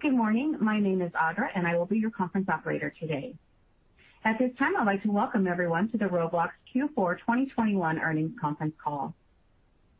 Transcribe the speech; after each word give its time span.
Good 0.00 0.14
morning. 0.14 0.56
My 0.60 0.78
name 0.78 1.02
is 1.02 1.10
Audra, 1.10 1.48
and 1.56 1.66
I 1.66 1.76
will 1.76 1.84
be 1.84 1.98
your 1.98 2.12
conference 2.12 2.48
operator 2.48 2.94
today. 3.00 3.34
At 4.24 4.38
this 4.38 4.52
time, 4.56 4.76
I'd 4.76 4.86
like 4.86 5.02
to 5.02 5.10
welcome 5.10 5.48
everyone 5.48 5.90
to 5.90 5.98
the 5.98 6.04
Roblox 6.04 6.50
Q4 6.72 7.18
2021 7.18 7.98
earnings 7.98 8.38
conference 8.40 8.74
call. 8.82 9.12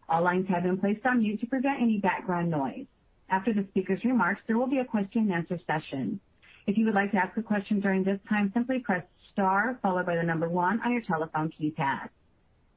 All 0.08 0.22
lines 0.22 0.46
have 0.50 0.62
been 0.62 0.78
placed 0.78 1.04
on 1.04 1.18
mute 1.18 1.40
to 1.40 1.46
prevent 1.46 1.82
any 1.82 1.98
background 1.98 2.48
noise. 2.48 2.86
After 3.28 3.52
the 3.52 3.66
speaker's 3.70 4.04
remarks, 4.04 4.40
there 4.46 4.56
will 4.56 4.68
be 4.68 4.78
a 4.78 4.84
question-and-answer 4.84 5.58
session. 5.66 6.20
If 6.68 6.78
you 6.78 6.84
would 6.84 6.94
like 6.94 7.10
to 7.10 7.16
ask 7.16 7.36
a 7.36 7.42
question 7.42 7.80
during 7.80 8.04
this 8.04 8.20
time, 8.28 8.52
simply 8.54 8.78
press 8.78 9.02
star 9.32 9.80
followed 9.82 10.06
by 10.06 10.14
the 10.14 10.22
number 10.22 10.48
one 10.48 10.80
on 10.84 10.92
your 10.92 11.02
telephone 11.02 11.50
keypad. 11.58 12.08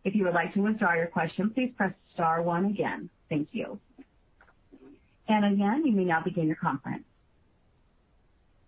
If 0.03 0.15
you 0.15 0.23
would 0.23 0.33
like 0.33 0.55
to 0.55 0.61
withdraw 0.61 0.95
your 0.95 1.05
question, 1.07 1.51
please 1.51 1.71
press 1.77 1.93
star 2.15 2.41
one 2.41 2.65
again. 2.65 3.11
Thank 3.29 3.49
you. 3.51 3.79
And 5.27 5.45
again, 5.45 5.85
you 5.85 5.91
may 5.91 6.05
now 6.05 6.23
begin 6.23 6.47
your 6.47 6.55
conference. 6.55 7.03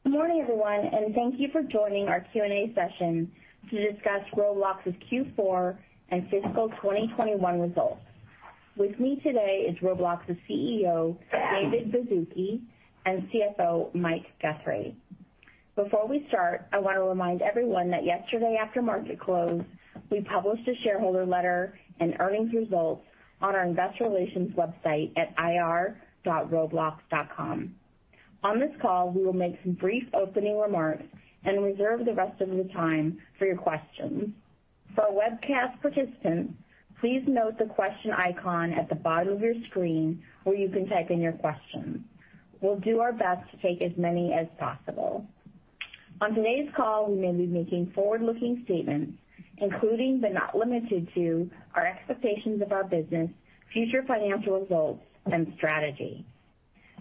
Good 0.04 0.12
morning, 0.12 0.42
everyone, 0.42 0.82
and 0.82 1.16
thank 1.16 1.40
you 1.40 1.48
for 1.54 1.64
joining 1.64 2.10
our 2.10 2.20
Q&A 2.34 2.74
session 2.76 3.32
to 3.70 3.92
discuss 3.94 4.22
Roblox's 4.36 4.94
Q4 5.10 5.78
and 6.10 6.30
fiscal 6.30 6.68
2021 6.82 7.62
results. 7.62 8.02
With 8.76 9.00
me 9.00 9.22
today 9.24 9.66
is 9.70 9.78
Roblox's 9.80 10.36
CEO, 10.50 11.16
David 11.32 11.94
Baszucki, 11.94 12.60
and 13.06 13.30
CFO, 13.32 13.96
Mike 13.96 14.26
Guthrie. 14.42 14.94
Before 15.78 16.06
we 16.06 16.26
start, 16.28 16.66
I 16.74 16.80
want 16.80 16.98
to 16.98 17.04
remind 17.04 17.42
everyone 17.42 17.90
that 17.92 18.04
yesterday 18.04 18.58
after 18.62 18.82
market 18.82 19.22
close, 19.22 19.64
we 20.12 20.20
published 20.20 20.68
a 20.68 20.76
shareholder 20.84 21.26
letter 21.26 21.80
and 22.02 22.18
earnings 22.20 22.54
results 22.54 23.06
on 23.42 23.56
our 23.56 23.64
investor 23.64 24.04
relations 24.04 24.54
website 24.58 25.14
at 25.18 25.34
ir.roblox.com. 25.40 25.96
On 28.44 28.60
this 28.60 28.72
call, 28.82 29.10
we 29.10 29.26
will 29.26 29.34
make 29.34 29.58
some 29.64 29.74
brief 29.74 30.04
opening 30.14 30.60
remarks 30.60 31.06
and 31.46 31.64
reserve 31.64 32.06
the 32.06 32.14
rest 32.14 32.42
of 32.42 32.50
the 32.50 32.66
time 32.74 33.18
for 33.40 33.46
your 33.46 33.56
questions. 33.56 34.34
For 34.96 35.06
webcast 35.06 35.82
participants, 35.82 36.54
please 37.00 37.24
note 37.26 37.58
the 37.58 37.66
question 37.66 38.12
icon 38.12 38.74
at 38.74 38.90
the 38.90 38.96
bottom 38.96 39.34
of 39.34 39.42
your 39.42 39.56
screen 39.66 40.22
where 40.44 40.56
you 40.56 40.70
can 40.70 40.88
type 40.90 41.10
in 41.10 41.22
your 41.22 41.32
questions. 41.34 42.00
We'll 42.60 42.80
do 42.80 43.00
our 43.00 43.14
best 43.14 43.50
to 43.52 43.58
take 43.58 43.82
as 43.82 43.98
many 43.98 44.34
as 44.34 44.48
possible. 44.60 45.26
On 46.22 46.34
today's 46.36 46.70
call, 46.76 47.12
we 47.12 47.20
may 47.20 47.32
be 47.32 47.46
making 47.46 47.92
forward-looking 47.92 48.64
statements, 48.66 49.14
including 49.58 50.20
but 50.20 50.34
not 50.34 50.56
limited 50.58 51.10
to 51.16 51.50
our 51.76 51.86
expectations 51.86 52.62
of 52.62 52.72
our 52.72 52.84
business, 52.84 53.30
future 53.72 54.04
financial 54.04 54.60
results, 54.60 55.04
and 55.26 55.52
strategy. 55.58 56.26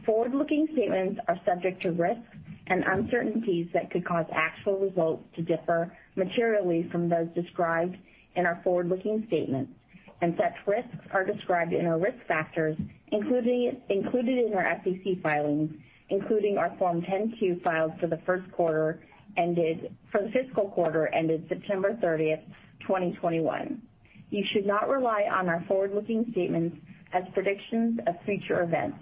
Forward-looking 0.05 0.69
statements 0.73 1.21
are 1.29 1.41
subject 1.47 1.83
to 1.83 1.93
risks 1.93 2.37
and 2.67 2.85
uncertainties 2.85 3.69
that 3.73 3.91
could 3.91 4.05
cause 4.05 4.27
actual 4.33 4.79
results 4.79 5.25
to 5.37 5.43
differ 5.43 5.97
materially 6.17 6.89
from 6.91 7.09
those 7.09 7.29
described 7.35 7.97
in 8.35 8.47
our 8.47 8.61
forward-looking 8.65 9.25
statements, 9.29 9.73
and 10.21 10.35
such 10.37 10.55
risks 10.67 10.97
are 11.13 11.25
described 11.25 11.73
in 11.73 11.87
our 11.87 11.99
risk 11.99 12.19
factors 12.27 12.77
included 13.13 13.81
in 13.89 14.55
our 14.55 14.81
SEC 14.85 15.23
filings, 15.23 15.71
including 16.09 16.59
our 16.59 16.75
Form 16.79 17.03
10-Q 17.03 17.61
filed 17.63 17.93
for 18.01 18.07
the 18.07 18.17
fiscal 18.27 18.51
quarter 18.55 19.01
ended 19.37 19.95
September 21.49 21.97
30th, 22.03 22.43
2021. 22.81 23.83
You 24.31 24.45
should 24.53 24.67
not 24.67 24.89
rely 24.89 25.25
on 25.31 25.49
our 25.49 25.63
forward-looking 25.69 26.27
statements 26.33 26.77
as 27.13 27.25
predictions 27.35 28.01
of 28.07 28.15
future 28.25 28.63
events. 28.63 28.97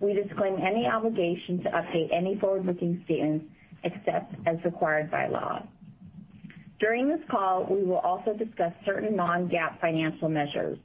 We 0.00 0.14
disclaim 0.14 0.58
any 0.60 0.86
obligation 0.86 1.62
to 1.62 1.70
update 1.70 2.08
any 2.12 2.36
forward-looking 2.38 3.02
statements 3.04 3.46
except 3.84 4.34
as 4.46 4.56
required 4.64 5.10
by 5.10 5.28
law. 5.28 5.62
During 6.78 7.08
this 7.08 7.20
call, 7.30 7.66
we 7.70 7.82
will 7.82 7.98
also 7.98 8.32
discuss 8.32 8.72
certain 8.86 9.14
non-GAAP 9.14 9.80
financial 9.80 10.30
measures. 10.30 10.78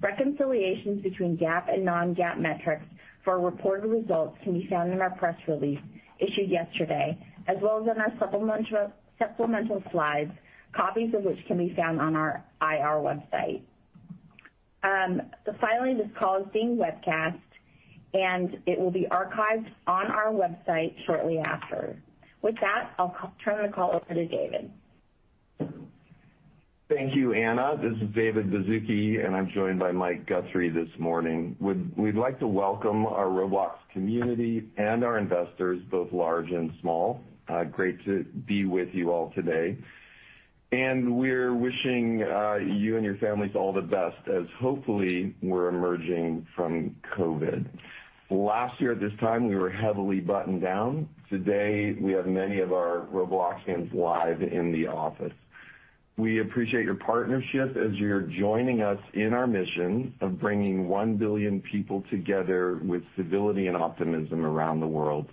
Reconciliations 0.00 1.02
between 1.02 1.36
GAAP 1.36 1.72
and 1.72 1.84
non-GAAP 1.84 2.38
metrics 2.38 2.84
for 3.24 3.40
reported 3.40 3.88
results 3.88 4.36
can 4.44 4.52
be 4.54 4.66
found 4.68 4.92
in 4.92 5.00
our 5.00 5.10
press 5.10 5.36
release 5.48 5.80
issued 6.20 6.48
yesterday, 6.48 7.18
as 7.48 7.56
well 7.60 7.80
as 7.80 7.88
in 7.94 8.00
our 8.00 8.12
supplemental 9.18 9.82
slides, 9.90 10.30
copies 10.72 11.12
of 11.14 11.22
which 11.24 11.44
can 11.46 11.58
be 11.58 11.74
found 11.74 12.00
on 12.00 12.14
our 12.14 12.44
IR 12.60 13.00
website. 13.02 13.62
Um, 14.84 15.22
Finally, 15.60 15.94
this 15.94 16.08
call 16.18 16.38
is 16.42 16.46
being 16.52 16.76
webcast, 16.76 17.38
and 18.14 18.58
it 18.66 18.78
will 18.78 18.90
be 18.90 19.06
archived 19.10 19.68
on 19.86 20.06
our 20.06 20.32
website 20.32 20.94
shortly 21.06 21.38
after. 21.38 21.96
With 22.42 22.56
that, 22.60 22.90
I'll 22.98 23.32
turn 23.44 23.66
the 23.66 23.72
call 23.72 23.90
over 23.92 24.14
to 24.14 24.26
David. 24.26 24.70
Thank 26.88 27.14
you, 27.14 27.32
Anna. 27.32 27.78
This 27.80 27.94
is 28.02 28.14
David 28.14 28.50
Baszucki, 28.50 29.24
and 29.24 29.34
I'm 29.34 29.48
joined 29.50 29.78
by 29.78 29.92
Mike 29.92 30.26
Guthrie 30.26 30.68
this 30.68 30.90
morning. 30.98 31.56
We'd 31.58 32.16
like 32.16 32.38
to 32.40 32.46
welcome 32.46 33.06
our 33.06 33.26
Roblox 33.26 33.76
community 33.92 34.68
and 34.76 35.02
our 35.02 35.16
investors, 35.16 35.80
both 35.90 36.12
large 36.12 36.50
and 36.50 36.70
small. 36.82 37.22
Uh, 37.48 37.64
great 37.64 38.04
to 38.04 38.24
be 38.24 38.66
with 38.66 38.88
you 38.92 39.10
all 39.10 39.32
today. 39.34 39.78
And 40.72 41.16
we're 41.16 41.54
wishing 41.54 42.24
uh, 42.24 42.56
you 42.56 42.96
and 42.96 43.04
your 43.04 43.16
families 43.16 43.52
all 43.54 43.72
the 43.72 43.80
best 43.80 44.28
as 44.28 44.44
hopefully 44.58 45.34
we're 45.42 45.68
emerging 45.68 46.46
from 46.54 46.96
COVID. 47.16 47.66
Last 48.32 48.80
year 48.80 48.92
at 48.92 49.00
this 49.00 49.12
time, 49.20 49.46
we 49.46 49.56
were 49.56 49.68
heavily 49.68 50.18
buttoned 50.20 50.62
down. 50.62 51.06
Today, 51.28 51.94
we 52.00 52.12
have 52.12 52.26
many 52.26 52.60
of 52.60 52.72
our 52.72 53.06
Robloxians 53.12 53.92
live 53.92 54.40
in 54.42 54.72
the 54.72 54.86
office. 54.86 55.34
We 56.16 56.40
appreciate 56.40 56.86
your 56.86 56.94
partnership 56.94 57.76
as 57.76 57.92
you're 57.96 58.22
joining 58.22 58.80
us 58.80 58.98
in 59.12 59.34
our 59.34 59.46
mission 59.46 60.14
of 60.22 60.40
bringing 60.40 60.88
1 60.88 61.16
billion 61.18 61.60
people 61.60 62.04
together 62.08 62.80
with 62.82 63.02
civility 63.16 63.66
and 63.66 63.76
optimism 63.76 64.46
around 64.46 64.80
the 64.80 64.88
world. 64.88 65.26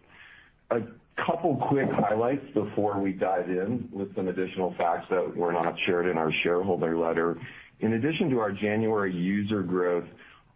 A 0.71 0.81
couple 1.25 1.55
quick 1.69 1.89
highlights 1.89 2.45
before 2.53 2.99
we 2.99 3.13
dive 3.13 3.49
in 3.49 3.87
with 3.93 4.13
some 4.13 4.27
additional 4.27 4.75
facts 4.77 5.07
that 5.09 5.37
were 5.37 5.53
not 5.53 5.73
shared 5.85 6.05
in 6.05 6.17
our 6.17 6.33
shareholder 6.43 6.97
letter. 6.97 7.39
In 7.79 7.93
addition 7.93 8.29
to 8.31 8.39
our 8.39 8.51
January 8.51 9.13
user 9.15 9.63
growth, 9.63 10.03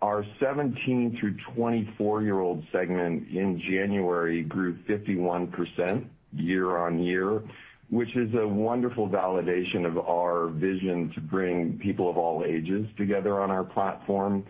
our 0.04 0.26
17 0.42 1.18
through 1.18 1.38
24-year-old 1.56 2.62
segment 2.74 3.26
in 3.30 3.58
January 3.58 4.44
grew 4.44 4.76
51% 4.80 6.06
year-on-year, 6.36 7.42
which 7.90 8.14
is 8.18 8.34
a 8.36 8.46
wonderful 8.46 9.08
validation 9.08 9.86
of 9.86 9.98
our 9.98 10.50
vision 10.50 11.10
to 11.16 11.22
bring 11.22 11.80
people 11.80 12.10
of 12.10 12.18
all 12.18 12.44
ages 12.46 12.86
together 12.98 13.42
on 13.42 13.50
our 13.50 13.64
platform. 13.64 14.46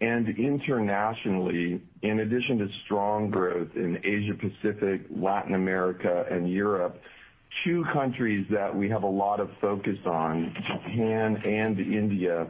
And 0.00 0.28
internationally, 0.38 1.82
in 2.02 2.20
addition 2.20 2.58
to 2.58 2.68
strong 2.84 3.28
growth 3.28 3.70
in 3.74 3.98
Asia 4.04 4.34
Pacific, 4.34 5.00
Latin 5.10 5.56
America, 5.56 6.26
and 6.30 6.48
Europe, 6.48 7.02
two 7.64 7.84
countries 7.92 8.46
that 8.50 8.72
we 8.72 8.88
have 8.90 9.02
a 9.02 9.08
lot 9.08 9.40
of 9.40 9.50
focus 9.60 9.98
on, 10.06 10.54
Japan 10.64 11.42
and 11.44 11.80
India, 11.80 12.46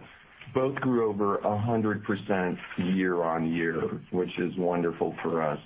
both 0.55 0.75
grew 0.77 1.09
over 1.09 1.39
100% 1.39 2.59
year-on-year, 2.79 4.01
which 4.11 4.39
is 4.39 4.57
wonderful 4.57 5.15
for 5.23 5.43
us. 5.43 5.59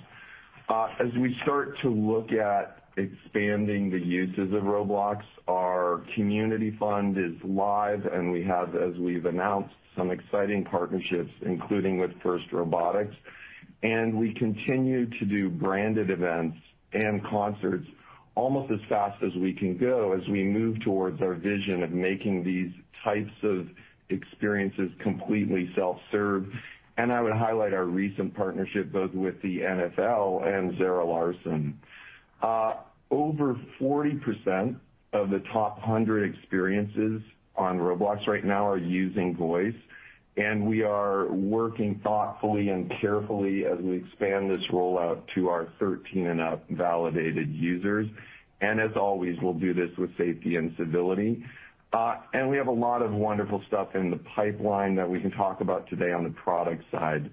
Uh, 0.69 0.89
as 0.99 1.13
we 1.19 1.37
start 1.43 1.77
to 1.81 1.89
look 1.89 2.31
at 2.31 2.83
expanding 2.97 3.89
the 3.89 3.99
uses 3.99 4.53
of 4.53 4.63
Roblox, 4.63 5.21
our 5.47 6.03
community 6.15 6.75
fund 6.79 7.17
is 7.17 7.33
live, 7.43 8.05
and 8.05 8.31
we 8.31 8.43
have, 8.43 8.75
as 8.75 8.95
we've 8.97 9.25
announced, 9.25 9.73
some 9.95 10.11
exciting 10.11 10.63
partnerships, 10.65 11.31
including 11.45 11.99
with 11.99 12.11
FIRST 12.21 12.51
Robotics. 12.51 13.15
And 13.83 14.17
we 14.17 14.33
continue 14.33 15.05
to 15.05 15.25
do 15.25 15.49
branded 15.49 16.09
events 16.09 16.57
and 16.93 17.23
concerts 17.25 17.87
almost 18.35 18.71
as 18.71 18.79
fast 18.87 19.21
as 19.23 19.33
we 19.35 19.51
can 19.51 19.77
go 19.77 20.13
as 20.13 20.27
we 20.27 20.43
move 20.43 20.79
towards 20.81 21.21
our 21.21 21.33
vision 21.33 21.81
of 21.81 21.91
making 21.91 22.43
these 22.43 22.71
types 23.03 23.33
of 23.41 23.67
experiences 24.09 24.91
completely 24.99 25.71
self-serve. 25.75 26.47
And 26.97 27.11
I 27.11 27.21
would 27.21 27.33
highlight 27.33 27.73
our 27.73 27.85
recent 27.85 28.33
partnership 28.33 28.91
both 28.91 29.13
with 29.13 29.41
the 29.41 29.59
NFL 29.59 30.47
and 30.47 30.77
Zara 30.77 31.05
Larsson. 31.05 31.79
Uh, 32.41 32.75
over 33.11 33.59
40% 33.79 34.75
of 35.13 35.29
the 35.29 35.39
top 35.53 35.77
100 35.77 36.33
experiences 36.33 37.21
on 37.55 37.79
Roblox 37.79 38.27
right 38.27 38.43
now 38.43 38.67
are 38.67 38.77
using 38.77 39.35
voice, 39.35 39.75
and 40.35 40.67
we 40.67 40.83
are 40.83 41.27
working 41.31 41.99
thoughtfully 42.03 42.69
and 42.69 42.91
carefully 43.01 43.65
as 43.65 43.79
we 43.79 43.97
expand 43.97 44.51
this 44.51 44.65
rollout 44.67 45.21
to 45.33 45.49
our 45.49 45.67
13 45.79 46.27
and 46.27 46.41
up 46.41 46.63
validated 46.69 47.51
users. 47.53 48.07
And 48.61 48.79
as 48.79 48.91
always, 48.95 49.37
we'll 49.41 49.53
do 49.53 49.73
this 49.73 49.95
with 49.97 50.15
safety 50.17 50.55
and 50.55 50.75
civility. 50.77 51.43
And 52.33 52.49
we 52.49 52.57
have 52.57 52.67
a 52.67 52.71
lot 52.71 53.01
of 53.01 53.11
wonderful 53.11 53.61
stuff 53.67 53.89
in 53.95 54.09
the 54.09 54.19
pipeline 54.35 54.95
that 54.95 55.09
we 55.09 55.19
can 55.19 55.31
talk 55.31 55.61
about 55.61 55.89
today 55.89 56.11
on 56.11 56.23
the 56.23 56.29
product 56.31 56.83
side. 56.91 57.29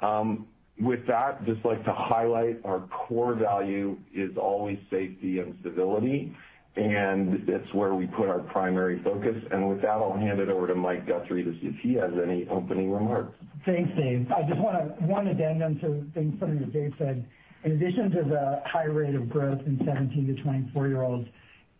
Um, 0.00 0.46
with 0.78 1.06
that, 1.06 1.44
just 1.46 1.64
like 1.64 1.84
to 1.84 1.92
highlight 1.92 2.60
our 2.64 2.80
core 2.88 3.34
value 3.34 3.96
is 4.14 4.36
always 4.36 4.78
safety 4.90 5.38
and 5.38 5.56
civility, 5.62 6.36
and 6.76 7.48
it's 7.48 7.72
where 7.72 7.94
we 7.94 8.06
put 8.06 8.28
our 8.28 8.40
primary 8.40 9.02
focus. 9.02 9.36
And 9.50 9.68
with 9.70 9.80
that, 9.80 9.88
I'll 9.88 10.16
hand 10.16 10.38
it 10.38 10.50
over 10.50 10.66
to 10.66 10.74
Mike 10.74 11.06
Guthrie 11.06 11.44
to 11.44 11.52
see 11.52 11.68
if 11.68 11.76
he 11.82 11.94
has 11.94 12.10
any 12.22 12.46
opening 12.48 12.92
remarks. 12.92 13.34
Thanks, 13.64 13.90
Dave. 13.96 14.30
I 14.30 14.42
just 14.46 14.60
want 14.60 14.76
to 14.78 15.06
one 15.06 15.28
addendum 15.28 15.80
to 15.80 16.04
something 16.14 16.60
that 16.60 16.72
Dave 16.72 16.92
said. 16.98 17.26
In 17.64 17.72
addition 17.72 18.10
to 18.10 18.22
the 18.22 18.62
high 18.66 18.84
rate 18.84 19.14
of 19.14 19.30
growth 19.30 19.60
in 19.66 19.80
17 19.84 20.36
to 20.36 20.42
24-year-olds, 20.42 21.26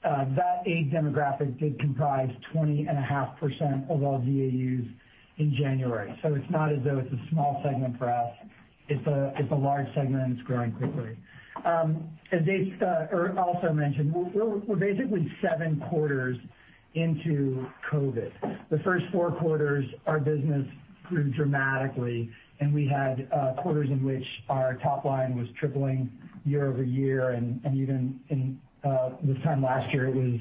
Uh, 0.07 0.25
that 0.37 0.63
age 0.67 0.93
demographic 0.93 1.59
did 1.59 1.79
comprise 1.81 2.31
20.5% 2.55 3.91
of 3.91 4.03
all 4.05 4.19
DAUs 4.19 4.87
in 5.39 5.55
January. 5.59 6.17
So 6.23 6.35
it's 6.35 6.49
not 6.49 6.73
as 6.73 6.79
though 6.85 6.99
it's 6.99 7.13
a 7.13 7.29
small 7.31 7.61
segment 7.65 7.99
for 7.99 8.09
us. 8.09 8.33
It's 8.89 9.05
a 9.09 9.33
it's 9.37 9.51
a 9.51 9.57
large 9.57 9.87
segment, 9.95 10.23
and 10.23 10.39
it's 10.39 10.47
growing 10.47 10.71
quickly. 10.73 11.19
Um, 11.65 12.09
as 12.31 12.45
Dave 12.47 12.81
uh, 12.81 13.41
also 13.41 13.73
mentioned, 13.73 14.15
we're 14.15 14.77
basically 14.77 15.29
seven 15.43 15.83
quarters 15.89 16.37
into 16.95 17.67
COVID. 17.91 18.31
The 18.71 18.79
first 18.85 19.07
four 19.13 19.33
quarters, 19.33 19.85
our 20.07 20.21
business 20.21 20.67
grew 21.09 21.33
dramatically, 21.33 22.31
and 22.61 22.73
we 22.73 22.87
had 22.87 23.29
uh, 23.35 23.61
quarters 23.61 23.91
in 23.91 24.05
which 24.05 24.25
our 24.49 24.75
top 24.75 25.05
line 25.05 25.37
was 25.37 25.49
tripling 25.59 26.11
year-over-year, 26.45 27.31
and 27.31 27.61
even 27.75 28.21
in 28.29 28.61
Uh, 28.87 29.11
this 29.23 29.37
time 29.43 29.63
last 29.63 29.93
year, 29.93 30.07
it 30.07 30.15
was 30.15 30.39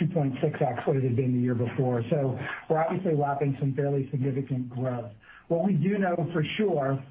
2.6x 0.00 0.86
what 0.86 0.96
it 0.96 1.02
had 1.02 1.16
been 1.16 1.34
the 1.34 1.40
year 1.40 1.54
before. 1.54 2.02
So 2.08 2.38
we're 2.70 2.78
obviously 2.78 3.14
lapping 3.14 3.56
some 3.60 3.74
fairly 3.74 4.08
significant 4.10 4.70
growth. 4.70 5.10
What 5.48 5.64
we 5.64 5.74
do 5.74 5.98
know 5.98 6.14
for 6.32 6.42
sure 6.56 7.02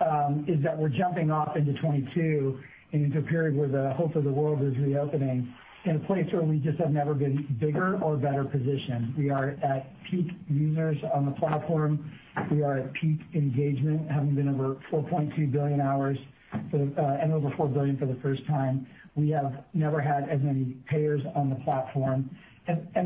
um, 0.00 0.44
is 0.48 0.62
that 0.62 0.76
we're 0.78 0.90
jumping 0.90 1.30
off 1.30 1.56
into 1.56 1.72
2022 1.72 2.60
and 2.92 3.04
into 3.04 3.18
a 3.18 3.22
period 3.22 3.56
where 3.56 3.68
the 3.68 3.94
hope 3.94 4.14
of 4.14 4.24
the 4.24 4.30
world 4.30 4.62
is 4.62 4.76
reopening 4.78 5.52
in 5.84 5.96
a 5.96 6.00
place 6.00 6.26
where 6.32 6.42
we 6.42 6.58
just 6.58 6.78
have 6.78 6.92
never 6.92 7.14
been 7.14 7.56
bigger 7.58 8.00
or 8.02 8.16
better 8.16 8.44
positioned. 8.44 9.14
We 9.18 9.30
are 9.30 9.56
at 9.62 9.90
peak 10.08 10.28
users 10.48 10.98
on 11.12 11.26
the 11.26 11.32
platform. 11.32 12.12
We 12.50 12.62
are 12.62 12.78
at 12.78 12.92
peak 12.94 13.18
engagement, 13.34 14.08
having 14.10 14.36
been 14.36 14.48
over 14.48 14.76
4.2 14.92 15.50
billion 15.50 15.80
hours 15.80 16.18
uh, 16.54 17.02
and 17.20 17.32
over 17.32 17.52
4 17.56 17.68
billion 17.68 17.96
for 17.96 18.06
the 18.06 18.18
first 18.22 18.46
time. 18.46 18.86
We 19.14 19.30
have 19.30 19.64
never 19.74 20.00
had 20.00 20.28
as 20.28 20.40
many 20.40 20.76
payers 20.88 21.22
on 21.34 21.50
the 21.50 21.56
platform. 21.56 22.30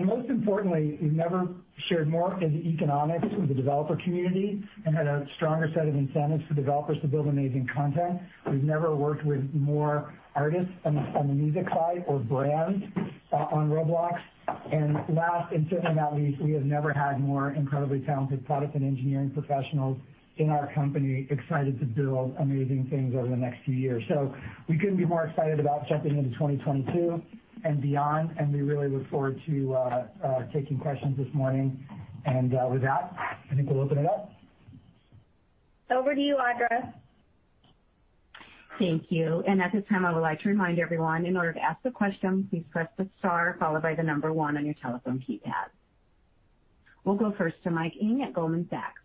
Most 0.04 0.28
importantly, 0.28 0.98
we've 1.00 1.12
never 1.12 1.48
shared 1.88 2.08
more 2.08 2.34
of 2.34 2.40
the 2.40 2.46
economics 2.46 3.26
with 3.36 3.48
the 3.48 3.54
developer 3.54 3.96
community 3.96 4.62
and 4.84 4.94
had 4.94 5.06
a 5.06 5.26
stronger 5.36 5.70
set 5.74 5.88
of 5.88 5.94
incentives 5.94 6.44
for 6.46 6.54
developers 6.54 6.98
to 7.00 7.08
build 7.08 7.26
amazing 7.26 7.66
content. 7.74 8.20
We've 8.50 8.62
never 8.62 8.94
worked 8.94 9.24
with 9.24 9.48
more 9.54 10.12
artists 10.34 10.72
on 10.84 10.94
the 10.94 11.34
music 11.34 11.66
side 11.70 12.04
or 12.06 12.18
brands 12.18 12.84
uh, 13.32 13.36
on 13.36 13.70
Roblox. 13.70 14.20
And 14.72 14.94
last, 15.16 15.52
and 15.52 15.66
certainly 15.70 15.94
not 15.94 16.14
least, 16.14 16.40
we 16.40 16.52
have 16.52 16.64
never 16.64 16.92
had 16.92 17.18
more 17.18 17.50
incredibly 17.52 18.00
talented 18.00 18.46
product 18.46 18.74
and 18.74 18.84
engineering 18.84 19.30
professionals 19.30 19.98
in 20.38 20.50
our 20.50 20.72
company 20.74 21.26
excited 21.30 21.80
to 21.80 21.86
build 21.86 22.36
amazing 22.38 22.86
things 22.90 23.14
over 23.14 23.28
the 23.28 23.36
next 23.36 23.64
few 23.64 23.74
years. 23.74 24.02
So 24.08 24.34
we 24.68 24.78
couldn't 24.78 24.96
be 24.96 25.06
more 25.06 25.24
excited 25.26 25.60
about 25.60 25.88
jumping 25.88 26.18
into 26.18 26.30
2022 26.30 27.22
and 27.64 27.80
beyond, 27.80 28.34
and 28.38 28.52
we 28.52 28.60
really 28.60 28.88
look 28.88 29.08
forward 29.08 29.40
to 29.46 30.04
taking 30.52 30.78
questions 30.78 31.16
this 31.16 31.32
morning. 31.32 31.82
And 32.26 32.54
uh 32.54 32.68
with 32.70 32.82
that, 32.82 33.14
I 33.50 33.54
think 33.54 33.70
we'll 33.70 33.80
open 33.80 33.98
it 33.98 34.06
up. 34.06 34.32
Over 35.90 36.14
to 36.14 36.20
you, 36.20 36.36
Audra. 36.36 36.92
Thank 38.78 39.04
you. 39.10 39.42
And 39.46 39.62
at 39.62 39.72
this 39.72 39.84
time, 39.88 40.04
I 40.04 40.12
would 40.12 40.20
like 40.20 40.40
to 40.42 40.48
remind 40.48 40.78
everyone, 40.78 41.24
in 41.24 41.36
order 41.36 41.52
to 41.54 41.62
ask 41.62 41.78
a 41.84 41.90
question, 41.90 42.46
please 42.50 42.64
press 42.70 42.88
the 42.98 43.08
star 43.18 43.56
followed 43.58 43.82
by 43.82 43.94
the 43.94 44.02
number 44.02 44.32
one 44.32 44.56
on 44.56 44.66
your 44.66 44.74
telephone 44.82 45.24
keypad. 45.26 45.70
We'll 47.04 47.14
go 47.14 47.32
first 47.38 47.56
to 47.64 47.70
Mike 47.70 47.94
Ng 48.00 48.22
at 48.22 48.34
Goldman 48.34 48.66
Sachs. 48.68 49.00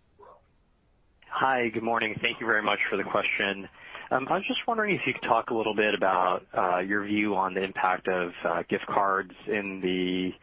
Hi. 1.41 1.69
Good 1.69 1.81
morning. 1.81 2.15
Thank 2.21 2.39
you 2.39 2.45
very 2.45 2.61
much 2.61 2.77
for 2.88 2.97
the 2.97 3.03
question. 3.03 3.67
Um, 4.11 4.27
I 4.29 4.35
was 4.35 4.43
just 4.47 4.59
wondering 4.67 4.95
if 4.95 5.07
you 5.07 5.13
could 5.15 5.23
talk 5.23 5.49
a 5.49 5.55
little 5.55 5.73
bit 5.73 5.95
about 5.95 6.45
uh, 6.55 6.77
your 6.77 7.03
view 7.03 7.35
on 7.35 7.55
the 7.55 7.63
impact 7.63 8.07
of 8.07 8.31
uh, 8.45 8.61
gift 8.69 8.85
cards 8.85 9.31
in 9.47 9.81
the 9.81 10.35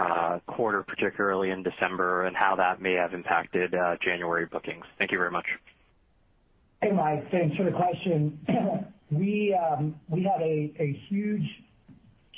uh, 0.00 0.38
quarter, 0.46 0.84
particularly 0.84 1.50
in 1.50 1.64
December, 1.64 2.26
and 2.26 2.36
how 2.36 2.54
that 2.54 2.80
may 2.80 2.92
have 2.92 3.12
impacted 3.12 3.74
January 4.00 4.46
bookings. 4.46 4.84
Thank 4.98 5.10
you 5.10 5.18
very 5.18 5.32
much. 5.32 5.46
Hey, 6.80 6.92
Mike. 6.92 7.28
Thanks 7.32 7.56
for 7.56 7.64
the 7.64 7.72
question. 7.72 8.38
Um, 9.08 9.94
we 10.08 10.22
had 10.22 10.42
a 10.42 11.00
huge 11.08 11.48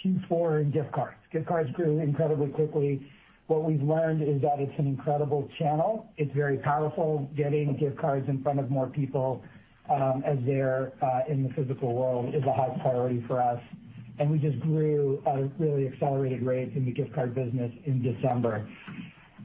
Q4 0.02 0.62
in 0.62 0.70
gift 0.70 0.92
cards. 0.92 1.16
Gift 1.30 1.46
cards 1.46 1.70
grew 1.72 1.98
incredibly 1.98 2.48
quickly. 2.48 3.06
What 3.48 3.64
we've 3.64 3.82
learned 3.82 4.22
is 4.22 4.42
that 4.42 4.60
it's 4.60 4.78
an 4.78 4.86
incredible 4.86 5.48
channel. 5.58 6.12
It's 6.18 6.32
very 6.34 6.58
powerful. 6.58 7.30
Getting 7.34 7.76
gift 7.78 7.98
cards 7.98 8.28
in 8.28 8.42
front 8.42 8.60
of 8.60 8.70
more 8.70 8.88
people 8.88 9.42
um, 9.90 10.22
as 10.26 10.36
they're 10.44 10.92
uh, 11.02 11.32
in 11.32 11.42
the 11.42 11.48
physical 11.54 11.94
world 11.94 12.34
is 12.34 12.42
a 12.44 12.52
high 12.52 12.76
priority 12.82 13.24
for 13.26 13.40
us. 13.40 13.60
And 14.18 14.30
we 14.30 14.38
just 14.38 14.60
grew 14.60 15.22
at 15.26 15.38
a 15.38 15.50
really 15.58 15.88
accelerated 15.88 16.42
rate 16.42 16.74
in 16.74 16.84
the 16.84 16.92
gift 16.92 17.14
card 17.14 17.34
business 17.34 17.72
in 17.86 18.02
December. 18.02 18.68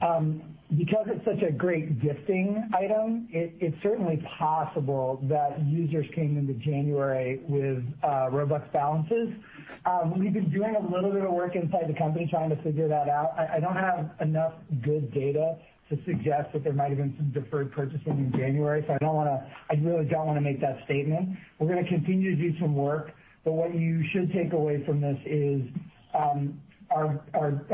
Um, 0.02 0.53
Because 0.70 1.06
it's 1.08 1.24
such 1.26 1.42
a 1.46 1.52
great 1.52 2.00
gifting 2.00 2.68
item, 2.74 3.28
it's 3.30 3.76
certainly 3.82 4.24
possible 4.38 5.20
that 5.28 5.62
users 5.66 6.06
came 6.14 6.38
into 6.38 6.54
January 6.54 7.42
with 7.46 7.84
uh, 8.02 8.30
Robux 8.32 8.72
balances. 8.72 9.28
Um, 9.84 10.18
we've 10.18 10.32
been 10.32 10.50
doing 10.50 10.74
a 10.74 10.80
little 10.80 11.12
bit 11.12 11.22
of 11.22 11.32
work 11.32 11.54
inside 11.54 11.84
the 11.86 11.98
company 11.98 12.26
trying 12.30 12.48
to 12.48 12.60
figure 12.62 12.88
that 12.88 13.10
out. 13.10 13.34
I 13.38 13.60
don't 13.60 13.76
have 13.76 14.10
enough 14.20 14.54
good 14.82 15.12
data 15.12 15.58
to 15.90 15.98
suggest 16.06 16.54
that 16.54 16.64
there 16.64 16.72
might 16.72 16.88
have 16.88 16.98
been 16.98 17.14
some 17.18 17.30
deferred 17.30 17.70
purchasing 17.70 18.18
in 18.18 18.32
January, 18.32 18.82
so 18.86 18.94
I 18.94 19.74
really 19.74 20.06
don't 20.06 20.26
want 20.26 20.38
to 20.38 20.40
make 20.40 20.62
that 20.62 20.78
statement. 20.86 21.36
We're 21.58 21.68
going 21.68 21.84
to 21.84 21.90
continue 21.90 22.34
to 22.34 22.42
do 22.50 22.58
some 22.58 22.74
work, 22.74 23.12
but 23.44 23.52
what 23.52 23.74
you 23.74 24.02
should 24.12 24.32
take 24.32 24.54
away 24.54 24.82
from 24.86 25.02
this 25.02 25.18
is 25.26 25.60
um, 26.14 26.58
our 26.90 27.20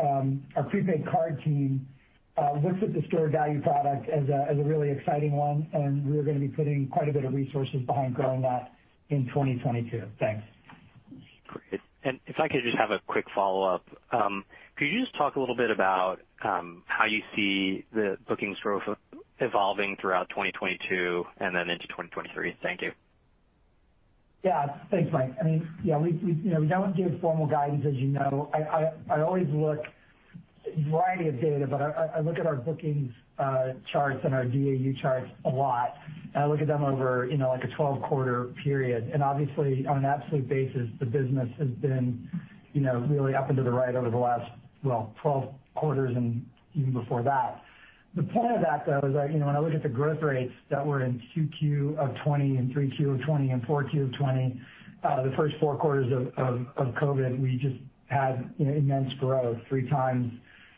um, 0.03 0.43
our 0.57 0.65
prepaid 0.65 1.05
card 1.11 1.41
team 1.45 1.87
Uh, 2.37 2.53
looks 2.65 2.79
at 2.83 2.95
the 2.95 3.03
stored 3.09 3.33
value 3.33 3.61
product 3.61 4.09
as 4.09 4.29
a 4.29 4.63
really 4.63 4.91
exciting 4.91 5.33
one, 5.33 5.69
and 5.73 6.07
we're 6.07 6.23
going 6.23 6.41
to 6.41 6.41
be 6.41 6.49
putting 6.49 6.89
quite 6.89 7.09
a 7.09 7.13
bit 7.13 7.25
of 7.25 7.35
resources 7.35 7.83
behind 7.87 8.15
growing 8.15 8.41
that 8.41 8.73
in 9.11 9.27
2022. 9.27 10.03
Thanks. 10.19 10.45
Great. 11.49 11.81
And 12.03 12.19
if 12.27 12.41
I 12.41 12.49
could 12.49 12.63
just 12.63 12.79
have 12.79 12.93
a 12.93 13.01
quick 13.07 13.27
follow-up. 13.35 13.85
Um, 14.13 14.45
could 14.77 14.87
you 14.87 15.01
just 15.01 15.15
talk 15.17 15.37
a 15.37 15.41
little 15.41 15.57
bit 15.57 15.71
about 15.71 16.21
um, 16.43 16.83
how 16.87 17.05
you 17.05 17.23
see 17.37 17.85
the 17.93 18.17
bookings 18.27 18.59
growth 18.61 18.85
evolving 19.41 19.97
throughout 20.01 20.31
2022 20.31 21.25
and 21.39 21.55
then 21.55 21.69
into 21.69 21.87
2023? 21.89 22.57
Thank 22.63 22.81
you. 22.83 22.93
Yeah. 24.43 24.79
Thanks, 24.91 25.13
Mike. 25.13 25.35
I 25.39 25.45
mean, 25.45 25.69
yeah, 25.85 25.99
we 25.99 26.13
we 26.13 26.33
you 26.33 26.51
know 26.51 26.61
we 26.61 26.67
don't 26.67 26.97
give 26.97 27.21
formal 27.21 27.47
guidance, 27.47 27.85
as 27.87 27.95
you 27.95 28.09
know. 28.09 28.51
I 28.55 29.21
always 29.21 29.47
look 29.51 29.81
variety 30.91 31.29
of 31.29 31.41
data, 31.41 31.67
but 31.67 31.81
I 31.81 32.21
look 32.21 32.39
at 32.39 32.47
our 32.47 32.57
bookings 32.57 33.13
uh, 33.39 33.73
charts 33.91 34.21
and 34.25 34.35
our 34.35 34.45
DAU 34.45 34.93
charts 35.01 35.31
a 35.47 35.49
lot, 35.49 35.95
and 36.35 36.45
I 36.45 36.47
look 36.47 36.61
at 36.61 36.67
them 36.67 36.85
over 36.85 37.27
you 37.31 37.39
know 37.39 37.49
like 37.49 37.65
a 37.65 37.69
12-quarter 37.69 38.51
period. 38.63 39.11
And 39.13 39.23
obviously, 39.23 39.87
on 39.87 39.99
an 39.99 40.05
absolute 40.05 40.49
basis, 40.49 40.89
the 40.99 41.07
business 41.07 41.49
has 41.59 41.69
been 41.69 42.29
you 42.73 42.83
know 42.83 43.07
really 43.09 43.35
up 43.35 43.49
and 43.49 43.57
to 43.57 43.63
the 43.63 43.71
right 43.71 43.95
over 43.95 44.11
the 44.11 44.19
last, 44.19 44.51
well, 44.85 45.15
12 45.23 45.55
quarters 45.75 46.15
and 46.17 46.45
even 46.75 46.93
before 46.93 47.23
that. 47.23 47.63
The 48.15 48.25
point 48.25 48.53
of 48.53 48.61
that, 48.63 48.87
though, 48.87 49.07
is 49.07 49.15
that 49.15 49.33
you 49.33 49.39
know, 49.39 49.47
when 49.47 49.57
I 49.57 49.61
look 49.61 49.73
at 49.73 49.83
the 49.83 49.89
growth 49.89 50.21
rates 50.21 50.53
that 50.69 50.85
were 50.85 51.03
in 51.05 51.23
2Q 51.37 51.97
of 51.97 52.11
2020 52.17 52.57
and 52.57 52.75
3Q 52.75 53.15
of 53.15 53.21
2020 53.21 53.51
and 53.51 53.63
4Q 53.63 53.83
of 53.83 54.13
2020, 54.13 54.61
uh, 55.03 55.23
the 55.23 55.33
first 55.37 55.55
four 55.61 55.77
quarters 55.77 56.13
of 56.37 56.87
COVID, 56.95 57.41
we 57.41 57.57
just 57.57 57.77
had 58.07 58.53
you 58.59 58.67
know 58.67 58.73
immense 58.73 59.15
growth, 59.15 59.59
three 59.69 59.89
times 59.89 60.33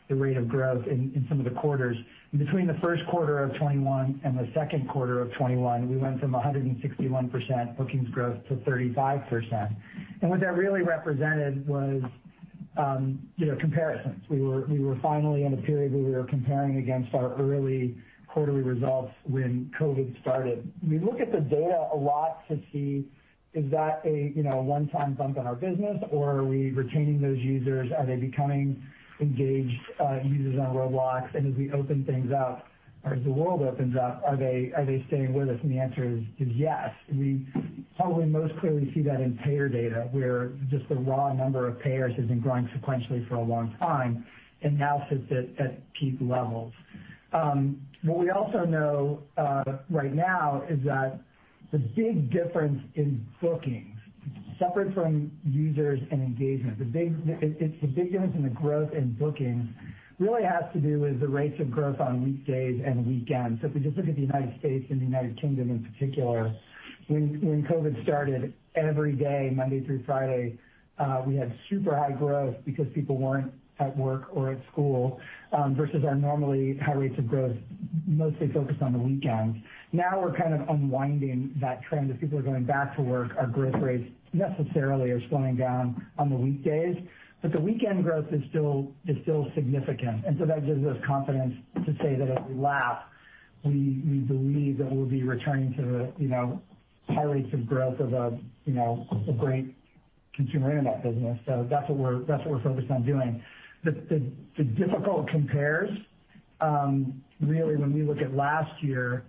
the 0.09 0.15
rate 0.15 0.37
of 0.37 0.47
growth 0.47 0.85
in 0.87 1.25
some 1.29 1.39
of 1.39 1.45
the 1.45 1.59
quarters. 1.59 1.97
Between 2.37 2.67
the 2.67 2.77
first 2.81 3.05
quarter 3.07 3.39
of 3.39 3.51
2021 3.53 4.21
and 4.23 4.37
the 4.37 4.49
second 4.53 4.89
quarter 4.89 5.21
of 5.21 5.29
2021, 5.33 5.89
we 5.89 5.97
went 5.97 6.19
from 6.19 6.31
161% 6.31 7.77
bookings 7.77 8.09
growth 8.09 8.37
to 8.49 8.55
35%. 8.55 9.75
And 10.21 10.29
what 10.29 10.39
that 10.41 10.55
really 10.55 10.81
represented 10.81 11.67
was 11.67 12.01
um 12.75 13.19
you 13.37 13.45
know 13.45 13.55
comparisons. 13.57 14.23
We 14.29 14.41
were 14.41 14.61
we 14.65 14.79
were 14.79 14.97
finally 15.01 15.45
in 15.45 15.53
a 15.53 15.57
period 15.57 15.93
where 15.93 16.01
we 16.01 16.11
were 16.11 16.23
comparing 16.25 16.77
against 16.77 17.13
our 17.13 17.35
early 17.35 17.95
quarterly 18.27 18.63
results 18.63 19.13
when 19.25 19.71
COVID 19.79 20.19
started. 20.21 20.71
We 20.87 20.97
look 20.97 21.19
at 21.19 21.31
the 21.31 21.39
data 21.39 21.87
a 21.93 21.95
lot 21.95 22.47
to 22.47 22.59
see, 22.71 23.05
is 23.53 23.69
that 23.69 24.01
a 24.05 24.33
you 24.35 24.41
know 24.41 24.59
a 24.59 24.63
one-time 24.63 25.13
bump 25.13 25.37
in 25.37 25.45
our 25.45 25.55
business, 25.55 25.97
or 26.09 26.31
are 26.31 26.43
we 26.43 26.71
retaining 26.71 27.21
those 27.21 27.37
users? 27.37 27.91
Are 27.95 28.05
they 28.05 28.15
becoming 28.15 28.83
engaged 29.19 29.79
uh, 29.99 30.19
users 30.23 30.59
on 30.59 30.75
Roblox? 30.75 31.33
And 31.35 31.51
as 31.51 31.57
we 31.57 31.71
open 31.71 32.05
things 32.05 32.31
up, 32.31 32.67
or 33.05 33.15
as 33.15 33.23
the 33.23 33.31
world 33.31 33.61
opens 33.61 33.97
up, 33.97 34.23
are 34.25 34.37
they 34.37 34.71
are 34.75 34.85
they 34.85 35.03
staying 35.07 35.33
with 35.33 35.49
us? 35.49 35.59
And 35.61 35.71
the 35.71 35.79
answer 35.79 36.05
is 36.05 36.23
yes. 36.39 36.91
We 37.11 37.45
probably 37.97 38.25
most 38.25 38.57
clearly 38.59 38.91
see 38.93 39.01
that 39.03 39.19
in 39.21 39.37
payer 39.43 39.67
data, 39.67 40.07
where 40.11 40.51
just 40.69 40.87
the 40.89 40.95
raw 40.95 41.33
number 41.33 41.67
of 41.67 41.79
payers 41.79 42.15
has 42.15 42.25
been 42.25 42.39
growing 42.39 42.67
sequentially 42.69 43.27
for 43.27 43.35
a 43.35 43.43
long 43.43 43.75
time 43.79 44.25
and 44.61 44.79
now 44.79 45.05
sits 45.09 45.31
at 45.59 45.93
peak 45.93 46.15
levels. 46.21 46.73
Um, 47.33 47.81
what 48.03 48.19
we 48.19 48.29
also 48.29 48.63
know 48.63 49.23
uh, 49.37 49.63
right 49.89 50.13
now 50.13 50.63
is 50.69 50.79
that 50.85 51.19
the 51.71 51.79
big 51.79 52.31
difference 52.31 52.81
in 52.95 53.25
bookings, 53.41 53.92
separate 54.59 54.93
from 54.93 55.31
users 55.45 55.99
and 56.11 56.21
engagement, 56.21 56.79
the 56.79 56.85
big 56.85 57.25
difference 57.25 58.35
in 58.35 58.43
the 58.43 58.49
growth 58.49 58.91
in 58.93 59.13
bookings 59.13 59.67
really 60.19 60.43
has 60.43 60.63
to 60.73 60.79
do 60.79 60.99
with 60.99 61.19
the 61.19 61.27
rates 61.27 61.59
of 61.59 61.71
growth 61.71 61.99
on 61.99 62.23
weekdays 62.23 62.81
and 62.85 63.05
weekends. 63.05 63.61
So 63.61 63.67
if 63.67 63.73
we 63.73 63.81
just 63.81 63.97
look 63.97 64.07
at 64.07 64.15
the 64.15 64.21
United 64.21 64.57
States 64.59 64.85
and 64.89 65.01
the 65.01 65.05
United 65.05 65.39
Kingdom 65.39 65.69
in 65.69 65.83
particular, 65.83 66.55
when 67.07 67.67
COVID 67.69 68.03
started, 68.03 68.53
every 68.75 69.13
day, 69.13 69.51
Monday 69.53 69.85
through 69.85 70.03
Friday, 70.05 70.57
uh, 70.97 71.23
we 71.25 71.35
had 71.35 71.53
super 71.69 71.95
high 71.95 72.11
growth 72.11 72.55
because 72.65 72.85
people 72.93 73.17
weren't 73.17 73.51
at 73.79 73.95
work 73.97 74.27
or 74.33 74.51
at 74.51 74.59
school, 74.71 75.19
um, 75.51 75.75
versus 75.75 76.03
our 76.05 76.15
normally 76.15 76.77
high 76.77 76.93
rates 76.93 77.17
of 77.17 77.27
growth, 77.27 77.55
mostly 78.05 78.51
focused 78.53 78.81
on 78.81 78.93
the 78.93 78.99
weekends. 78.99 79.57
Now 79.91 80.21
we're 80.21 80.35
kind 80.35 80.53
of 80.53 80.69
unwinding 80.69 81.55
that 81.59 81.81
trend. 81.83 82.11
As 82.11 82.17
people 82.19 82.37
are 82.37 82.43
going 82.43 82.65
back 82.65 82.95
to 82.95 83.01
work, 83.01 83.31
our 83.37 83.47
growth 83.47 83.75
rates 83.81 84.09
necessarily 84.33 85.11
are 85.11 85.21
slowing 85.29 85.55
down 85.55 86.05
on 86.17 86.29
the 86.29 86.35
weekdays. 86.35 86.97
But 87.41 87.51
the 87.51 87.59
weekend 87.59 88.03
growth 88.03 88.27
is 88.31 88.41
still 88.49 88.93
significant. 89.53 90.25
And 90.25 90.37
so 90.39 90.45
that 90.45 90.65
gives 90.65 90.85
us 90.85 90.97
confidence 91.05 91.55
to 91.85 91.93
say 92.01 92.15
that 92.15 92.29
as 92.29 92.37
we 92.47 92.55
lap, 92.55 93.09
we 93.63 94.23
believe 94.27 94.77
that 94.77 94.91
we'll 94.91 95.05
be 95.05 95.23
returning 95.23 95.73
to 95.75 95.81
the 95.81 96.13
you 96.17 96.27
know 96.27 96.61
high 97.09 97.23
rates 97.23 97.53
of 97.53 97.65
growth 97.65 97.99
of 97.99 98.13
a 98.13 98.37
you 98.65 98.73
know 98.73 99.07
a 99.27 99.33
great 99.33 99.75
consumer 100.35 100.69
internet 100.69 101.03
business. 101.03 101.39
So 101.45 101.67
that's 101.69 101.87
what 101.89 101.97
we're 101.97 102.19
that's 102.23 102.43
what 102.45 102.55
we're 102.55 102.63
focused 102.63 102.91
on 102.91 103.05
doing. 103.05 103.43
The 103.83 104.63
difficult 104.63 105.27
compares, 105.27 105.89
um, 106.61 107.21
really 107.41 107.75
when 107.75 107.93
we 107.93 108.03
look 108.03 108.19
at 108.19 108.33
last 108.33 108.71
year, 108.81 109.25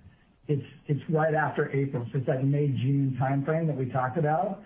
it's 0.49 0.65
it's 0.87 1.01
right 1.11 1.35
after 1.35 1.71
April. 1.73 2.07
So 2.13 2.19
it's 2.19 2.27
that 2.27 2.45
May, 2.45 2.69
June 2.69 3.17
timeframe 3.21 3.67
that 3.67 3.77
we 3.77 3.87
talked 3.87 4.19
about. 4.19 4.63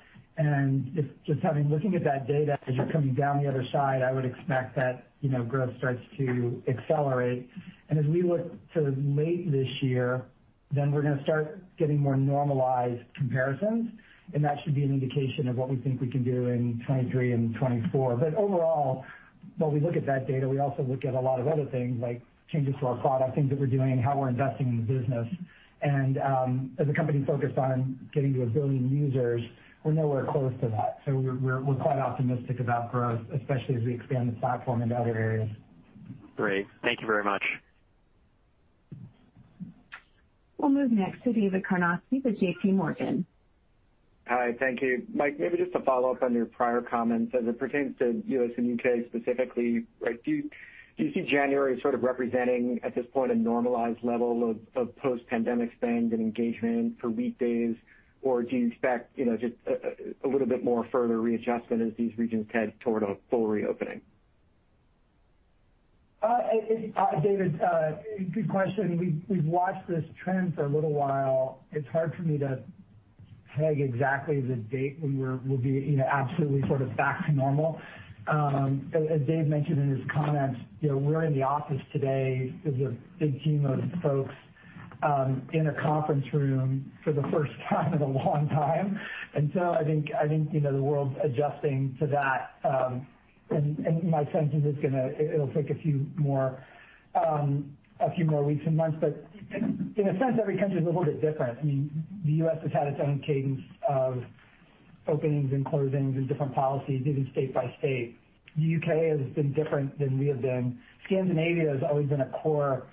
Just 1.26 1.40
having 1.40 1.68
looking 1.68 1.95
at 1.97 2.04
that 2.04 2.28
data 2.28 2.59
as 2.66 2.75
you're 2.75 2.90
coming 2.92 3.14
down 3.14 3.42
the 3.42 3.49
other 3.49 3.64
side, 3.73 4.02
I 4.02 4.12
would 4.12 4.25
expect 4.25 4.76
that 4.76 5.09
you 5.21 5.30
know 5.30 5.42
growth 5.42 5.76
starts 5.78 6.00
to 6.18 6.62
accelerate. 6.68 7.49
And 7.88 7.99
as 7.99 8.07
we 8.07 8.23
look 8.23 8.52
to 8.75 8.95
late 8.99 9.50
this 9.50 9.68
year, 9.83 10.25
then 10.71 10.92
we're 10.92 11.02
going 11.02 11.16
to 11.16 11.25
start 11.25 11.59
getting 11.78 11.99
more 11.99 12.16
normalized 12.16 13.02
comparisons, 13.16 13.90
and 14.33 14.45
that 14.45 14.59
should 14.62 14.75
be 14.75 14.85
an 14.85 14.92
indication 14.92 15.49
of 15.49 15.57
what 15.57 15.68
we 15.68 15.76
think 15.76 16.00
we 16.00 16.11
can 16.11 16.23
do 16.23 16.47
in 16.47 16.78
2023 16.87 17.33
and 17.33 17.54
2024. 17.54 18.12
Overall, 18.37 19.04
while 19.57 19.71
we 19.71 19.80
look 19.80 19.97
at 19.97 20.07
that 20.07 20.28
data, 20.28 20.49
we 20.49 20.59
also 20.61 20.83
look 20.83 21.04
at 21.04 21.14
a 21.14 21.21
lot 21.21 21.40
of 21.40 21.49
other 21.49 21.66
things 21.66 22.00
like 22.00 22.23
changes 22.52 22.75
to 22.80 22.87
our 22.87 22.97
product, 22.99 23.35
things 23.35 23.50
that 23.50 23.59
we're 23.59 23.66
doing, 23.66 23.99
how 23.99 24.16
we're 24.18 24.28
investing 24.28 24.68
in 24.68 24.76
the 24.76 25.00
business. 25.00 25.26
And 25.80 26.18
um 26.18 26.73
as 26.78 26.88
a 26.88 26.92
company 26.92 27.25
focused 27.25 27.57
on 27.57 27.99
getting 28.12 28.35
to 28.35 28.40
1 28.40 28.50
billion 28.50 28.88
users, 28.88 29.42
we're 29.88 29.95
nowhere 29.95 30.26
close 30.30 30.52
to 30.61 30.68
that. 30.68 31.00
So 31.07 31.16
we're 31.16 31.75
quite 31.76 31.99
optimistic 31.99 32.61
about 32.61 32.92
growth, 32.92 33.21
especially 33.35 33.76
as 33.76 33.83
we 33.83 33.95
expand 33.95 34.28
the 34.28 34.38
platform 34.38 34.83
into 34.83 34.95
other 34.95 35.16
areas. 35.16 35.49
Great. 36.37 36.66
Thank 36.83 37.00
you 37.00 37.07
very 37.07 37.25
much. 37.25 37.42
We'll 40.59 40.71
move 40.71 40.92
next 40.92 41.25
to 41.25 41.33
David 41.33 41.62
Karnovsky 41.62 42.23
with 42.23 42.38
JPMorgan. 42.38 43.25
Hi. 44.26 44.54
Thank 44.59 44.83
you. 44.83 45.07
Mike, 45.14 45.40
maybe 45.40 45.57
just 45.57 45.73
to 45.73 45.80
follow 45.80 46.12
up 46.12 46.23
on 46.23 46.35
your 46.35 46.45
prior 46.45 46.83
comments 46.83 47.35
as 47.35 47.49
it 47.49 47.59
pertains 47.59 47.97
to 47.99 48.23
U.S. 48.26 48.50
and 48.59 48.66
U.K. 48.66 49.07
specifically, 49.09 49.87
do 50.04 50.42
you 50.99 51.12
see 51.14 51.23
January 51.23 51.80
sort 51.80 51.95
of 51.95 52.02
representing, 52.02 52.80
at 52.83 52.95
this 52.95 53.07
point, 53.14 53.33
a 53.33 53.35
normalized 53.35 54.00
level 54.02 54.54
of 54.76 54.97
post-pandemic 54.97 55.73
spend 55.78 56.12
and 56.12 56.21
engagement 56.21 57.00
for 57.00 57.09
weekdays? 57.09 57.75
Or 58.23 58.43
do 58.43 58.57
you 58.57 58.69
expect 58.69 59.17
you 59.17 59.25
know, 59.27 59.37
just 59.37 59.55
a 59.67 60.29
little 60.29 60.47
bit 60.47 60.65
more 60.65 60.87
further 60.91 61.21
readjustment 61.21 61.83
as 61.83 61.93
these 61.97 62.17
regions 62.19 62.47
head 62.53 62.73
toward 62.81 63.03
a 63.03 63.17
full 63.31 63.47
reopening? 63.47 64.01
Uh, 66.21 66.41
uh, 66.97 67.21
David, 67.21 67.61
uh, 67.63 67.93
good 68.35 68.51
question. 68.51 69.23
We've 69.29 69.45
watched 69.45 69.87
this 69.89 70.05
trend 70.23 70.57
for 70.57 70.65
a 70.65 70.69
little 70.69 70.93
while. 70.93 71.61
It's 71.71 71.87
hard 71.89 72.13
for 72.17 72.23
me 72.23 72.39
to 72.39 72.61
peg 73.57 73.81
exactly 73.81 74.41
the 74.41 74.57
date 74.57 74.99
when 75.01 75.19
we'll 75.47 75.59
be 75.59 75.71
you 75.71 75.97
know 75.97 76.07
absolutely 76.11 76.67
sort 76.69 76.83
of 76.83 76.97
back 76.97 77.25
to 77.27 77.33
normal. 77.33 77.81
Um, 78.27 78.91
as 78.95 79.21
Dave 79.27 79.47
mentioned 79.47 79.79
in 79.79 79.97
his 79.97 80.11
comments, 80.13 80.61
you 80.81 80.91
know, 80.91 80.99
we're 80.99 81.25
in 81.25 81.35
the 81.35 81.43
office 81.43 81.81
today 81.93 82.53
There's 82.63 82.81
a 82.93 82.95
big 83.19 83.43
team 83.43 83.65
of 83.65 83.81
folks 84.03 84.35
Um, 85.00 85.49
in 85.52 85.69
a 85.69 85.75
conference 85.81 86.25
room 86.33 86.90
for 87.05 87.12
the 87.12 87.23
first 87.31 87.52
time 87.69 87.95
in 87.95 88.02
a 88.02 88.07
long 88.07 88.49
time. 88.49 88.99
And 89.35 89.49
so 89.55 89.71
I 89.78 89.85
think 89.85 90.09
you 90.52 90.61
know, 90.61 90.73
the 90.73 90.83
world's 90.83 91.14
adjusting 91.23 91.97
to 92.00 92.09
that. 92.09 92.55
Um, 92.69 93.07
and 93.50 94.11
my 94.11 94.25
sense 94.33 94.52
is 94.52 94.64
it'll 94.83 95.52
take 95.55 95.71
um, 97.14 97.76
a 98.00 98.14
few 98.14 98.25
more 98.25 98.45
weeks 98.45 98.62
and 98.67 98.76
months. 98.76 98.99
But 99.00 99.25
in 99.52 100.09
a 100.09 100.19
sense, 100.19 100.38
every 100.40 100.59
country 100.59 100.78
is 100.78 100.85
a 100.85 100.87
little 100.87 101.05
bit 101.05 101.21
different. 101.21 101.59
I 101.59 101.62
mean, 101.62 102.05
the 102.25 102.33
U.S. 102.45 102.59
has 102.62 102.73
had 102.73 102.88
its 102.88 103.00
own 103.02 103.23
cadence 103.26 103.62
of 103.88 104.23
openings 105.07 105.52
and 105.52 105.64
closings 105.64 106.17
and 106.17 106.28
different 106.28 106.55
policies, 106.55 107.02
even 107.07 107.28
state 107.33 107.55
by 107.55 107.75
state. 107.78 108.17
The 108.57 108.62
U.K. 108.62 109.09
has 109.09 109.35
been 109.35 109.52
different 109.52 109.99
than 109.99 110.19
we 110.19 110.26
have 110.28 110.43
been. 110.43 110.78
Scandinavia 111.07 111.71
has 111.73 111.83
always 111.88 112.09
been 112.09 112.21
a 112.21 112.31
core 112.43 112.87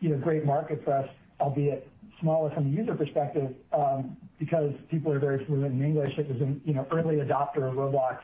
you 0.00 0.10
know, 0.10 0.18
great 0.18 0.44
market 0.44 0.82
for 0.84 0.92
us, 0.92 1.08
albeit 1.40 1.88
smaller 2.20 2.50
from 2.50 2.66
a 2.66 2.70
user 2.70 2.94
perspective, 2.94 3.54
um, 3.72 4.16
because 4.38 4.72
people 4.90 5.12
are 5.12 5.18
very 5.18 5.44
fluent 5.44 5.72
in 5.72 5.82
English. 5.82 6.16
It 6.18 6.28
was 6.28 6.40
an 6.40 6.86
early 6.90 7.16
adopter 7.16 7.68
of 7.68 7.74
Roblox. 7.74 8.18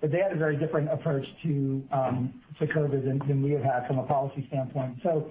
But 0.00 0.12
they 0.12 0.18
had 0.18 0.32
a 0.32 0.36
very 0.36 0.56
different 0.56 0.90
approach 0.90 1.26
to 1.42 1.82
um 1.90 2.42
COVID 2.60 3.04
than 3.26 3.42
we 3.42 3.52
have 3.52 3.62
had 3.62 3.86
from 3.86 3.98
a 3.98 4.02
policy 4.04 4.44
standpoint. 4.48 4.98
So 5.02 5.30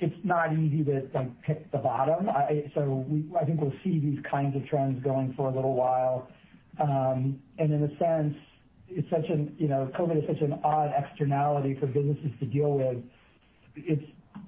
it's 0.00 0.14
not 0.24 0.52
easy 0.52 0.82
to 0.84 1.02
pick 1.42 1.70
the 1.70 1.78
bottom. 1.78 2.28
I 2.28 2.64
think 3.46 3.60
we'll 3.60 3.72
see 3.84 4.00
these 4.00 4.18
kinds 4.28 4.56
of 4.56 4.66
trends 4.66 5.02
going 5.02 5.34
for 5.34 5.48
a 5.48 5.54
little 5.54 5.74
while. 5.74 6.28
Um 6.80 7.40
and 7.58 7.72
in 7.72 7.84
a 7.84 7.98
sense, 7.98 8.36
it's 8.88 9.08
such 9.10 9.28
an 9.28 9.54
you 9.58 9.68
know, 9.68 9.90
COVID 9.96 10.22
is 10.22 10.24
such 10.26 10.42
an 10.42 10.58
odd 10.64 10.92
externality 10.96 11.74
for 11.78 11.86
businesses 11.86 12.32
to 12.40 12.46
deal 12.46 12.72
with. 12.72 12.98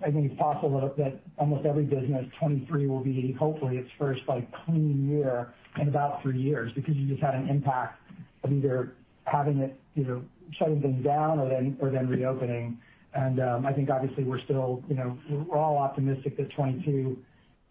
I 0.03 0.11
think 0.11 0.31
it's 0.31 0.39
possible 0.39 0.93
that 0.97 1.21
almost 1.39 1.67
every 1.67 1.85
business, 1.85 2.25
2023 2.35 2.87
will 2.87 3.01
be, 3.01 3.33
hopefully, 3.39 3.79
its 3.79 3.91
first 3.99 4.23
clean 4.65 5.09
year 5.09 5.53
in 5.81 5.89
about 5.89 6.23
three 6.23 6.41
years, 6.41 6.73
because 6.73 6.95
you 6.97 7.09
just 7.09 7.23
had 7.23 7.35
an 7.35 7.49
impact 7.49 8.01
of 8.45 8.53
either 8.53 8.95
having 9.25 9.59
it 9.59 9.79
you 9.97 10.05
know, 10.05 10.23
shutting 10.53 10.81
things 10.81 11.03
down 11.05 11.41
or 11.41 11.49
then 11.91 12.09
reopening. 12.09 12.79
And 13.15 13.41
um 13.41 13.67
I 13.67 13.73
think 13.73 13.91
obviously 13.91 14.25
we're 14.25 14.41
still, 14.41 14.83
you 14.89 14.95
know, 14.95 15.19
we're 15.31 15.59
all 15.59 15.79
optimistic 15.79 16.37
that 16.37 16.51
2022 16.51 17.17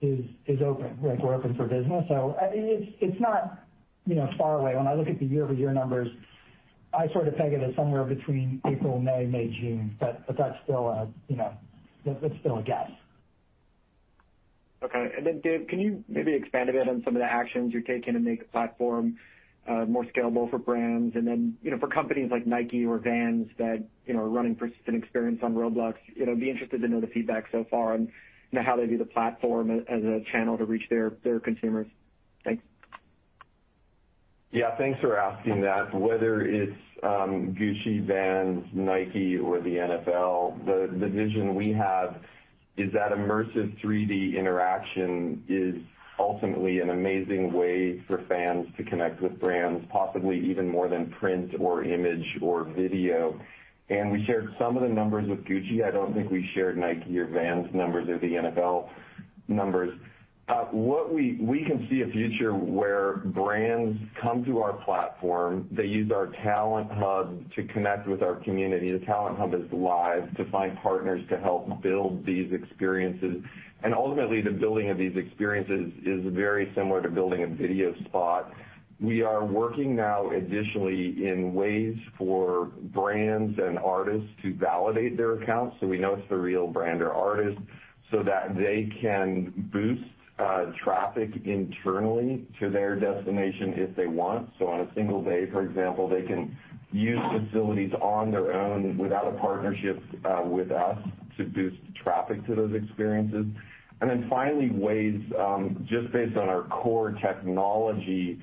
is 0.02 0.62
open. 0.62 0.98
Like 1.02 1.20
we're 1.20 1.36
open 1.36 1.56
for 1.56 1.66
business. 1.68 2.06
So 2.10 2.36
it's 2.42 3.22
not 3.22 3.66
you 4.06 4.16
know, 4.16 4.30
far 4.38 4.60
away. 4.60 4.76
When 4.76 4.88
I 4.88 4.94
look 4.94 5.08
at 5.08 5.20
the 5.20 5.26
year-over-year 5.26 5.74
numbers, 5.74 6.08
I 6.94 7.08
sort 7.12 7.28
of 7.28 7.36
peg 7.36 7.54
it 7.54 7.62
as 7.64 7.76
somewhere 7.76 8.04
between 8.04 8.62
April, 8.68 9.00
May, 9.00 9.26
May, 9.26 9.48
June. 9.48 9.98
That's 10.00 10.58
still 10.64 11.12
a 12.06 12.64
guess. 12.64 12.92
Okay. 14.84 15.12
And 15.18 15.26
then 15.26 15.42
Dave, 15.42 15.68
can 15.68 15.80
you 15.80 16.04
maybe 16.08 16.34
expand 16.34 16.70
a 16.70 16.74
bit 16.74 16.88
on 16.88 17.02
some 17.04 17.16
of 17.16 17.22
the 17.22 17.26
actions 17.26 17.74
you're 17.74 17.82
taking 17.82 18.14
to 18.14 18.20
make 18.20 18.40
the 18.40 18.46
platform 18.46 19.18
uh, 19.68 19.86
more 19.86 20.06
scalable 20.06 20.50
for 20.50 20.60
brands? 20.60 21.16
And 21.16 21.28
then, 21.28 21.58
you 21.64 21.72
know, 21.72 21.80
for 21.80 21.88
companies 21.88 22.30
like 22.32 22.46
Nike 22.46 22.86
or 22.86 23.00
Vans 23.00 23.50
that 23.58 23.84
you 24.06 24.14
know, 24.14 24.20
are 24.20 24.30
running 24.30 24.56
persistent 24.56 24.96
experience 24.96 25.40
on 25.42 25.56
Roblox, 25.56 25.96
you 26.16 26.26
know, 26.26 26.36
be 26.36 26.50
interested 26.50 26.82
to 26.82 26.88
know 26.88 27.02
the 27.02 27.08
feedback 27.08 27.46
so 27.52 27.66
far 27.70 27.94
on 27.94 28.12
how 28.54 28.78
they 28.78 28.86
view 28.86 28.98
the 28.98 29.06
platform 29.06 29.70
as 29.72 30.04
a 30.04 30.22
channel 30.32 30.58
to 30.58 30.66
reach 30.66 30.88
their 30.90 31.12
consumers. 31.40 31.88
Thanks. 32.44 32.64
Yeah, 34.56 34.74
thanks 34.78 35.02
for 35.02 35.18
asking 35.18 35.60
that. 35.64 35.94
Whether 35.94 36.44
it's 36.46 36.78
um, 37.04 37.54
Gucci, 37.60 38.08
Vans, 38.08 38.66
Nike, 38.72 39.38
or 39.38 39.60
the 39.60 39.76
NFL, 39.76 40.66
the 40.66 41.10
vision 41.10 41.56
we 41.56 41.74
have 41.74 42.16
is 42.78 42.94
that 42.94 43.12
immersive 43.12 43.78
3D 43.84 44.38
interaction 44.38 45.44
is 45.50 45.76
ultimately 46.18 46.80
an 46.80 46.90
amazing 46.90 47.52
way 47.52 48.00
for 48.08 48.24
fans 48.30 48.68
to 48.78 48.86
connect 48.86 49.22
with 49.22 49.38
brands, 49.42 49.86
possibly 49.92 50.40
even 50.50 50.70
more 50.70 50.88
than 50.88 51.12
print 51.20 51.52
or 51.60 51.84
image 51.84 52.38
or 52.42 52.64
video. 52.64 53.38
and 53.90 54.10
we 54.10 54.24
shared 54.24 54.56
some 54.58 54.78
of 54.78 54.84
the 54.84 54.90
numbers 54.90 55.28
with 55.28 55.44
Gucci. 55.44 55.84
I 55.84 55.92
don't 55.92 56.14
think 56.14 56.32
we 56.32 56.50
shared 56.54 56.78
Nike 56.78 57.20
or 57.20 57.28
Vans 57.28 57.68
numbers 57.76 58.08
or 58.08 58.20
the 58.20 58.32
NFL 58.32 58.88
numbers. 59.50 60.00
What 60.48 61.12
we 61.12 61.40
we 61.42 61.64
can 61.66 61.88
see 61.90 62.02
a 62.02 62.08
future 62.08 62.54
where 62.54 63.18
brands 63.18 64.00
come 64.22 64.46
to 64.46 64.62
our 64.62 64.74
platform, 64.74 65.68
they 65.72 65.86
use 65.86 66.12
our 66.12 66.28
Talent 66.44 66.92
Hub 66.92 67.52
to 67.54 67.64
connect 67.64 68.08
with 68.08 68.22
our 68.22 68.36
community. 68.36 68.92
The 68.92 69.04
Talent 69.06 69.40
Hub 69.40 69.56
is 69.56 69.72
live 69.72 70.36
to 70.36 70.46
find 70.52 70.78
partners 70.78 71.24
to 71.30 71.38
help 71.40 71.82
build 71.82 72.26
these 72.28 72.54
experiences. 72.54 73.42
And 73.84 73.96
ultimately, 73.96 74.42
the 74.42 74.52
building 74.52 74.92
of 74.92 75.00
these 75.00 75.16
experiences 75.18 75.92
is 76.06 76.32
very 76.32 76.72
similar 76.76 77.02
to 77.02 77.10
building 77.10 77.42
a 77.42 77.48
video 77.48 77.96
spot. 78.06 78.52
We 79.00 79.24
are 79.24 79.44
working 79.44 79.96
now 79.96 80.30
additionally 80.30 81.28
in 81.28 81.56
ways 81.56 81.98
for 82.20 82.66
brands 82.94 83.58
and 83.58 83.80
artists 83.80 84.30
to 84.44 84.54
validate 84.54 85.18
their 85.18 85.42
accounts, 85.42 85.78
so 85.80 85.88
we 85.88 85.98
know 85.98 86.14
it's 86.14 86.30
the 86.30 86.38
real 86.38 86.68
brand 86.68 87.02
or 87.02 87.12
artist, 87.14 87.60
so 88.12 88.22
that 88.24 88.56
they 88.56 88.90
can 89.02 89.52
boost 89.74 90.04
Uh, 90.38 90.66
traffic 90.84 91.30
internally 91.46 92.46
to 92.60 92.70
their 92.70 93.00
destination 93.00 93.74
if 93.78 93.96
they 93.96 94.06
want. 94.06 94.50
So 94.60 94.68
on 94.68 94.82
a 94.82 94.94
single 94.94 95.24
day, 95.24 95.50
for 95.50 95.62
example, 95.62 96.10
they 96.10 96.24
can 96.24 96.58
use 96.92 97.22
facilities 97.32 97.94
on 98.02 98.32
their 98.32 98.52
own 98.52 98.98
without 98.98 99.28
a 99.34 99.38
partnership 99.40 99.98
uh, 100.26 100.42
with 100.44 100.72
us 100.72 100.98
to 101.38 101.46
boost 101.46 101.78
traffic 102.04 102.46
to 102.48 102.56
those 102.56 102.74
experiences. 102.76 103.46
And 104.02 104.10
then 104.10 104.28
finally, 104.30 104.72
ways, 104.72 105.22
um, 105.40 105.88
just 105.90 106.12
based 106.12 106.36
on 106.36 106.50
our 106.50 106.64
core 106.64 107.14
technology, 107.14 108.42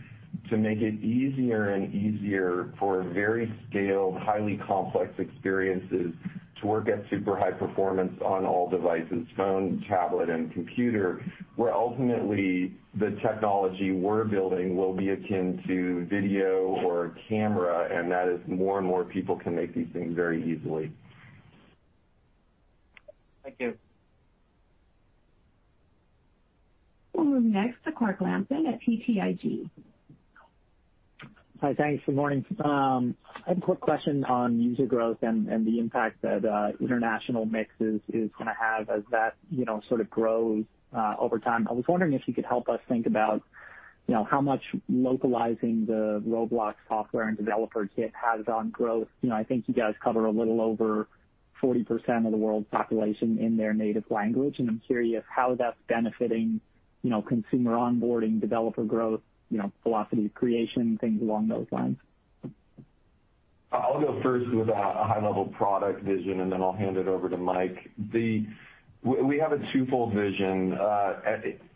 to 0.48 0.56
make 0.56 0.78
it 0.78 0.94
easier 1.04 1.74
and 1.74 1.94
easier 1.94 2.72
for 2.78 3.02
very 3.02 3.52
scaled, 3.68 4.16
highly 4.16 4.58
complex 4.66 5.12
experiences 5.18 6.14
to 6.62 6.66
work 6.66 6.88
at 6.88 7.04
super 7.10 7.36
high 7.36 7.50
performance 7.50 8.12
on 8.24 8.46
all 8.46 8.70
devices, 8.70 9.26
phone, 9.36 9.84
tablet, 9.88 10.30
and 10.30 10.52
computer, 10.52 11.22
where 11.56 11.74
ultimately 11.74 12.72
the 12.98 13.10
technology 13.22 13.92
we're 13.92 14.24
building 14.24 14.76
will 14.76 14.94
be 14.94 15.10
akin 15.10 15.62
to 15.66 16.06
video 16.08 16.78
or 16.84 17.16
camera, 17.28 17.88
and 17.92 18.10
that 18.10 18.28
is 18.28 18.40
more 18.46 18.78
and 18.78 18.86
more 18.86 19.04
people 19.04 19.38
can 19.38 19.54
make 19.54 19.74
these 19.74 19.88
things 19.92 20.14
very 20.14 20.42
easily. 20.42 20.90
Thank 23.42 23.56
you. 23.58 23.76
We'll 27.12 27.26
move 27.26 27.44
next 27.44 27.82
to 27.84 27.92
Clark 27.92 28.20
Lampen 28.20 28.66
at 28.66 28.80
BTIG. 28.80 29.68
Hi, 31.62 31.74
thanks. 31.74 32.02
Good 32.04 32.16
morning. 32.16 32.44
Um, 32.64 33.14
I 33.46 33.50
have 33.50 33.58
a 33.58 33.60
quick 33.60 33.78
question 33.78 34.24
on 34.24 34.60
user 34.60 34.84
growth 34.84 35.18
and 35.22 35.46
the 35.64 35.78
impact 35.78 36.20
that 36.22 36.74
international 36.80 37.44
mix 37.46 37.70
is 37.78 38.00
going 38.10 38.46
to 38.46 38.56
have 38.60 38.90
as 38.90 39.04
that 39.12 39.36
you 39.48 39.64
know, 39.64 39.80
sort 39.88 40.00
of 40.00 40.10
grows 40.10 40.64
over 40.92 41.38
time. 41.38 41.68
I 41.70 41.72
was 41.72 41.84
wondering 41.86 42.14
if 42.14 42.26
you 42.26 42.34
could 42.34 42.46
help 42.46 42.68
us 42.68 42.80
think 42.88 43.06
about 43.06 43.42
you 44.08 44.14
know, 44.14 44.24
how 44.24 44.40
much 44.40 44.62
localizing 44.88 45.86
the 45.86 46.20
Roblox 46.26 46.74
software 46.88 47.28
and 47.28 47.36
developer 47.36 47.88
kit 47.94 48.12
has 48.20 48.44
on 48.48 48.70
growth. 48.70 49.06
You 49.20 49.28
know, 49.28 49.36
I 49.36 49.44
think 49.44 49.68
you 49.68 49.74
guys 49.74 49.94
cover 50.02 50.26
a 50.26 50.32
little 50.32 50.60
over 50.60 51.06
40% 51.62 52.26
of 52.26 52.32
the 52.32 52.38
world's 52.38 52.66
population 52.72 53.38
in 53.38 53.56
their 53.56 53.72
native 53.72 54.10
language, 54.10 54.58
and 54.58 54.68
I'm 54.68 54.82
curious 54.84 55.22
how 55.32 55.54
that's 55.54 55.78
benefiting 55.86 56.60
you 57.04 57.10
know, 57.10 57.22
consumer 57.22 57.72
onboarding, 57.72 58.40
developer 58.40 58.84
growth, 58.84 59.20
velocity 59.82 60.26
of 60.26 60.34
creation, 60.34 60.98
things 60.98 61.20
along 61.22 61.48
those 61.48 61.66
lines. 61.70 61.98
I'll 63.72 64.00
go 64.00 64.20
first 64.22 64.50
with 64.50 64.68
a 64.68 64.74
high-level 64.74 65.46
product 65.56 66.02
vision, 66.02 66.40
and 66.40 66.52
then 66.52 66.60
I'll 66.60 66.74
hand 66.74 66.98
it 66.98 67.08
over 67.08 67.30
to 67.30 67.38
Mike. 67.38 67.90
We 68.12 69.38
have 69.38 69.52
a 69.52 69.72
twofold 69.72 70.12
vision. 70.12 70.74
Uh, 70.74 71.14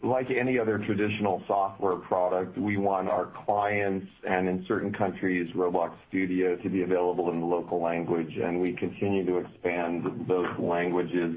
like 0.02 0.30
any 0.30 0.58
other 0.58 0.78
traditional 0.78 1.42
software 1.46 1.96
product, 1.96 2.56
we 2.58 2.76
want 2.76 3.08
our 3.08 3.32
clients, 3.46 4.06
and 4.28 4.46
in 4.46 4.64
certain 4.68 4.92
countries, 4.92 5.50
Roblox 5.54 5.94
Studio, 6.08 6.56
to 6.56 6.68
be 6.68 6.82
available 6.82 7.30
in 7.30 7.40
the 7.40 7.46
local 7.46 7.80
language, 7.80 8.36
and 8.36 8.60
we 8.60 8.74
continue 8.74 9.24
to 9.24 9.38
expand 9.38 10.26
those 10.28 10.46
languages. 10.58 11.34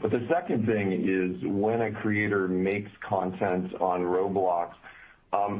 But 0.00 0.10
the 0.10 0.26
second 0.28 0.66
thing 0.66 0.92
is 0.92 1.42
when 1.44 1.80
a 1.80 1.90
creator 1.90 2.48
makes 2.48 2.90
content 3.00 3.72
on 3.80 4.02
Roblox, 4.02 4.74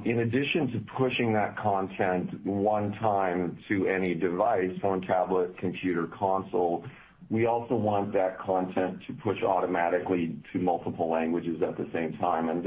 in 0.05 0.21
addition 0.21 0.71
to 0.73 0.81
pushing 0.99 1.33
that 1.33 1.57
content 1.57 2.45
one 2.45 2.93
time 2.95 3.59
to 3.69 3.87
any 3.87 4.15
device, 4.15 4.71
phone, 4.83 5.01
tablet, 5.01 5.57
computer, 5.59 6.09
console, 6.09 6.85
we 7.31 7.47
also 7.47 7.75
want 7.75 8.13
that 8.13 8.39
content 8.39 8.99
to 9.07 9.15
push 9.15 9.43
automatically 9.43 10.37
to 10.53 10.59
multiple 10.59 11.11
languages 11.11 11.63
at 11.63 11.79
the 11.79 11.89
same 11.93 12.19
time. 12.19 12.51
And 12.51 12.63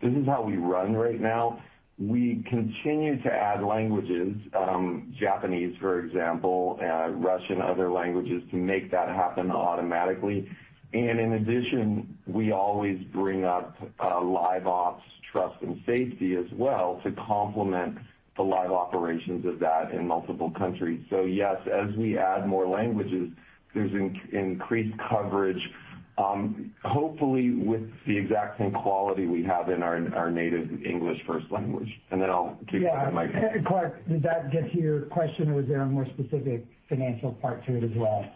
this 0.00 0.12
is 0.12 0.26
how 0.26 0.42
we 0.42 0.56
run 0.56 0.94
right 0.94 1.20
now. 1.20 1.60
We 1.98 2.44
continue 2.48 3.20
to 3.22 3.30
add 3.30 3.62
languages, 3.64 4.36
um 4.54 5.12
Japanese, 5.18 5.76
for 5.80 5.98
example, 5.98 6.78
Russian, 7.16 7.60
other 7.60 7.90
languages, 7.90 8.42
to 8.50 8.56
make 8.56 8.90
that 8.92 9.08
happen 9.08 9.50
automatically. 9.50 10.48
And 10.92 11.20
in 11.20 11.32
addition, 11.34 12.18
we 12.26 12.52
always 12.52 12.98
bring 13.12 13.44
up 13.44 13.76
uh, 14.02 14.22
live 14.22 14.66
ops, 14.66 15.04
trust, 15.30 15.62
and 15.62 15.80
safety 15.86 16.34
as 16.34 16.46
well 16.52 17.00
to 17.04 17.12
complement 17.12 17.98
the 18.36 18.42
live 18.42 18.72
operations 18.72 19.46
of 19.46 19.60
that 19.60 19.92
in 19.92 20.06
multiple 20.06 20.50
countries. 20.50 21.04
So 21.10 21.22
yes, 21.22 21.56
as 21.72 21.94
we 21.96 22.18
add 22.18 22.46
more 22.46 22.66
languages, 22.66 23.28
there's 23.74 23.92
increased 24.32 24.96
coverage, 25.08 25.70
um, 26.18 26.74
hopefully 26.84 27.52
with 27.52 27.88
the 28.06 28.16
exact 28.16 28.58
same 28.58 28.72
quality 28.72 29.26
we 29.26 29.44
have 29.44 29.68
in 29.68 29.82
our 29.82 30.30
native 30.30 30.82
English 30.84 31.22
first 31.24 31.46
language. 31.52 31.88
And 32.10 32.20
then 32.20 32.30
I'll 32.30 32.58
kick 32.66 32.82
it 32.82 33.04
to 33.04 33.10
Mike. 33.12 33.30
Yeah. 33.32 33.62
Clark, 33.66 34.08
did 34.08 34.22
that 34.24 34.50
get 34.50 34.72
to 34.72 34.80
your 34.80 35.02
question, 35.02 35.50
or 35.50 35.54
was 35.54 35.66
there 35.66 35.82
a 35.82 35.86
more 35.86 36.06
specific 36.06 36.66
financial 36.88 37.32
part 37.34 37.64
to 37.66 37.76
it 37.76 37.84
as 37.84 37.96
well? 37.96 38.26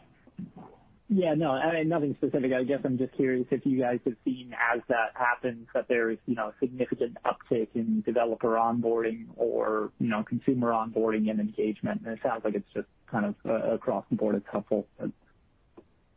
Yeah, 1.08 1.34
no, 1.34 1.50
I 1.50 1.74
mean, 1.74 1.88
nothing 1.90 2.14
specific. 2.14 2.52
I 2.54 2.64
guess 2.64 2.80
I'm 2.82 2.96
just 2.96 3.12
curious 3.12 3.46
if 3.50 3.66
you 3.66 3.78
guys 3.78 4.00
have 4.06 4.14
seen, 4.24 4.54
as 4.74 4.80
that 4.88 5.12
happens, 5.14 5.68
that 5.74 5.86
there 5.86 6.10
is 6.10 6.18
you 6.26 6.34
know, 6.34 6.52
significant 6.60 7.18
uptick 7.26 7.68
in 7.74 8.02
developer 8.06 8.54
onboarding 8.54 9.26
or 9.36 9.92
you 9.98 10.08
know, 10.08 10.22
consumer 10.22 10.70
onboarding 10.70 11.30
and 11.30 11.40
engagement. 11.40 12.02
And 12.04 12.14
it 12.14 12.20
sounds 12.22 12.42
like 12.44 12.54
it's 12.54 12.72
just 12.72 12.88
kind 13.10 13.26
of 13.26 13.34
uh, 13.46 13.74
across 13.74 14.04
the 14.08 14.16
board, 14.16 14.36
it's 14.36 14.46
helpful. 14.50 14.86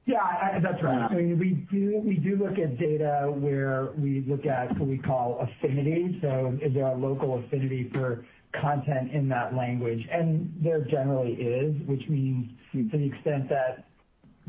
Yeah, 0.05 0.59
that's 0.63 0.81
right. 0.81 1.11
I 1.11 1.13
mean, 1.13 1.37
we 1.37 2.15
do 2.15 2.37
look 2.37 2.57
at 2.57 2.79
data 2.79 3.29
where 3.29 3.89
we 3.97 4.23
look 4.25 4.45
at 4.45 4.69
what 4.79 4.87
we 4.87 4.97
call 4.97 5.41
affinity. 5.41 6.17
So 6.21 6.57
is 6.61 6.73
there 6.73 6.87
a 6.87 6.95
local 6.95 7.43
affinity 7.43 7.89
for 7.93 8.25
content 8.53 9.11
in 9.11 9.27
that 9.29 9.53
language? 9.53 10.07
And 10.09 10.53
there 10.63 10.85
generally 10.85 11.33
is, 11.33 11.75
which 11.87 12.07
means 12.07 12.51
hmm. 12.71 12.89
to 12.89 12.97
the 12.97 13.05
extent 13.05 13.49
that 13.49 13.86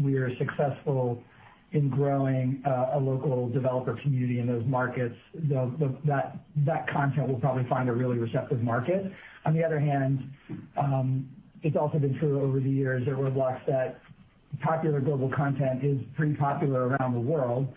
we 0.01 0.17
are 0.17 0.31
successful 0.37 1.23
in 1.73 1.91
growing 1.91 2.63
uh, 2.67 2.93
a 2.95 2.99
local 2.99 3.49
developer 3.51 3.95
community 4.03 4.41
in 4.41 4.47
those 4.47 4.65
markets, 4.67 5.15
that 5.35 6.89
content 6.91 7.29
will 7.29 7.41
probably 7.41 7.69
find 7.69 7.89
a 7.89 7.93
really 7.93 8.17
receptive 8.17 8.63
market. 8.63 9.13
On 9.45 9.53
the 9.53 9.63
other 9.63 9.79
hand, 9.79 10.31
um, 10.79 11.29
it's 11.63 11.77
also 11.77 11.99
been 11.99 12.19
true 12.19 12.41
over 12.41 12.59
the 12.59 12.71
years 12.71 13.07
at 13.07 13.15
Roblox 13.15 13.65
that 13.67 14.01
popular 14.63 15.01
global 15.01 15.31
content 15.31 15.85
is 15.85 15.99
pretty 16.17 16.35
popular 16.35 16.89
around 16.89 17.13
the 17.13 17.21
world. 17.21 17.69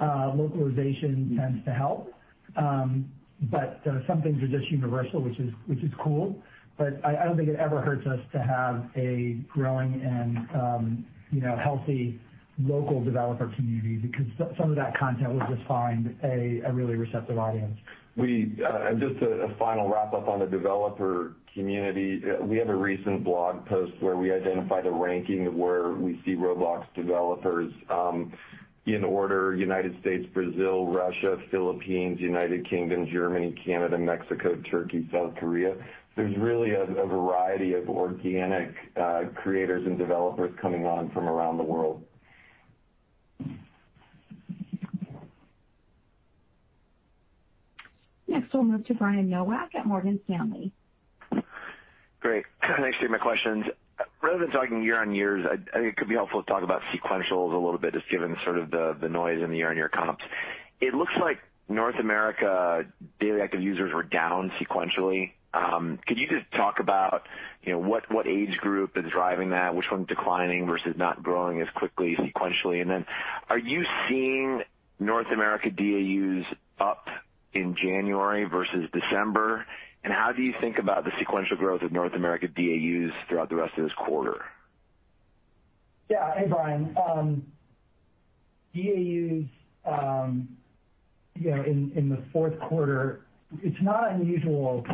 Uh, 0.00 0.32
localization 0.34 1.36
tends 1.36 1.64
to 1.64 1.72
help. 1.72 2.12
Um, 2.56 3.10
but 3.50 3.80
uh, 3.86 4.06
some 4.06 4.22
things 4.22 4.42
are 4.42 4.48
just 4.48 4.70
universal, 4.70 5.20
which 5.22 5.38
is 5.38 5.90
cool. 6.02 6.36
But 6.78 7.04
I 7.04 7.24
don't 7.24 7.36
think 7.36 7.48
it 7.48 7.56
ever 7.56 7.80
hurts 7.80 8.06
us 8.06 8.20
to 8.32 8.42
have 8.42 8.90
a 8.96 9.38
growing 9.52 10.00
and 10.02 10.38
um, 10.54 11.06
healthy 11.62 12.20
local 12.62 13.02
developer 13.02 13.48
community, 13.56 13.96
because 13.96 14.26
some 14.58 14.70
of 14.70 14.76
that 14.76 14.96
content 14.98 15.32
will 15.32 15.46
just 15.54 15.66
find 15.66 16.14
a 16.22 16.70
really 16.72 16.96
receptive 16.96 17.38
audience. 17.38 17.78
We 18.16 18.58
uh 18.66 18.92
just 18.94 19.22
a 19.22 19.54
final 19.58 19.88
wrap-up 19.88 20.28
on 20.28 20.40
the 20.40 20.46
developer 20.46 21.36
community. 21.54 22.22
We 22.42 22.58
have 22.58 22.68
a 22.68 22.74
recent 22.74 23.24
blog 23.24 23.64
post 23.66 23.92
where 24.00 24.16
we 24.16 24.32
identified 24.32 24.86
a 24.86 24.90
ranking 24.90 25.46
of 25.46 25.54
where 25.54 25.90
we 25.92 26.20
see 26.24 26.34
Roblox 26.34 26.84
developers 26.94 27.72
um 27.88 28.32
in 28.86 29.04
order, 29.04 29.54
United 29.54 29.94
States, 30.00 30.26
Brazil, 30.32 30.86
Russia, 30.86 31.36
Philippines, 31.50 32.18
United 32.18 32.68
Kingdom, 32.68 33.06
Germany, 33.12 33.54
Canada, 33.64 33.96
Mexico, 33.98 34.56
Turkey, 34.70 35.08
South 35.12 35.34
Korea. 35.36 35.76
There's 36.20 36.36
really 36.36 36.72
a 36.74 36.84
variety 36.84 37.72
of 37.72 37.88
organic 37.88 38.74
uh, 38.94 39.22
creators 39.36 39.86
and 39.86 39.96
developers 39.96 40.52
coming 40.60 40.84
on 40.84 41.08
from 41.12 41.26
around 41.26 41.56
the 41.56 41.62
world. 41.62 42.02
Next, 48.28 48.52
we'll 48.52 48.64
move 48.64 48.84
to 48.88 48.92
Brian 48.92 49.30
Nowak 49.30 49.74
at 49.74 49.86
Morgan 49.86 50.20
Stanley. 50.26 50.72
Great. 52.20 52.44
Thanks 52.60 52.76
for 52.76 52.90
taking 52.90 53.12
my 53.12 53.16
questions. 53.16 53.64
rather 54.20 54.40
than 54.40 54.50
talking 54.50 54.82
year-on-years, 54.82 55.46
I 55.46 55.56
think 55.56 55.86
it 55.86 55.96
could 55.96 56.10
be 56.10 56.16
helpful 56.16 56.42
to 56.42 56.46
talk 56.46 56.62
about 56.62 56.82
sequentials 56.94 57.54
a 57.54 57.56
little 57.56 57.78
bit, 57.78 57.94
just 57.94 58.10
given 58.10 58.36
sort 58.44 58.58
of 58.58 58.70
the 58.70 59.08
noise 59.08 59.42
in 59.42 59.50
the 59.50 59.56
year-on-year 59.56 59.88
comps. 59.88 60.22
It 60.82 60.92
looks 60.92 61.14
like 61.18 61.38
North 61.70 61.98
America 61.98 62.84
daily 63.18 63.40
active 63.40 63.62
users 63.62 63.94
were 63.94 64.02
down 64.02 64.52
sequentially. 64.60 65.32
Could 65.52 66.18
you 66.18 66.28
just 66.28 66.50
talk 66.52 66.80
about 66.80 67.26
you 67.62 67.72
know 67.72 67.78
what 67.78 68.10
what 68.10 68.26
age 68.26 68.56
group 68.58 68.96
is 68.96 69.04
driving 69.10 69.50
that, 69.50 69.74
which 69.74 69.86
one's 69.90 70.06
declining 70.06 70.66
versus 70.66 70.94
not 70.96 71.22
growing 71.22 71.60
as 71.60 71.68
quickly 71.74 72.16
sequentially? 72.16 72.80
And 72.80 72.90
then 72.90 73.06
are 73.48 73.58
you 73.58 73.84
seeing 74.08 74.62
North 74.98 75.28
America 75.32 75.70
DAUs 75.70 76.44
up 76.78 77.06
in 77.52 77.74
January 77.76 78.44
versus 78.44 78.88
December? 78.92 79.66
And 80.02 80.12
how 80.12 80.32
do 80.32 80.42
you 80.42 80.54
think 80.60 80.78
about 80.78 81.04
the 81.04 81.12
sequential 81.18 81.56
growth 81.56 81.82
of 81.82 81.92
North 81.92 82.14
America 82.14 82.48
DAUs 82.48 83.12
throughout 83.28 83.50
the 83.50 83.56
rest 83.56 83.76
of 83.76 83.84
this 83.84 83.92
quarter? 83.94 84.42
Yeah. 86.08 86.34
Hey, 86.34 86.46
Brian. 86.48 86.96
Um 86.96 87.46
DAUs 88.74 89.46
um 89.84 90.48
you 91.34 91.50
know 91.50 91.62
in, 91.62 91.92
in 91.94 92.08
the 92.08 92.22
fourth 92.32 92.58
quarter, 92.60 93.22
it's 93.62 93.82
not 93.82 94.12
unusual 94.12 94.84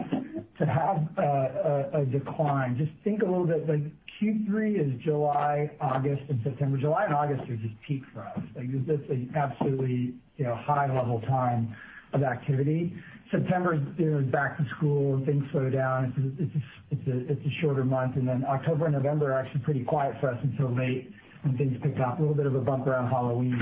to 0.59 0.67
have 0.67 1.07
a 1.19 2.07
decline. 2.11 2.77
Just 2.79 2.93
think 3.05 3.23
a 3.23 3.27
little 3.27 3.47
bit, 3.47 3.69
like 3.69 3.83
Q3 4.21 4.81
is 4.81 5.03
July, 5.03 5.71
August, 5.81 6.23
and 6.29 6.41
September. 6.43 6.79
July 6.79 7.05
and 7.05 7.15
August 7.15 7.49
are 7.51 7.57
just 7.57 7.75
peak 7.87 8.03
for 8.15 8.23
us. 8.23 8.41
Like 8.55 8.67
it's 8.71 8.87
just 8.87 9.11
an 9.11 9.33
absolutely 9.37 10.15
you 10.37 10.45
know, 10.45 10.55
high-level 10.55 11.21
time 11.23 11.77
of 12.13 12.23
activity. 12.23 12.95
September 13.31 13.75
is 13.75 14.25
back 14.27 14.57
to 14.57 14.65
school, 14.77 15.17
and 15.17 15.27
things 15.27 15.45
slow 15.51 15.69
down. 15.69 16.15
It's 16.39 16.51
it's 16.55 16.65
it's 16.93 17.09
a 17.09 17.33
it's 17.33 17.47
a 17.47 17.61
shorter 17.61 17.85
month. 17.85 18.17
And 18.17 18.27
then 18.27 18.45
October 18.49 18.87
and 18.87 18.95
November 18.95 19.33
are 19.33 19.39
actually 19.41 19.61
pretty 19.63 19.83
quiet 19.83 20.15
for 20.21 20.31
us 20.31 20.39
until 20.43 20.71
late 20.75 21.11
when 21.43 21.59
things 21.59 21.77
pick 21.83 21.99
up. 21.99 22.19
A 22.19 22.23
little 22.23 22.37
bit 22.37 22.47
of 22.47 22.55
a 22.55 22.61
bump 22.61 22.87
around 22.87 23.11
Halloween. 23.11 23.61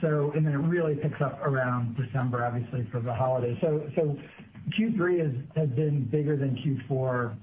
Then 0.00 0.46
it 0.46 0.56
really 0.56 0.94
picks 0.94 1.20
up 1.20 1.40
around 1.44 1.96
December, 1.96 2.44
obviously, 2.44 2.86
for 2.90 3.00
the 3.00 3.14
holidays. 3.14 3.56
So 3.60 3.88
so 3.94 4.16
Q3 4.78 5.54
has 5.56 5.68
been 5.70 6.04
bigger 6.10 6.36
than 6.36 6.56
Q4 6.56 7.36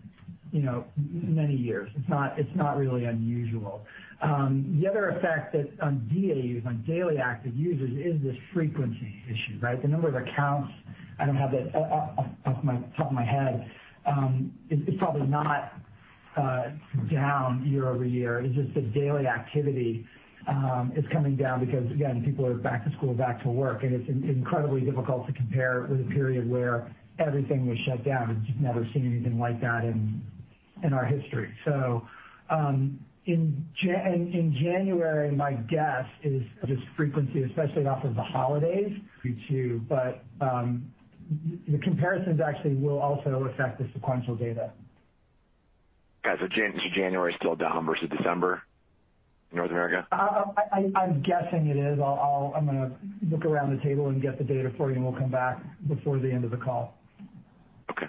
many 0.98 1.56
years. 1.56 1.90
It's 1.96 2.10
not 2.10 2.38
it's 2.38 2.56
not 2.56 2.78
really 2.78 3.06
unusual. 3.06 3.86
Um, 4.22 4.78
the 4.80 4.88
other 4.88 5.10
effect 5.10 5.54
that 5.54 5.70
on 5.82 6.08
DAUs, 6.08 6.66
on 6.66 6.84
daily 6.88 7.18
active 7.18 7.56
users, 7.56 7.92
is 7.92 8.22
this 8.22 8.38
frequency 8.54 9.24
issue, 9.30 9.60
right? 9.60 9.82
The 9.82 9.88
number 9.88 10.08
of 10.08 10.16
accounts, 10.16 10.72
I 11.20 11.26
don't 11.26 11.36
have 11.36 11.52
that 11.52 11.76
uh, 11.76 11.80
uh, 11.80 12.26
off 12.46 12.64
the 12.64 12.84
top 12.96 13.08
of 13.08 13.12
my 13.12 13.26
head, 13.26 13.70
um, 14.06 14.54
is 14.70 14.96
probably 14.98 15.28
not 15.28 15.74
uh, 16.38 16.70
down 17.12 17.66
year-over-year. 17.66 18.40
It's 18.40 18.56
just 18.56 18.74
the 18.76 18.82
daily 18.82 19.28
activity 19.28 20.06
is 20.96 21.06
coming 21.12 21.36
down 21.36 21.66
because, 21.66 21.90
again, 21.92 22.24
people 22.24 22.46
are 22.46 22.54
back 22.54 22.84
to 22.86 22.92
school, 22.98 23.14
back 23.14 23.42
to 23.44 23.50
work, 23.50 23.84
and 23.84 23.94
it's 23.94 24.10
incredibly 24.10 24.82
difficult 24.82 25.26
to 25.28 25.34
compare 25.34 25.88
with 25.90 26.02
a 26.02 26.10
period 26.12 26.50
where 26.50 26.94
everything 27.20 27.68
was 27.68 27.78
shut 27.80 28.04
down. 28.04 28.30
We've 28.30 28.46
just 28.46 28.60
never 28.60 28.88
seen 28.94 29.06
anything 29.06 29.40
like 29.40 29.62
that 29.62 29.84
in 29.86 30.24
our 30.94 31.06
history. 31.06 31.54
So 31.66 32.08
um 32.50 33.00
in 33.26 33.66
January, 33.78 35.32
my 35.32 35.54
guess 35.54 36.06
is 36.24 36.44
just 36.68 36.82
frequency, 36.98 37.44
especially 37.44 37.86
off 37.86 38.04
of 38.04 38.16
the 38.16 38.22
holidays, 38.22 38.92
Q2. 39.24 39.88
The 41.70 41.78
comparisons 41.78 42.42
actually 42.42 42.76
will 42.76 43.00
also 43.00 43.46
affect 43.46 43.80
the 43.80 43.88
sequential 43.94 44.36
data. 44.36 44.74
Got 46.26 46.42
it. 46.42 46.52
January 46.52 47.32
is 47.32 47.38
still 47.38 47.56
down 47.56 47.86
versus 47.86 48.10
December 48.10 48.62
North 49.54 49.70
America? 49.70 50.08
Um, 50.12 50.54
I'm 50.96 51.22
guessing 51.22 51.68
it 51.68 51.78
is. 51.78 52.00
I'm 52.00 52.66
going 52.66 52.78
to 52.78 52.92
look 53.30 53.46
around 53.46 53.78
the 53.78 53.84
table 53.84 54.10
and 54.10 54.22
get 54.22 54.38
the 54.38 54.44
data 54.44 54.72
for 54.78 54.90
you, 54.90 54.96
and 54.96 55.06
we'll 55.06 55.14
come 55.14 55.30
back 55.32 55.62
before 55.88 56.18
the 56.20 56.32
end 56.32 56.44
of 56.44 56.52
the 56.52 56.58
call. 56.58 56.98
Okay. 57.92 58.08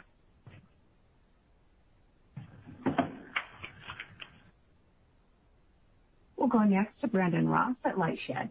We'll 6.36 6.48
go 6.48 6.62
next 6.62 7.00
to 7.02 7.08
Brandon 7.08 7.48
Ross 7.48 7.76
at 7.84 7.96
LightShed. 7.96 8.50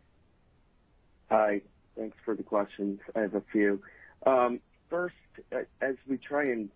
Hi. 1.29 1.62
Thanks 1.95 2.17
for 2.25 2.36
the 2.36 2.43
questions. 2.43 2.99
I 3.15 3.19
have 3.21 3.36
a 3.36 3.43
few. 3.51 3.82
Um, 4.25 4.60
first, 4.89 5.15
as 5.51 5.95
we 6.08 6.17
try 6.17 6.43
and 6.43 6.69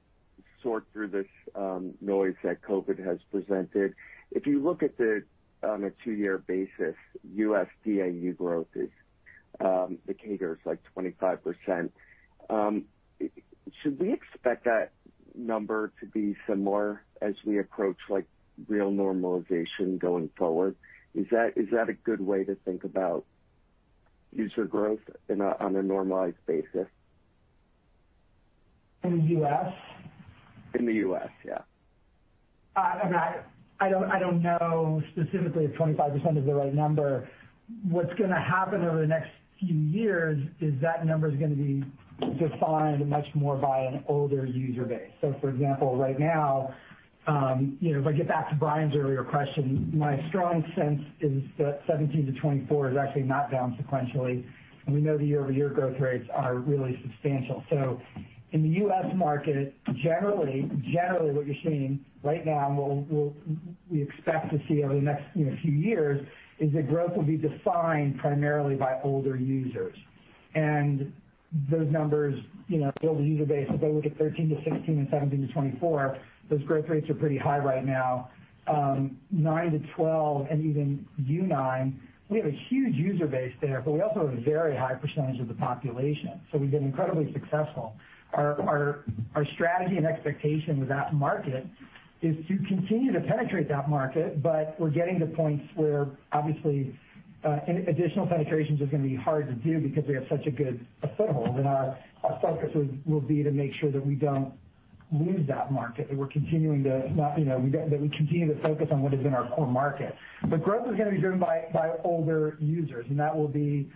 sort 0.61 0.85
through 0.93 1.07
this 1.07 1.25
um, 1.55 1.93
noise 2.01 2.35
that 2.43 2.61
COVID 2.61 3.03
has 3.03 3.17
presented, 3.31 3.95
if 4.31 4.45
you 4.45 4.61
look 4.61 4.83
at 4.83 4.91
it 4.99 5.23
on 5.63 5.83
a 5.83 5.91
two-year 6.03 6.37
basis, 6.37 6.95
U.S. 7.35 7.67
DAU 7.85 8.31
growth 8.37 8.67
is, 8.75 8.89
um, 9.59 9.97
the 10.05 10.13
CAGR 10.13 10.53
is 10.53 10.59
like 10.65 10.79
25%. 10.95 11.89
Um, 12.49 12.85
should 13.81 13.99
we 13.99 14.13
expect 14.13 14.65
that 14.65 14.91
number 15.35 15.91
to 15.99 16.05
be 16.05 16.35
similar 16.47 17.03
as 17.21 17.35
we 17.45 17.59
approach 17.59 17.97
like 18.09 18.25
real 18.67 18.91
normalization 18.91 19.99
going 19.99 20.29
forward? 20.37 20.75
Is 21.15 21.27
that 21.31 21.53
is 21.55 21.69
that 21.71 21.89
a 21.89 21.93
good 21.93 22.21
way 22.21 22.43
to 22.43 22.55
think 22.65 22.83
about 22.83 23.25
user 24.31 24.65
growth 24.65 24.99
on 25.29 25.75
a 25.75 25.83
normalized 25.83 26.37
basis? 26.45 26.87
In 29.03 29.19
the 29.19 29.25
U.S.? 29.35 29.73
In 30.75 30.85
the 30.85 30.93
U.S., 30.93 31.29
yeah. 31.45 31.61
Uh, 32.75 32.79
I 32.79 33.35
don't 33.79 34.41
know 34.41 35.01
specifically 35.11 35.65
if 35.65 35.73
25% 35.73 36.37
is 36.37 36.45
the 36.45 36.53
right 36.53 36.73
number. 36.73 37.29
What's 37.89 38.13
going 38.15 38.29
to 38.29 38.39
happen 38.39 38.83
over 38.83 38.99
the 38.99 39.07
next 39.07 39.29
few 39.59 39.75
years 39.75 40.39
is 40.61 40.73
that 40.81 41.05
number 41.05 41.27
is 41.27 41.37
going 41.37 41.55
to 41.55 41.55
be 41.55 41.83
defined 42.39 43.07
much 43.09 43.27
more 43.35 43.55
by 43.57 43.79
an 43.79 44.03
older 44.07 44.45
user 44.45 44.85
base. 44.85 45.11
So 45.21 45.35
for 45.41 45.49
example, 45.49 45.95
right 45.95 46.19
now, 46.19 46.73
um, 47.27 47.77
you 47.81 47.93
know, 47.93 47.99
if 47.99 48.07
I 48.07 48.13
get 48.13 48.27
back 48.27 48.49
to 48.49 48.55
Brian's 48.55 48.95
earlier 48.95 49.23
question, 49.23 49.91
my 49.93 50.25
strong 50.29 50.63
sense 50.75 51.01
is 51.19 51.43
that 51.57 51.85
17-24 51.87 52.91
is 52.91 52.97
actually 52.97 53.23
not 53.23 53.51
down 53.51 53.77
sequentially, 53.81 54.45
and 54.85 54.95
we 54.95 55.01
know 55.01 55.17
the 55.17 55.25
year-over-year 55.25 55.69
growth 55.69 55.99
rates 55.99 56.27
are 56.33 56.55
really 56.55 56.97
substantial. 57.03 57.63
In 58.53 58.63
the 58.63 58.69
U.S. 58.79 59.05
market, 59.15 59.73
generally 59.95 60.69
generally 60.93 61.31
what 61.31 61.45
you're 61.45 61.55
seeing 61.63 61.99
right 62.23 62.45
now, 62.45 62.67
and 62.67 62.77
what 63.09 63.33
we 63.91 64.01
expect 64.01 64.51
to 64.51 64.59
see 64.67 64.83
over 64.83 64.95
the 64.95 65.01
next 65.01 65.23
few 65.33 65.71
years, 65.71 66.25
is 66.59 66.71
that 66.73 66.87
growth 66.87 67.15
will 67.15 67.23
be 67.23 67.37
defined 67.37 68.19
primarily 68.19 68.75
by 68.75 68.99
older 69.03 69.35
users. 69.35 69.95
And 70.55 71.13
those 71.69 71.87
numbers, 71.91 72.39
you 72.67 72.79
know 72.79 72.91
the 73.01 73.07
older 73.07 73.23
user 73.23 73.45
base, 73.45 73.67
if 73.69 73.83
I 73.83 73.87
look 73.87 74.05
at 74.05 74.17
13-16 74.17 74.87
and 74.87 75.07
17 75.11 75.47
to 75.47 75.53
24, 75.53 76.17
those 76.49 76.63
growth 76.63 76.87
rates 76.87 77.09
are 77.09 77.15
pretty 77.15 77.37
high 77.37 77.59
right 77.59 77.85
now. 77.85 78.29
Um, 78.67 79.17
nine 79.31 79.71
to 79.71 79.79
12 79.95 80.47
and 80.49 80.65
even 80.65 81.05
U9, 81.21 81.93
we 82.29 82.37
have 82.37 82.47
a 82.47 82.57
huge 82.69 82.95
user 82.95 83.27
base 83.27 83.53
there, 83.61 83.81
but 83.81 83.91
we 83.91 84.01
also 84.01 84.27
have 84.27 84.37
a 84.37 84.41
very 84.41 84.75
high 84.75 84.95
percentage 84.95 85.39
of 85.39 85.47
the 85.47 85.53
population. 85.53 86.41
So 86.51 86.57
we've 86.57 86.71
been 86.71 86.83
incredibly 86.83 87.31
successful. 87.31 87.95
Our 88.33 89.03
strategy 89.53 89.97
and 89.97 90.05
expectation 90.05 90.79
with 90.79 90.89
that 90.89 91.13
market 91.13 91.65
is 92.21 92.35
to 92.47 92.57
continue 92.67 93.11
to 93.11 93.21
penetrate 93.21 93.69
that 93.69 93.89
market, 93.89 94.41
but 94.41 94.75
we're 94.79 94.89
getting 94.89 95.19
to 95.19 95.25
points 95.25 95.65
where 95.75 96.07
obviously, 96.31 96.97
uh, 97.43 97.59
additional 97.67 98.25
penetration 98.25 98.75
is 98.81 98.89
going 98.89 99.03
to 99.03 99.09
be 99.09 99.15
hard 99.15 99.47
to 99.47 99.53
do 99.53 99.79
because 99.79 100.03
we 100.07 100.15
have 100.15 100.25
such 100.29 100.45
a 100.47 100.51
good 100.51 100.85
foothold. 101.15 101.57
And 101.57 101.67
our 101.67 101.97
focus 102.41 102.71
will 103.05 103.21
be 103.21 103.43
to 103.43 103.51
make 103.51 103.73
sure 103.75 103.91
that 103.91 104.05
we 104.05 104.15
don't 104.15 104.53
lose 105.11 105.47
that 105.47 105.71
market, 105.71 106.13
we're 106.13 106.27
continuing 106.27 106.83
to 106.83 107.09
you 107.37 107.45
know 107.45 107.69
that 107.89 108.01
we 108.01 108.09
continue 108.09 108.53
to 108.53 108.61
focus 108.61 108.87
on 108.91 109.01
what 109.01 109.13
is 109.13 109.25
in 109.25 109.33
our 109.33 109.47
core 109.55 109.67
market. 109.67 110.13
But 110.49 110.63
growth 110.63 110.87
is 110.87 110.97
going 110.97 111.05
to 111.05 111.11
be 111.11 111.21
driven 111.21 111.39
by 111.39 111.91
older 112.03 112.57
users, 112.59 113.05
and 113.09 113.17
that 113.19 113.35
will 113.35 113.47
be 113.47 113.89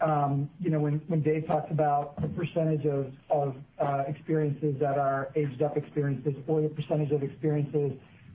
Um, 0.00 0.50
when 0.60 1.00
when 1.06 1.22
Dave 1.22 1.46
talks 1.46 1.70
about 1.70 2.20
the 2.20 2.28
percentage 2.28 2.84
of 3.30 3.56
uh, 3.80 4.04
experiences 4.06 4.76
that 4.80 4.98
are 4.98 5.30
aged-up 5.34 5.76
experiences 5.76 6.34
or 6.46 6.60
the 6.60 6.68
percentage 6.68 7.12
of 7.12 7.22
experiences 7.22 7.92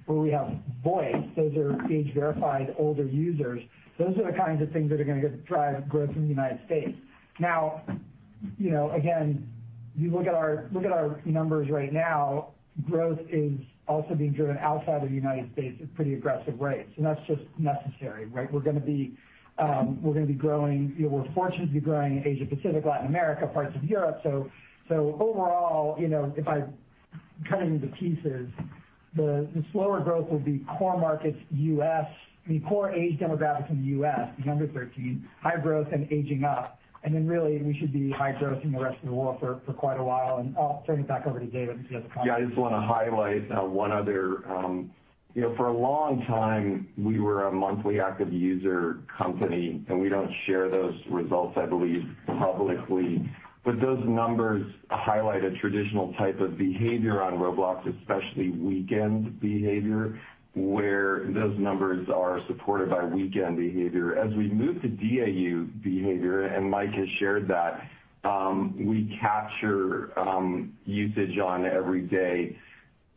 where 0.08 0.18
we 0.18 0.32
have 0.32 0.52
voice, 0.84 1.24
those 1.36 1.56
are 1.56 1.80
age-verified 1.92 2.76
older 2.80 3.06
users. 3.06 3.62
Those 4.00 4.18
are 4.18 4.32
the 4.32 4.38
kinds 4.38 4.62
of 4.64 4.72
things 4.72 4.90
that 4.90 5.00
are 5.00 5.04
going 5.04 5.22
to 5.22 5.30
drive 5.30 5.88
growth 5.88 6.10
in 6.16 6.24
the 6.24 6.28
United 6.28 6.60
States. 6.66 6.98
Now, 7.40 7.84
you 8.58 8.72
know, 8.72 8.90
again, 8.92 9.48
you 9.96 10.10
look 10.10 10.26
at 10.26 10.34
our 10.34 11.22
numbers 11.26 11.70
right 11.70 11.94
now, 11.94 12.50
growth 12.90 13.20
is 13.30 13.54
also 13.88 14.16
being 14.16 14.32
driven 14.32 14.58
outside 14.58 15.04
of 15.04 15.10
the 15.10 15.16
United 15.16 15.52
States 15.54 15.80
at 15.82 15.94
pretty 15.96 16.14
aggressive 16.14 16.60
rates, 16.60 16.90
and 16.98 17.06
that's 17.06 17.22
just 17.28 17.42
necessary, 17.58 18.26
right? 18.26 18.52
We're 18.52 18.62
Um, 19.58 20.00
fortunate 20.02 20.22
to 20.22 20.28
be 20.28 20.34
growing 20.34 22.18
in 22.18 22.24
Asia 22.26 22.46
Pacific, 22.46 22.84
Latin 22.86 23.08
America, 23.08 23.46
parts 23.48 23.76
of 23.76 23.84
Europe. 23.84 24.20
So 24.24 24.50
so 24.92 25.18
overall, 25.22 25.96
if 26.00 26.48
I 26.48 26.64
cut 27.50 27.62
it 27.62 27.68
into 27.68 27.88
pieces, 27.88 28.50
the 29.16 29.48
slower 29.72 30.02
growth 30.02 30.30
will 30.30 30.40
be 30.40 30.66
core 30.78 31.00
markets, 31.00 31.38
U.S., 31.52 32.06
the 32.48 32.60
core 32.62 32.92
age 32.92 33.20
demographics 33.20 33.70
in 33.70 33.82
the 33.82 33.88
U.S., 33.90 34.30
the 34.44 34.52
under 34.52 34.68
13, 34.68 35.28
high 35.42 35.58
growth 35.58 35.88
and 35.94 36.12
aging 36.12 36.44
up. 36.44 36.78
And 37.04 37.16
then 37.16 37.26
really, 37.26 37.58
we 37.62 37.76
should 37.80 37.94
be 37.94 38.12
high 38.12 38.34
growth 38.34 38.64
in 38.64 38.72
the 38.74 38.80
rest 38.80 38.98
of 39.02 39.10
the 39.10 39.16
world 39.16 39.40
for 39.40 39.56
quite 39.74 39.98
a 40.00 40.04
while. 40.04 40.38
And 40.38 40.56
I'll 40.58 40.84
turn 40.86 41.00
it 41.00 41.08
back 41.08 41.26
over 41.26 41.40
to 41.40 41.46
David 41.46 41.80
if 41.80 41.88
he 41.88 41.96
has 41.96 42.04
a 42.04 42.08
comment. 42.10 42.26
Yeah, 42.28 42.36
I 42.36 42.46
just 42.46 42.58
want 42.58 42.74
to 42.76 42.82
highlight 42.82 43.50
uh, 43.52 43.64
one 43.66 43.92
other. 43.92 44.46
Um, 44.52 44.92
You 45.34 45.44
know, 45.44 45.56
for 45.56 45.68
a 45.68 45.74
long 45.78 46.26
time, 46.26 46.90
we 46.98 47.20
were 47.20 47.48
a 47.48 47.52
monthly 47.52 48.02
active 48.02 48.34
user 48.34 49.00
company, 49.18 49.82
and 49.88 50.02
we 50.02 50.10
don't 50.10 50.32
share 50.46 50.70
those 50.70 50.94
results, 51.10 51.58
I 51.58 51.66
believe, 51.66 52.04
publicly. 52.28 53.30
But 53.64 53.80
those 53.80 54.04
numbers 54.06 54.66
highlight 54.90 55.46
a 55.46 55.52
traditional 55.52 56.14
type 56.14 56.42
of 56.42 56.58
behavior 56.58 57.22
on 57.22 57.36
Roblox, 57.36 57.88
especially 58.02 58.50
weekend 58.50 59.40
behavior, 59.40 60.20
where 60.54 61.26
those 61.30 61.58
numbers 61.58 62.10
are 62.10 62.42
supported 62.48 62.90
by 62.90 63.06
weekend 63.06 63.56
behavior. 63.56 64.18
As 64.18 64.34
we 64.34 64.50
move 64.50 64.82
to 64.82 64.90
DAU 64.90 65.72
behavior, 65.82 66.48
and 66.48 66.70
Mike 66.70 66.94
has 66.94 67.08
shared 67.20 67.48
that, 67.48 67.88
um, 68.24 68.76
we 68.86 69.18
capture 69.22 70.18
um 70.20 70.74
usage 70.86 71.40
on 71.40 71.66
every 71.66 72.02
day. 72.02 72.58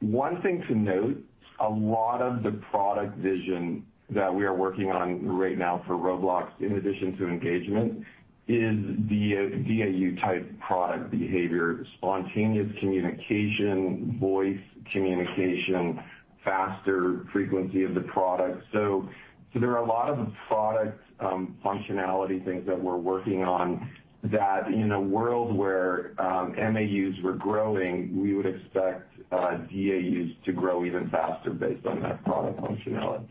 One 0.00 0.40
thing 0.42 0.62
to 0.68 0.74
note, 0.74 1.16
a 1.60 1.68
lot 1.68 2.20
of 2.20 2.42
the 2.42 2.52
product 2.70 3.16
vision 3.18 3.84
that 4.10 4.32
we 4.32 4.44
are 4.44 4.54
working 4.54 4.90
on 4.90 5.26
right 5.26 5.56
now 5.56 5.82
for 5.86 5.94
Roblox, 5.94 6.48
in 6.60 6.72
addition 6.76 7.16
to 7.18 7.28
engagement, 7.28 8.04
is 8.46 8.76
the 9.08 10.14
DAU-type 10.16 10.60
product 10.60 11.10
behavior, 11.10 11.84
spontaneous 11.96 12.68
communication, 12.78 14.18
voice 14.20 14.60
communication, 14.92 15.98
faster 16.44 17.26
frequency 17.32 17.84
of 17.84 17.94
the 17.94 18.02
product. 18.02 18.62
So 18.72 19.08
so 19.54 19.60
there 19.60 19.70
are 19.70 19.84
a 19.84 19.86
lot 19.86 20.10
of 20.10 20.28
product 20.48 21.00
um, 21.20 21.56
functionality 21.64 22.44
things 22.44 22.66
that 22.66 22.78
we're 22.78 22.96
working 22.96 23.44
on 23.44 23.88
that 24.34 24.68
in 24.68 24.92
a 24.92 25.00
world 25.00 25.56
where 25.56 26.12
um, 26.18 26.54
MAUs 26.56 27.22
were 27.22 27.34
growing, 27.34 28.20
we 28.20 28.34
would 28.34 28.46
expect 28.46 29.10
uh, 29.32 29.56
DAUs 29.56 30.30
to 30.44 30.52
grow 30.52 30.84
even 30.84 31.08
faster 31.10 31.50
based 31.50 31.86
on 31.86 32.00
that 32.02 32.24
product 32.24 32.60
functionality. 32.60 33.26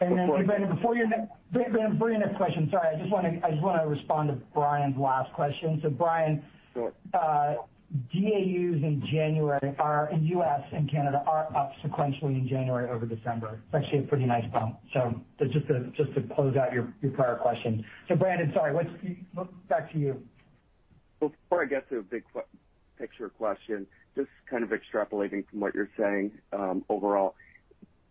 And 0.00 0.18
then 0.18 0.28
Brandon, 0.46 0.74
before 0.74 0.96
your 0.96 1.08
next 1.08 2.36
question, 2.36 2.68
sorry, 2.70 2.96
I 2.96 2.98
just 2.98 3.10
want 3.10 3.24
to 3.80 3.88
respond 3.88 4.28
to 4.28 4.34
Brian's 4.52 4.98
last 4.98 5.32
question. 5.32 5.80
So 5.82 5.90
Brian. 5.90 6.44
Sure. 6.74 6.92
Uh, 7.14 7.54
DAUs 7.94 8.82
in 8.82 9.02
January 9.08 9.72
are, 9.78 10.10
in 10.10 10.26
U.S. 10.26 10.62
and 10.72 10.90
Canada, 10.90 11.22
are 11.28 11.46
up 11.56 11.72
sequentially 11.84 12.40
in 12.40 12.48
January 12.48 12.90
over 12.90 13.06
December. 13.06 13.60
It's 13.66 13.84
actually 13.84 14.00
a 14.00 14.08
pretty 14.08 14.26
nice 14.26 14.50
bump. 14.52 14.80
So 14.92 15.20
just 15.38 15.68
to 15.68 15.92
just 15.96 16.12
to 16.14 16.22
close 16.34 16.56
out 16.56 16.72
your 16.72 16.92
prior 17.14 17.36
question. 17.36 17.84
So 18.08 18.16
Brandon, 18.16 18.50
sorry, 18.52 18.74
back 19.68 19.92
to 19.92 19.98
you. 19.98 20.20
Before 21.20 21.62
I 21.62 21.66
get 21.66 21.88
to 21.90 21.98
a 21.98 22.02
big 22.02 22.24
picture 22.98 23.28
question, 23.28 23.86
just 24.16 24.28
kind 24.50 24.64
of 24.64 24.70
extrapolating 24.70 25.48
from 25.48 25.60
what 25.60 25.74
you're 25.74 25.90
saying, 25.96 26.32
um, 26.52 26.84
overall, 26.88 27.36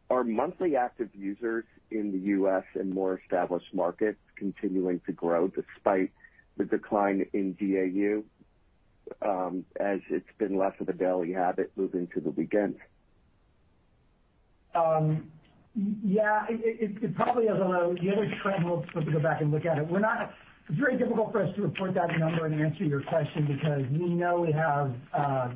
are 0.09 0.23
monthly 0.23 0.77
active 0.77 1.09
users 1.13 1.65
in 1.91 2.13
the 2.13 2.19
U.S. 2.19 2.63
and 2.75 2.93
more 2.93 3.19
established 3.21 3.73
markets 3.73 4.19
continuing 4.37 5.01
to 5.07 5.11
grow 5.11 5.49
despite 5.49 6.11
the 6.57 6.65
decline 6.65 7.25
in 7.33 7.53
DAU, 7.53 8.23
Um, 9.21 9.65
as 9.79 9.99
it's 10.09 10.25
been 10.37 10.57
less 10.57 10.73
of 10.79 10.89
a 10.89 10.93
daily 10.93 11.33
habit 11.33 11.71
moving 11.75 12.07
to 12.13 12.19
the 12.19 12.31
weekends? 12.31 12.77
Um, 14.75 15.31
yeah, 16.03 16.45
it 16.49 17.15
probably 17.15 17.45
is, 17.45 17.59
although 17.59 17.95
the 18.01 18.11
other 18.11 18.31
trend, 18.41 18.65
we'll 18.65 18.85
have 18.93 19.05
to 19.05 19.11
go 19.11 19.19
back 19.19 19.41
and 19.41 19.51
look 19.51 19.65
at 19.65 19.77
it. 19.77 19.87
We're 19.87 19.99
not 19.99 20.33
it's 20.69 20.79
very 20.79 20.97
difficult 20.97 21.31
for 21.31 21.43
us 21.43 21.53
to 21.55 21.61
report 21.61 21.93
that 21.95 22.17
number 22.17 22.45
and 22.45 22.61
answer 22.61 22.85
your 22.85 23.01
question 23.03 23.45
because 23.45 23.81
we 23.91 24.13
know 24.13 24.41
we 24.41 24.51
have 24.53 24.95
uh, 25.13 25.49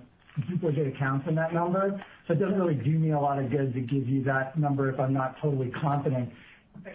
duplicate 0.49 0.93
accounts 0.93 1.27
in 1.29 1.35
that 1.35 1.53
number. 1.53 2.03
So 2.27 2.33
it 2.33 2.39
doesn't 2.39 2.59
really 2.59 2.75
do 2.75 2.99
me 2.99 3.11
a 3.11 3.19
lot 3.19 3.39
of 3.39 3.49
good 3.49 3.73
to 3.73 3.79
give 3.79 4.07
you 4.07 4.23
that 4.25 4.59
number 4.59 4.91
if 4.91 4.99
I'm 4.99 5.13
not 5.13 5.39
totally 5.41 5.71
confident. 5.71 6.29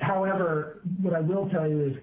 However, 0.00 0.80
what 1.00 1.14
I 1.14 1.20
will 1.20 1.48
tell 1.48 1.66
you 1.68 1.86
is 1.86 1.96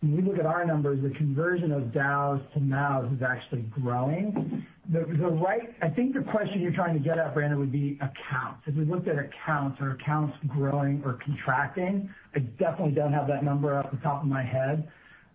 when 0.00 0.16
we 0.16 0.22
look 0.22 0.38
at 0.38 0.46
our 0.46 0.64
numbers, 0.64 1.02
the 1.02 1.16
conversion 1.16 1.72
of 1.72 1.92
DAUs 1.92 2.40
to 2.54 2.60
MAUs 2.60 3.12
is 3.12 3.22
actually 3.22 3.62
growing. 3.62 4.66
I 4.94 5.88
think 5.88 6.14
the 6.14 6.22
question 6.30 6.60
you're 6.60 6.72
trying 6.72 6.94
to 6.94 7.00
get 7.02 7.18
at, 7.18 7.34
Brandon, 7.34 7.58
would 7.58 7.72
be 7.72 7.98
accounts. 8.00 8.62
If 8.66 8.76
we 8.76 8.84
looked 8.84 9.08
at 9.08 9.16
accounts, 9.18 9.80
are 9.80 9.92
accounts 9.92 10.36
growing 10.46 11.02
or 11.04 11.18
contracting? 11.24 12.10
I 12.34 12.40
definitely 12.40 12.94
don't 12.94 13.12
have 13.12 13.26
that 13.28 13.42
number 13.42 13.76
off 13.76 13.90
the 13.90 13.96
top 13.98 14.22
of 14.22 14.28
my 14.28 14.44
head, 14.44 14.88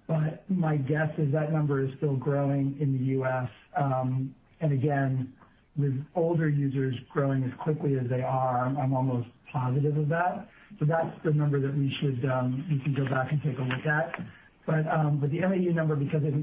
but 0.08 0.43
my 0.50 0.78
guess 0.78 1.10
is 1.17 1.32
that 1.34 1.52
number 1.52 1.84
is 1.84 1.91
still 1.97 2.15
growing 2.15 2.78
in 2.80 2.97
the 2.97 3.04
U.S. 3.15 3.50
Um 3.76 4.34
and 4.62 4.71
again, 4.74 5.34
with 5.76 5.93
older 6.15 6.47
users 6.47 6.95
growing 7.12 7.43
as 7.43 7.52
quickly 7.60 7.97
as 7.97 8.08
they 8.10 8.21
are, 8.21 8.65
I'm 8.65 8.93
almost 8.93 9.28
positive 9.52 9.97
of 9.97 10.08
that. 10.10 10.47
So 10.80 10.86
that's 10.86 11.10
the 11.26 11.32
number 11.32 11.60
that 11.60 11.76
we 11.76 11.89
can 12.00 12.93
go 12.95 13.06
back 13.06 13.32
and 13.32 13.41
take 13.41 13.58
a 13.58 13.62
look 13.63 13.86
at. 13.86 14.13
Um, 14.67 15.19
the 15.21 15.39
MAU 15.41 15.74
number, 15.74 15.95
because 15.95 16.21
it 16.24 16.34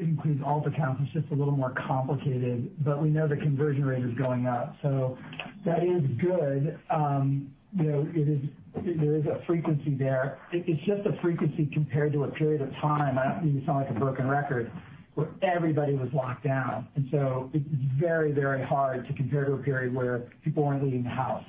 includes 0.00 0.42
alt 0.44 0.66
accounts, 0.66 1.02
is 1.02 1.22
just 1.22 1.32
a 1.32 1.34
little 1.34 1.56
more 1.56 1.72
complicated. 1.86 2.84
But 2.84 3.00
we 3.02 3.08
know 3.08 3.28
the 3.28 3.36
conversion 3.36 3.84
rate 3.84 4.04
is 4.04 4.14
going 4.18 4.46
up, 4.46 4.76
so 4.82 5.16
that 5.64 5.84
is 5.84 6.02
good. 6.20 6.78
Um, 6.90 7.54
there 7.72 8.06
is 8.16 9.26
a 9.26 9.42
frequency 9.46 9.94
there. 9.94 10.38
It's 10.52 10.84
just 10.84 11.06
a 11.06 11.20
frequency 11.20 11.66
compared 11.72 12.12
to 12.14 12.24
a 12.24 12.28
period 12.28 12.62
of 12.62 12.72
time, 12.76 13.18
I 13.18 13.28
don't 13.28 13.44
mean 13.44 13.60
to 13.60 13.66
sound 13.66 13.78
like 13.84 13.90
a 13.90 13.98
broken 13.98 14.28
record, 14.28 14.72
where 15.14 15.28
everybody 15.42 15.94
was 15.94 16.08
locked 16.12 16.44
down. 16.44 16.88
And 16.96 17.08
so 17.10 17.50
it's 17.52 17.64
very, 17.98 18.32
very 18.32 18.64
hard 18.64 19.06
to 19.06 19.12
compare 19.14 19.44
to 19.44 19.52
a 19.52 19.58
period 19.58 19.94
where 19.94 20.30
people 20.44 20.64
weren't 20.64 20.82
leaving 20.82 21.04
the 21.04 21.10
house, 21.10 21.44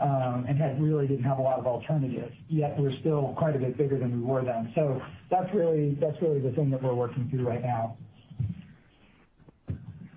Um, 0.00 0.46
and 0.48 0.82
really 0.82 1.06
didn't 1.06 1.24
have 1.24 1.38
a 1.38 1.42
lot 1.42 1.58
of 1.58 1.66
alternatives, 1.66 2.34
yet 2.48 2.76
we're 2.78 2.96
still 3.00 3.34
quite 3.38 3.54
a 3.54 3.58
bit 3.58 3.76
bigger 3.76 3.98
than 3.98 4.20
we 4.20 4.26
were 4.26 4.42
then. 4.42 4.72
So 4.74 5.00
that's 5.30 5.52
really 5.54 5.94
the 5.94 6.52
thing 6.56 6.70
that 6.70 6.82
we're 6.82 6.94
working 6.94 7.28
through 7.30 7.46
right 7.46 7.62
now. 7.62 7.96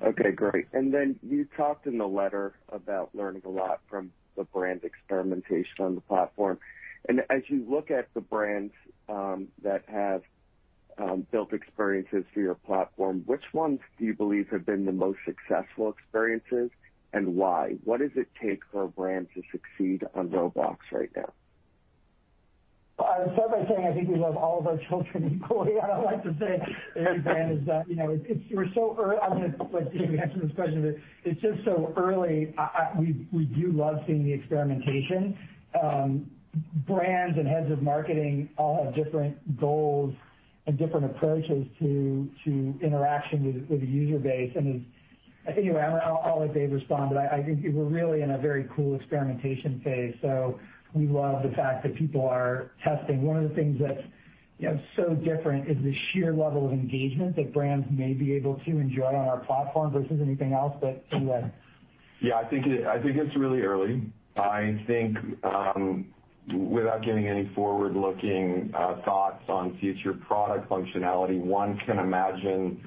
Okay, 0.01 0.31
great. 0.31 0.67
And 0.73 0.93
then 0.93 1.19
you 1.21 1.47
talked 1.57 1.87
in 1.87 1.97
the 1.97 2.07
letter 2.07 2.53
about 2.69 3.09
learning 3.13 3.43
a 3.45 3.49
lot 3.49 3.81
from 3.89 4.11
the 4.35 4.43
brand 4.43 4.83
experimentation 4.83 5.75
on 5.79 5.95
the 5.95 6.01
platform. 6.01 6.59
And 7.07 7.21
as 7.29 7.43
you 7.47 7.65
look 7.69 7.91
at 7.91 8.13
the 8.13 8.21
brands 8.21 8.73
um, 9.09 9.47
that 9.63 9.83
have 9.87 10.23
um, 10.97 11.25
built 11.31 11.53
experiences 11.53 12.23
for 12.33 12.39
your 12.39 12.55
platform, 12.55 13.23
which 13.25 13.43
ones 13.53 13.79
do 13.97 14.05
you 14.05 14.13
believe 14.13 14.47
have 14.49 14.65
been 14.65 14.85
the 14.85 14.91
most 14.91 15.19
successful 15.25 15.89
experiences, 15.89 16.71
and 17.15 17.35
why? 17.35 17.75
What 17.85 18.01
does 18.01 18.11
it 18.15 18.27
take 18.39 18.59
for 18.71 18.83
a 18.83 18.87
brand 18.89 19.27
to 19.35 19.41
succeed 19.49 20.03
on 20.13 20.29
Roblox 20.29 20.77
right 20.91 21.09
now? 21.15 21.31
I 22.99 23.19
would 23.19 23.33
start 23.33 23.51
by 23.51 23.65
saying 23.67 23.87
I 23.87 23.93
think 23.93 24.09
we 24.09 24.17
love 24.17 24.35
all 24.35 24.59
of 24.59 24.67
our 24.67 24.77
children 24.89 25.39
equally. 25.43 25.79
I 25.81 25.87
don't 25.87 26.03
like 26.03 26.23
to 26.23 26.35
say 26.39 26.61
every 26.97 27.19
brand 27.19 27.61
is 27.61 27.69
uh, 27.69 27.83
that. 27.87 28.41
We're 28.51 28.71
so 28.73 28.97
early. 28.99 29.17
I'm 29.23 29.37
going 29.39 29.53
to 29.53 29.63
let 29.71 29.93
David 29.93 30.19
answer 30.19 30.39
this 30.41 30.51
question, 30.55 30.81
but 30.81 31.29
it's 31.29 31.41
just 31.41 31.63
so 31.63 31.93
early. 31.95 32.53
We 33.31 33.45
do 33.45 33.71
love 33.71 33.99
seeing 34.07 34.25
the 34.25 34.33
experimentation. 34.33 35.37
Um, 35.81 36.29
brands 36.87 37.37
and 37.37 37.47
heads 37.47 37.71
of 37.71 37.81
marketing 37.81 38.49
all 38.57 38.83
have 38.83 38.95
different 38.95 39.59
goals 39.59 40.13
and 40.67 40.77
different 40.77 41.05
approaches 41.05 41.65
to 41.79 42.29
interaction 42.81 43.65
with 43.69 43.81
the 43.81 43.87
user 43.87 44.19
base. 44.19 44.51
Anyway, 45.47 45.81
I'll 45.81 46.39
let 46.39 46.53
Dave 46.53 46.71
respond, 46.71 47.11
but 47.13 47.17
I 47.17 47.43
think 47.43 47.63
we're 47.63 47.83
really 47.83 48.21
in 48.21 48.31
a 48.31 48.37
very 48.37 48.67
cool 48.75 48.95
experimentation 48.95 49.79
phase. 49.83 50.15
So 50.21 50.59
we 50.93 51.07
love 51.07 51.43
the 51.43 51.55
fact 51.55 51.83
that 51.83 51.95
people 51.95 52.27
are 52.27 52.71
testing. 52.83 53.21
One 53.21 53.37
of 53.37 53.49
the 53.49 53.55
things 53.55 53.79
that's 53.79 54.01
so 54.95 55.13
different 55.13 55.69
is 55.69 55.77
the 55.83 55.93
sheer 56.11 56.33
level 56.33 56.65
of 56.65 56.71
engagement 56.71 57.35
that 57.35 57.53
brands 57.53 57.85
may 57.91 58.13
be 58.13 58.33
able 58.33 58.55
to 58.65 58.71
enjoy 58.71 59.07
on 59.07 59.27
our 59.27 59.39
platform 59.39 59.91
versus 59.91 60.19
anything 60.21 60.53
else. 60.53 60.73
Anyway. 61.11 61.51
Yeah, 62.21 62.37
I 62.37 62.45
think 62.45 62.65
it's 62.67 63.35
really 63.35 63.61
early. 63.61 64.01
I 64.37 64.81
think, 64.87 65.17
um, 65.43 66.07
without 66.53 67.03
giving 67.03 67.27
any 67.27 67.51
forward-looking 67.53 68.73
uh, 68.75 69.01
thoughts 69.03 69.43
on 69.47 69.77
future 69.79 70.13
product 70.13 70.69
functionality, 70.69 71.39
one 71.39 71.77
can 71.85 71.99
imagine, 71.99 72.83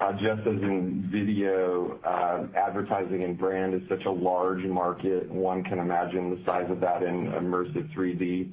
Uh, 0.00 0.12
just 0.12 0.40
as 0.40 0.62
in 0.62 1.06
video, 1.12 1.98
uh, 2.04 2.46
advertising 2.56 3.22
and 3.22 3.38
brand 3.38 3.74
is 3.74 3.82
such 3.86 4.06
a 4.06 4.10
large 4.10 4.64
market, 4.64 5.30
one 5.30 5.62
can 5.62 5.78
imagine 5.78 6.30
the 6.30 6.42
size 6.46 6.70
of 6.70 6.80
that 6.80 7.02
in 7.02 7.26
immersive 7.32 7.86
3D. 7.94 8.50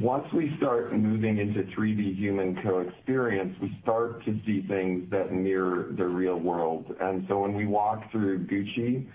Once 0.00 0.24
we 0.32 0.54
start 0.56 0.94
moving 0.94 1.38
into 1.38 1.62
3D 1.76 2.16
human 2.16 2.56
co-experience, 2.62 3.54
we 3.60 3.76
start 3.82 4.24
to 4.24 4.40
see 4.46 4.62
things 4.66 5.10
that 5.10 5.30
mirror 5.30 5.92
the 5.96 6.06
real 6.06 6.38
world. 6.38 6.94
And 7.00 7.26
so 7.28 7.40
when 7.40 7.54
we 7.54 7.66
walk 7.66 8.10
through 8.10 8.46
Gucci, 8.46 9.06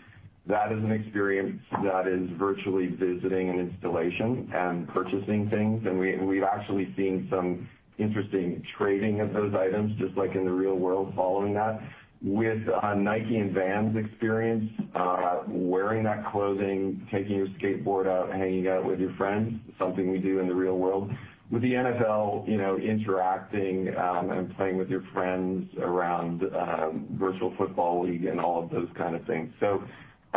that 0.45 0.71
is 0.71 0.83
an 0.83 0.91
experience 0.91 1.59
that 1.83 2.07
is 2.07 2.29
virtually 2.37 2.87
visiting 2.87 3.49
an 3.49 3.59
installation 3.59 4.51
and 4.53 4.87
purchasing 4.89 5.49
things. 5.49 5.83
We've 6.21 6.43
actually 6.43 6.93
seen 6.95 7.27
some 7.31 7.67
interesting 7.97 8.63
trading 8.77 9.21
of 9.21 9.33
those 9.33 9.53
items, 9.53 9.97
just 9.99 10.15
like 10.17 10.35
in 10.35 10.45
the 10.45 10.51
real 10.51 10.75
world 10.75 11.13
following 11.15 11.53
that. 11.55 11.81
With 12.21 12.61
Nike 12.95 13.37
and 13.37 13.53
Vans 13.53 13.97
experience, 13.97 14.71
uh 14.95 15.41
wearing 15.47 16.03
that 16.03 16.25
clothing, 16.31 17.05
taking 17.11 17.35
your 17.35 17.47
skateboard 17.47 18.07
out, 18.07 18.31
hanging 18.31 18.67
out 18.69 18.85
with 18.85 18.99
your 18.99 19.13
friends, 19.15 19.59
something 19.77 20.09
we 20.09 20.19
do 20.19 20.39
in 20.39 20.47
the 20.47 20.55
real 20.55 20.77
world. 20.77 21.11
With 21.51 21.61
the 21.61 21.73
NFL, 21.73 22.47
you 22.47 22.57
know, 22.57 22.77
interacting 22.77 23.93
um 23.97 24.31
and 24.31 24.55
playing 24.55 24.77
with 24.77 24.89
your 24.89 25.03
friends 25.13 25.69
around 25.79 26.43
um 26.55 27.07
virtual 27.19 27.53
football 27.57 28.05
league 28.05 28.25
and 28.25 28.39
all 28.39 28.63
of 28.63 28.69
those 28.69 28.89
kind 28.95 29.15
of 29.15 29.25
things. 29.25 29.51
So 29.59 29.83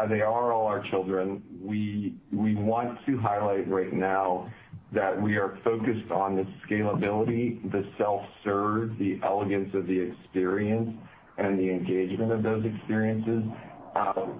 they 0.09 0.21
are 0.21 0.53
all 0.53 0.66
our 0.66 0.83
children. 0.90 1.42
We 1.62 2.14
we 2.33 2.55
want 2.55 2.99
to 3.07 3.16
highlight 3.19 3.69
right 3.69 3.92
now 3.92 4.53
that 4.92 5.20
we 5.20 5.37
are 5.37 5.59
focused 5.64 6.11
on 6.11 6.37
the 6.37 6.46
scalability, 6.66 7.70
the 7.72 7.85
self-serve, 7.99 8.96
the 8.99 9.18
elegance 9.25 9.75
of 9.75 9.87
the 9.87 9.99
experience, 9.99 10.96
and 11.38 11.59
the 11.59 11.68
engagement 11.70 12.33
of 12.33 12.42
those 12.42 12.64
experiences, 12.64 13.42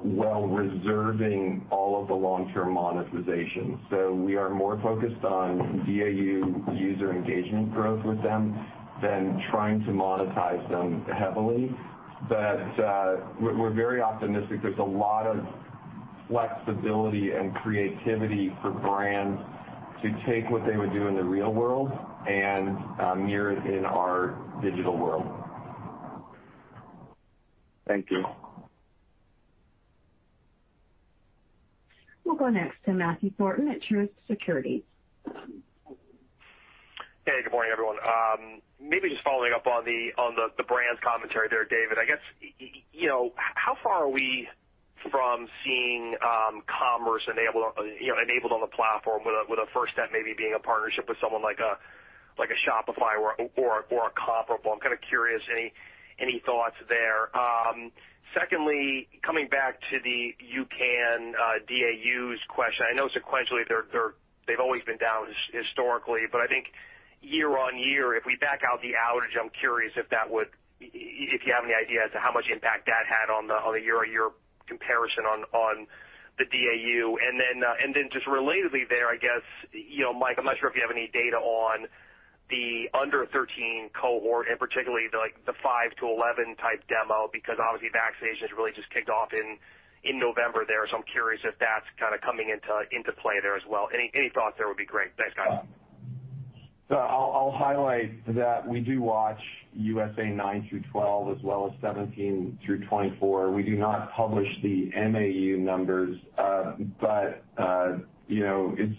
while 0.02 0.46
reserving 0.46 1.66
all 1.70 2.00
of 2.00 2.09
the 2.09 2.14
long-term 2.14 2.72
monetization. 2.72 3.80
So 3.90 4.12
we 4.12 4.37
are 4.37 4.50
more 4.50 4.78
focused 4.82 5.24
on 5.24 5.78
DAU 5.87 6.72
user 6.74 7.12
engagement 7.12 7.72
growth 7.72 8.04
with 8.04 8.22
them 8.22 8.54
than 9.02 9.42
trying 9.50 9.85
to 9.85 9.90
monetize 9.90 10.68
them 10.70 11.04
heavily. 11.06 11.74
But, 12.28 12.80
uh, 12.80 13.16
we're 13.40 13.70
very 13.70 14.00
optimistic. 14.00 14.62
There's 14.62 14.78
a 14.78 14.82
lot 14.82 15.26
of 15.26 15.46
flexibility 16.28 17.32
and 17.32 17.54
creativity 17.56 18.56
for 18.62 18.70
brands 18.70 19.40
to 20.02 20.22
take 20.26 20.50
what 20.50 20.66
they 20.66 20.76
would 20.76 20.92
do 20.92 21.06
in 21.06 21.14
the 21.14 21.24
real 21.24 21.52
world 21.52 21.90
and 22.28 22.76
um, 23.00 23.26
mirror 23.26 23.52
it 23.52 23.66
in 23.66 23.85
our 23.85 24.38
digital 24.62 24.96
world. 24.96 25.26
Thank 27.87 28.11
you. 28.11 28.24
We'll 32.24 32.35
go 32.35 32.48
next 32.48 32.76
to 32.87 32.92
Matthew 32.92 33.30
Thornton 33.38 33.68
at 33.68 33.80
Truist 33.82 34.11
Securities. 34.26 34.82
Hey, 37.24 37.42
good 37.42 37.52
morning, 37.52 37.72
everyone. 37.72 37.96
Um, 38.04 38.61
maybe 38.80 39.09
just 39.09 39.22
following 39.22 39.52
up 39.52 39.66
on 39.66 39.85
the 39.85 40.12
brands 40.64 41.00
commentary 41.02 41.48
there, 41.48 41.64
David. 41.64 41.98
I 41.98 42.04
guess, 42.04 42.18
you 42.92 43.09
know, 43.09 43.32
how 43.37 43.76
far 43.82 44.04
are 44.04 44.09
we 44.09 44.48
from 45.10 45.48
seeing 45.64 46.14
um, 46.22 46.62
commerce 46.66 47.22
enabled 47.30 48.52
on 48.52 48.60
the 48.60 48.72
platform 48.74 49.22
with 49.24 49.58
a 49.58 49.66
first 49.72 49.92
step 49.92 50.10
maybe 50.12 50.34
being 50.36 50.54
a 50.54 50.62
partnership 50.62 51.08
with 51.08 51.18
someone 51.20 51.42
like 51.42 51.60
a 51.60 51.78
Shopify 52.68 53.18
or 53.18 53.36
a 53.36 54.10
comparable? 54.12 54.72
I'm 54.72 54.80
kind 54.80 54.94
of 54.94 55.00
curious, 55.08 55.42
any 56.18 56.42
thoughts 56.44 56.76
there? 56.88 57.30
Um, 57.36 57.92
secondly, 58.34 59.08
coming 59.22 59.48
back 59.48 59.80
to 59.90 59.98
the 60.02 60.34
UCAN 60.40 61.32
uh, 61.34 61.58
DAUs 61.66 62.40
question. 62.48 62.86
I 62.90 62.94
know 62.94 63.08
sequentially 63.08 63.64
they've 64.46 64.60
always 64.60 64.82
been 64.84 64.98
down 64.98 65.26
historically, 65.52 66.22
but 66.30 66.40
I 66.40 66.46
think 66.46 66.66
year-on-year, 67.22 68.14
if 68.14 68.24
we 68.26 68.36
back 68.36 68.60
out 68.62 68.80
the 68.82 68.94
outage, 68.94 69.34
I'm 69.40 69.50
curious 69.50 69.92
if 69.96 70.08
that 70.10 70.30
would 70.30 70.48
if 70.78 71.40
you 71.46 71.54
have 71.56 71.64
any 71.64 71.72
idea 71.72 72.04
as 72.04 72.12
to 72.12 72.18
how 72.18 72.30
much 72.30 72.44
impact 72.52 72.84
that 72.84 73.08
had 73.08 73.32
on 73.32 73.48
the 73.48 73.80
year-on-year 73.80 74.30
comparison 74.66 75.24
on 75.24 75.87
the 76.38 76.44
DAU. 76.44 77.16
Uh, 77.16 77.74
and 77.83 77.94
then 77.94 78.09
just 78.12 78.26
relatedly 78.26 78.88
there, 78.88 79.09
I 79.09 79.16
guess, 79.16 79.42
Mike, 80.18 80.37
I'm 80.38 80.44
not 80.44 80.59
sure 80.59 80.68
if 80.68 80.76
you 80.76 80.83
have 80.83 80.90
any 80.94 81.09
data 81.12 81.37
on 81.37 81.88
the 82.48 82.87
under 82.94 83.26
13 83.26 83.90
cohort, 83.90 84.46
and 84.48 84.59
particularly 84.59 85.09
the 85.11 85.52
5 85.52 85.96
to 85.98 86.05
11 86.07 86.55
type 86.57 86.85
demo, 86.87 87.29
because 87.33 87.59
obviously 87.59 87.90
vaccinations 87.90 88.55
really 88.57 88.70
just 88.72 88.88
kicked 88.90 89.11
off 89.11 89.33
in 89.33 89.59
November 90.18 90.64
there. 90.68 90.87
So 90.87 90.96
I'm 90.98 91.09
curious 91.11 91.42
if 91.42 91.59
that's 91.59 91.87
kind 91.98 92.14
of 92.14 92.20
coming 92.20 92.50
into 92.55 93.12
play 93.18 93.40
there 93.42 93.57
as 93.57 93.66
well. 93.66 93.88
Any 93.90 94.31
thoughts 94.31 94.55
there 94.59 94.68
would 94.68 94.79
be 94.79 94.87
great. 94.87 95.11
Thanks, 95.18 95.35
guys. 95.35 95.59
Uh, 95.59 95.62
I'll 96.94 97.55
highlight 97.57 98.25
that 98.35 98.66
we 98.66 98.81
do 98.81 99.03
watch 99.03 99.40
USA 99.75 100.29
9 100.29 100.66
through 100.68 100.83
12 100.92 101.37
as 101.37 101.42
well 101.42 101.66
as 101.66 101.81
17 101.81 102.59
through 102.64 102.87
24. 102.87 103.51
We 103.51 103.62
do 103.64 103.77
not 103.77 104.12
publish 104.12 104.49
the 104.62 104.90
MAU 104.94 105.62
numbers. 105.62 106.16
Uh 106.38 106.75
but 107.01 107.42
uh 107.59 107.99
you 108.29 108.40
know, 108.40 108.75
it's 108.79 108.99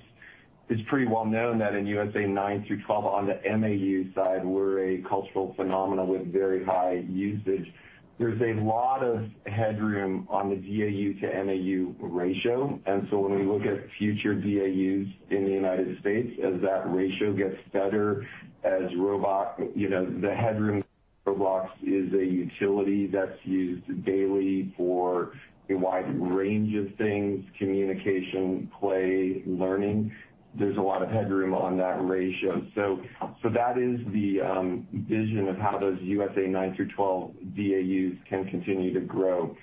it's 0.70 0.82
pretty 0.90 1.06
well 1.08 1.26
known 1.26 1.60
that 1.60 1.76
in 1.76 1.86
USA 1.86 2.26
9 2.26 2.66
through 2.68 2.84
12, 2.84 3.06
on 3.06 3.28
the 3.28 3.40
MAU 3.58 4.14
side, 4.14 4.46
we're 4.46 4.84
a 4.84 4.98
cultural 5.04 5.54
phenomenon 5.56 6.10
with 6.10 6.32
very 6.32 6.66
high 6.66 7.06
usage. 7.08 7.72
There's 8.20 8.42
a 8.42 8.60
lot 8.62 9.04
of 9.04 9.26
headroom 9.46 10.28
on 10.30 10.50
the 10.50 10.56
DAU 10.56 11.20
to 11.22 11.44
MAU 11.44 11.94
ratio. 12.00 12.80
And 12.88 13.08
so 13.12 13.20
when 13.20 13.38
we 13.38 13.46
look 13.46 13.66
at 13.66 13.90
future 13.98 14.34
DAUs 14.34 15.08
in 15.30 15.46
the 15.46 15.52
United 15.52 16.00
States, 16.00 16.40
as 16.44 16.60
that 16.62 16.92
ratio 16.92 17.34
gets 17.34 17.58
better, 17.72 18.28
as 18.64 18.90
Roboc 18.92 19.72
you 19.76 19.90
know, 19.90 20.06
the 20.06 20.34
headroom 20.34 20.84
Roblox 21.28 21.70
is 21.84 22.14
a 22.14 22.26
utility 22.26 23.08
that's 23.08 23.38
used 23.44 24.06
daily 24.06 24.74
for 24.78 25.34
a 25.70 25.76
wide 25.76 26.20
range 26.20 26.74
of 26.76 26.96
things, 26.98 27.46
communication, 27.58 28.72
play, 28.80 29.44
learning. 29.46 30.14
There's 30.58 30.78
a 30.78 30.82
lot 30.82 31.02
of 31.04 31.10
headroom 31.10 31.54
on 31.54 31.78
that 31.78 32.04
ratio. 32.04 32.66
So 32.76 33.02
so 33.42 33.50
that 33.50 33.78
is 33.78 34.00
the 34.12 34.42
um, 34.42 34.88
vision 34.92 35.48
of 35.48 35.58
how 35.58 35.78
those 35.78 35.98
USA 36.02 36.48
9 36.48 36.76
through 36.76 36.90
12 36.90 37.32
DAUs 37.56 38.18
can 38.28 38.50
continue 38.50 38.94
to 38.94 39.02
grow. 39.02 39.56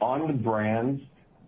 On 0.00 0.26
the 0.26 0.32
brands, 0.32 1.00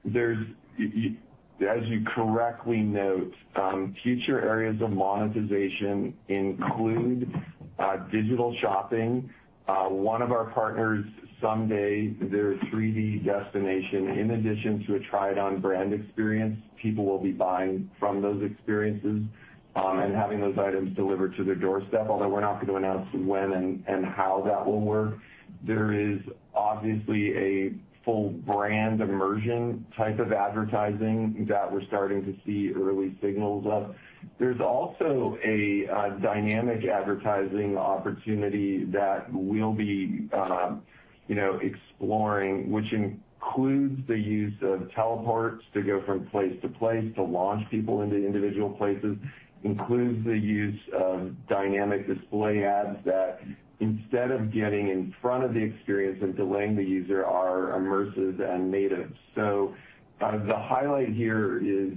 there's, 0.05 0.47
as 0.79 1.85
you 1.85 2.05
correctly 2.07 2.81
note, 2.81 3.35
um, 3.57 3.95
future 4.03 4.41
areas 4.41 4.81
of 4.81 4.91
monetization 4.91 6.15
include 6.29 7.33
uh, 7.79 7.97
digital 8.13 8.57
shopping. 8.61 9.31
Uh, 9.67 9.87
one 9.87 10.23
of 10.23 10.31
our 10.31 10.45
partners, 10.53 11.05
Someday, 11.45 12.09
their 12.23 12.55
3D 12.55 13.23
destination, 13.23 14.09
in 14.09 14.31
addition 14.31 14.83
to 14.87 14.95
a 14.95 15.01
try-it-on 15.01 15.61
brand 15.61 15.93
experience, 15.93 16.59
people 16.81 17.05
will 17.05 17.19
be 17.19 17.33
buying 17.33 17.91
from 18.01 18.23
those 18.23 18.43
experiences, 18.43 19.21
um, 19.77 19.99
and 19.99 20.15
having 20.15 20.41
those 20.41 20.57
items 20.57 20.97
delivered 20.97 21.37
to 21.37 21.45
their 21.45 21.55
doorstep. 21.55 22.07
Although 22.09 22.31
we're 22.31 22.41
not 22.41 22.55
going 22.65 22.69
to 22.69 22.77
announce 22.77 23.13
when 23.13 23.85
and 23.87 24.07
how 24.07 24.43
that 24.47 24.65
will 24.65 24.81
work. 24.81 25.19
There 25.67 25.93
is 25.93 26.21
obviously 26.55 27.37
a 27.37 27.75
full 28.07 28.31
brand 28.31 29.03
immersion 29.03 29.85
type 29.95 30.21
of 30.21 30.33
advertising 30.33 31.45
that 31.49 31.71
we're 31.71 31.85
starting 31.85 32.25
to 32.25 32.35
see 32.47 32.73
early 32.73 33.19
signals 33.21 33.67
of. 33.67 33.95
There's 34.39 34.61
also 34.61 35.39
a 35.45 35.87
dynamic 36.23 36.87
advertising 36.87 37.77
opportunity 37.77 38.85
that 38.87 39.31
we'll 39.31 39.73
be 39.73 40.29
um, 40.33 40.83
exploring, 41.29 42.71
which 42.71 42.93
includes 42.93 44.07
the 44.07 44.19
use 44.19 44.55
of 44.63 44.91
teleports 44.93 45.65
to 45.75 45.83
go 45.83 46.03
from 46.05 46.27
place 46.27 46.55
to 46.63 46.69
place 46.69 47.05
to 47.17 47.23
launch 47.23 47.69
people 47.71 48.03
into 48.03 48.17
individual 48.17 48.71
places. 48.71 49.17
Includes 49.63 50.25
the 50.27 50.37
use 50.37 50.81
of 50.93 51.35
dynamic 51.49 52.07
display 52.07 52.65
ads 52.65 52.99
that 53.07 53.41
instead 53.81 54.31
of 54.31 54.53
getting 54.53 54.89
in 54.89 55.15
front 55.21 55.45
of 55.45 55.55
the 55.55 55.61
experience 55.61 56.19
and 56.23 56.37
delaying 56.37 56.77
the 56.77 56.83
user, 56.83 57.25
are 57.25 57.79
immersive 57.79 58.41
and 58.41 58.71
native. 58.71 59.13
So 59.35 59.75
uh 60.21 60.39
the 60.47 60.57
highlight 60.57 61.09
here 61.09 61.59
is 61.59 61.93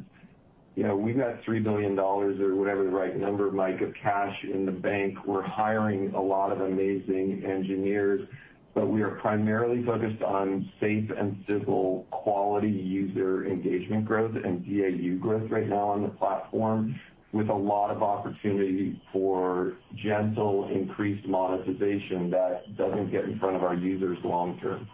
you 0.76 0.84
know 0.84 0.96
we've 0.96 1.18
got 1.18 1.42
$3 1.44 1.64
billion 1.64 1.98
or 1.98 2.56
whatever 2.56 2.84
the 2.84 2.90
right 2.90 3.18
number, 3.18 3.52
Mike, 3.52 3.82
of 3.82 3.94
cash 4.02 4.36
in 4.44 4.66
the 4.66 4.72
bank. 4.72 5.18
We're 5.26 5.42
hiring 5.42 6.14
a 6.14 6.22
lot 6.22 6.52
of 6.52 6.62
amazing 6.62 7.44
engineers, 7.46 8.28
but 8.74 8.88
we 8.88 9.02
are 9.02 9.18
primarily 9.22 9.84
focused 9.84 10.22
on 10.22 10.70
safe 10.80 11.10
and 11.18 11.44
civil 11.48 12.06
quality 12.12 12.70
user 12.70 13.46
engagement 13.46 14.06
growth 14.06 14.36
and 14.36 14.64
DAU 14.66 15.22
growth 15.22 15.50
right 15.50 15.68
now 15.68 15.90
on 15.90 16.04
the 16.04 16.10
platform, 16.10 17.00
with 17.34 17.50
a 17.50 17.54
lot 17.54 17.92
of 17.92 18.02
opportunity 18.02 19.02
for 19.12 19.74
gentle 19.96 20.70
increased 20.74 21.28
monetization 21.28 22.30
that 22.32 22.76
doesn't 22.78 23.12
get 23.12 23.26
in 23.26 23.38
front 23.40 23.56
of 23.56 23.64
our 23.64 23.76
users 23.76 24.18
long 24.24 24.60
term. 24.60 24.88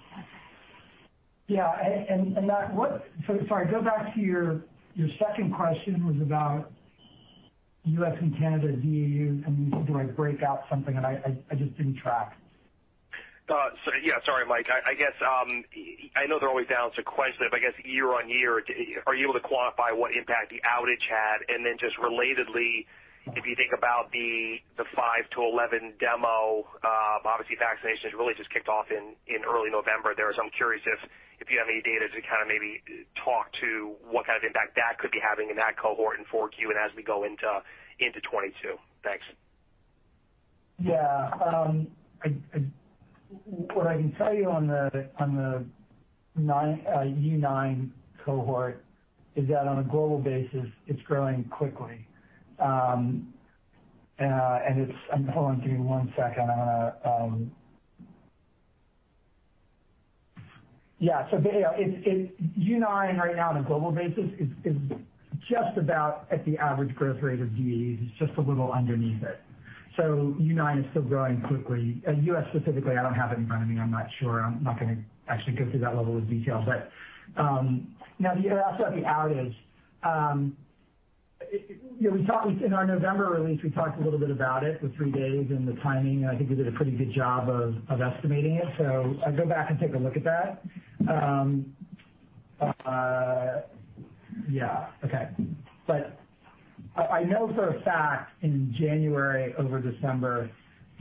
Yeah. 1.47 1.71
And 1.79 2.07
and 2.09 2.37
and 2.37 2.49
that 2.49 2.73
what 2.73 3.05
sorry, 3.47 3.69
go 3.69 3.81
back 3.81 4.15
to 4.15 4.21
your 4.21 4.63
second 5.19 5.53
question 5.53 6.05
was 6.05 6.21
about 6.21 6.71
U.S. 7.85 8.15
and 8.21 8.37
Canada 8.37 8.69
DAUs, 8.69 9.43
and 9.45 9.65
you 9.65 9.69
said, 9.71 9.87
do 9.87 9.99
I 9.99 10.03
break 10.03 10.41
out 10.41 10.63
something, 10.69 10.97
I 10.97 11.35
just 11.55 11.75
didn't 11.77 11.97
track. 11.97 12.37
Uh, 13.49 13.75
yeah, 14.03 14.23
sorry, 14.23 14.47
Mike. 14.47 14.67
I 14.71 14.95
guess 14.95 15.11
um, 15.19 15.63
I 16.15 16.25
know 16.27 16.39
they're 16.39 16.49
always 16.49 16.67
down 16.71 16.91
sequentially, 16.95 17.51
but 17.51 17.59
I 17.59 17.63
guess 17.63 17.75
year-on-year, 17.83 18.63
are 19.05 19.15
you 19.15 19.27
able 19.27 19.35
to 19.35 19.43
quantify 19.43 19.91
what 19.91 20.15
impact 20.15 20.47
the 20.55 20.63
outage 20.63 21.03
had? 21.03 21.43
And 21.51 21.65
then 21.65 21.75
just 21.75 21.99
relatedly, 21.99 22.87
if 23.35 23.43
you 23.43 23.55
think 23.59 23.75
about 23.75 24.11
the 24.15 24.63
5-11 24.79 25.99
demo, 25.99 26.63
um, 26.87 27.19
obviously 27.27 27.59
vaccination 27.59 28.11
has 28.11 28.15
really 28.15 28.33
just 28.39 28.47
kicked 28.55 28.71
off 28.71 28.87
in 28.95 29.15
early 29.43 29.71
November 29.71 30.15
there. 30.15 30.31
So 30.31 30.43
I'm 30.47 30.53
curious 30.55 30.83
if 30.87 31.51
you 31.51 31.59
have 31.59 31.67
any 31.67 31.83
data 31.83 32.07
to 32.15 32.19
kind 32.23 32.39
of 32.43 32.47
maybe 32.47 32.79
talk 33.27 33.51
to 33.59 33.99
what 34.07 34.23
kind 34.23 34.39
of 34.39 34.47
impact 34.47 34.79
that 34.79 35.03
could 35.03 35.11
be 35.11 35.19
having 35.19 35.51
in 35.51 35.59
that 35.59 35.75
cohort 35.75 36.15
in 36.15 36.23
4Q 36.31 36.71
and 36.71 36.79
as 36.79 36.95
we 36.95 37.03
go 37.03 37.27
into 37.27 37.43
2022. 37.99 38.79
Thanks. 39.03 39.27
Yeah. 40.79 41.31
Um, 41.43 41.91
What 43.73 43.87
I 43.87 43.95
can 43.97 44.13
tell 44.17 44.33
you 44.33 44.49
on 44.51 44.67
the 44.67 45.65
U9 46.39 47.89
uh, 47.89 48.23
cohort 48.25 48.85
is 49.35 49.47
that 49.49 49.67
on 49.67 49.79
a 49.79 49.83
global 49.83 50.19
basis, 50.19 50.67
it's 50.87 51.01
growing 51.03 51.45
quickly. 51.45 52.07
Um, 52.59 53.33
uh, 54.19 54.59
and 54.69 54.81
it's 54.81 54.99
um, 55.13 55.27
hold 55.27 55.47
on, 55.47 55.61
give 55.61 55.71
me 55.71 55.79
one 55.79 56.13
second. 56.17 56.49
Um, 57.05 57.51
yeah. 60.99 61.29
So 61.31 61.37
U9 62.59 63.17
right 63.17 63.35
now 63.35 63.49
on 63.49 63.57
a 63.57 63.63
global 63.63 63.91
basis 63.91 64.25
is 64.65 64.75
just 65.49 65.77
about 65.77 66.27
at 66.31 66.45
the 66.45 66.57
average 66.57 66.95
growth 66.95 67.21
rate 67.21 67.41
of 67.41 67.49
DAUs. 67.49 67.99
It's 68.01 68.19
just 68.19 68.33
a 68.37 68.41
little 68.41 68.71
underneath 68.71 69.23
it. 69.23 69.42
U9 70.01 70.79
is 70.83 70.85
still 70.91 71.03
growing 71.03 71.41
quickly. 71.41 72.01
Uh, 72.07 72.11
U.S. 72.11 72.45
specifically, 72.49 72.97
I 72.97 73.03
don't 73.03 73.13
have 73.13 73.31
it 73.31 73.37
in 73.37 73.47
front 73.47 73.63
of 73.63 73.69
me. 73.69 73.79
I'm 73.79 73.91
not 73.91 74.07
sure. 74.19 74.41
I'm 74.43 74.63
not 74.63 74.79
going 74.79 74.95
to 74.95 75.31
actually 75.31 75.53
go 75.55 75.69
through 75.69 75.81
that 75.81 75.95
level 75.95 76.17
of 76.17 76.27
detail. 76.29 76.63
But 76.65 76.89
um 77.41 77.95
now 78.19 78.33
you 78.35 78.51
asked 78.51 78.79
about 78.79 78.95
the 78.95 79.01
outage. 79.01 79.55
Um, 80.03 80.57
in 82.01 82.73
our 82.73 82.85
November 82.85 83.29
release, 83.29 83.61
we 83.63 83.69
talked 83.71 83.99
a 83.99 84.03
little 84.03 84.19
bit 84.19 84.31
about 84.31 84.63
it, 84.63 84.81
the 84.81 84.89
three 84.97 85.11
days 85.11 85.47
and 85.49 85.67
the 85.67 85.73
timing, 85.81 86.23
and 86.23 86.31
I 86.31 86.37
think 86.37 86.49
we 86.49 86.55
did 86.55 86.67
a 86.67 86.71
pretty 86.71 86.91
good 86.91 87.13
job 87.13 87.49
of 87.49 87.75
of 87.89 88.01
estimating 88.01 88.55
it. 88.55 88.65
So 88.77 89.15
I'd 89.25 89.37
go 89.37 89.45
back 89.45 89.69
and 89.69 89.79
take 89.79 89.93
a 89.93 89.97
look 89.97 90.15
at 90.17 90.23
that. 90.23 90.63
Um, 91.09 91.75
uh, 92.61 93.61
yeah. 94.49 94.87
Okay. 95.05 95.29
I 96.95 97.23
know 97.23 97.51
for 97.55 97.69
a 97.69 97.81
fact 97.81 98.31
in 98.43 98.73
January 98.77 99.55
over 99.57 99.79
December, 99.79 100.49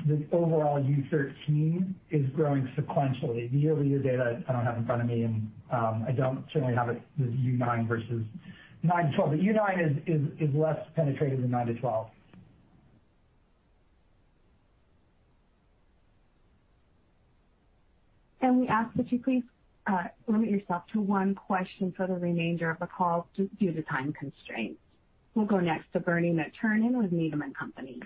the 0.07 0.24
overall 0.32 0.82
U13 0.82 1.93
is 2.11 2.28
growing 2.30 2.66
sequentially. 2.76 3.51
The 3.53 3.59
year-over-year 3.59 3.99
data 3.99 4.43
I 4.49 4.53
don't 4.53 4.64
have 4.64 4.78
in 4.78 4.86
front 4.86 5.03
of 5.03 5.09
me, 5.09 5.24
and 5.24 5.51
um, 5.70 6.05
I 6.09 6.12
don't 6.12 6.45
certainly 6.53 6.74
have 6.74 6.88
it 6.88 7.03
with 7.18 7.30
U9 7.30 7.86
versus 7.86 8.24
9-12. 8.84 9.16
but 9.16 9.38
U9 9.38 10.03
is 10.40 10.55
less 10.55 10.78
penetrated 10.97 11.43
than 11.43 11.51
9-12. 11.51 12.07
We 18.55 18.68
ask 18.68 18.95
that 18.95 19.11
you 19.11 19.18
please 19.18 19.43
uh, 19.88 20.05
limit 20.28 20.49
yourself 20.49 20.84
to 20.93 21.01
one 21.01 21.34
question 21.34 21.93
for 21.97 22.07
the 22.07 22.14
remainder 22.14 22.70
of 22.70 22.78
the 22.78 22.86
call 22.86 23.26
due 23.34 23.72
to 23.72 23.82
time 23.82 24.12
constraints. 24.12 24.78
We'll 25.35 25.47
go 25.47 25.61
next 25.61 25.93
to 25.95 26.01
Bernie 26.01 26.33
McTernan 26.33 27.01
with 27.01 27.12
Needham 27.12 27.43
& 27.55 27.59
Company. 27.59 28.01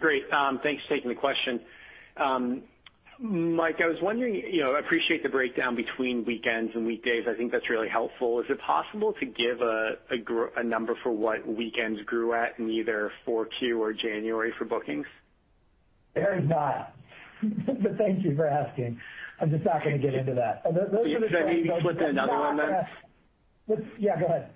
Great. 0.00 0.24
Um, 0.32 0.60
thanks 0.62 0.82
for 0.84 0.94
taking 0.94 1.08
the 1.10 1.14
question. 1.14 1.60
Um, 2.16 2.62
Mike, 3.20 3.80
I 3.80 3.86
was 3.86 3.98
wondering, 4.00 4.34
you 4.34 4.62
know, 4.62 4.74
I 4.74 4.80
appreciate 4.80 5.22
the 5.22 5.28
breakdown 5.28 5.74
between 5.74 6.24
weekends 6.24 6.72
and 6.74 6.86
weekdays. 6.86 7.24
I 7.28 7.34
think 7.34 7.50
that's 7.50 7.68
really 7.68 7.88
helpful. 7.88 8.40
Is 8.40 8.46
it 8.48 8.60
possible 8.60 9.12
to 9.14 9.26
give 9.26 9.60
a 9.60 10.62
number 10.62 10.94
for 11.02 11.10
what 11.10 11.46
weekends 11.46 12.00
grew 12.02 12.32
at 12.34 12.58
in 12.58 12.70
either 12.70 13.10
4Q 13.26 13.78
or 13.78 13.92
January 13.92 14.52
for 14.56 14.64
bookings? 14.64 15.06
There 16.14 16.38
is 16.38 16.48
not. 16.48 16.94
But 17.66 17.96
thank 17.98 18.24
you 18.24 18.34
for 18.34 18.48
asking. 18.48 19.00
I'm 19.40 19.50
just 19.50 19.64
not 19.64 19.84
going 19.84 20.00
to 20.00 20.02
get 20.04 20.14
into 20.14 20.34
that. 20.34 20.62
Should 20.64 21.36
I 21.36 21.44
maybe 21.44 21.70
slip 21.80 21.98
in 21.98 22.06
another 22.06 22.36
one 22.36 22.56
then? 22.56 23.78
Yeah, 23.96 24.18
go 24.18 24.26
ahead. 24.26 24.50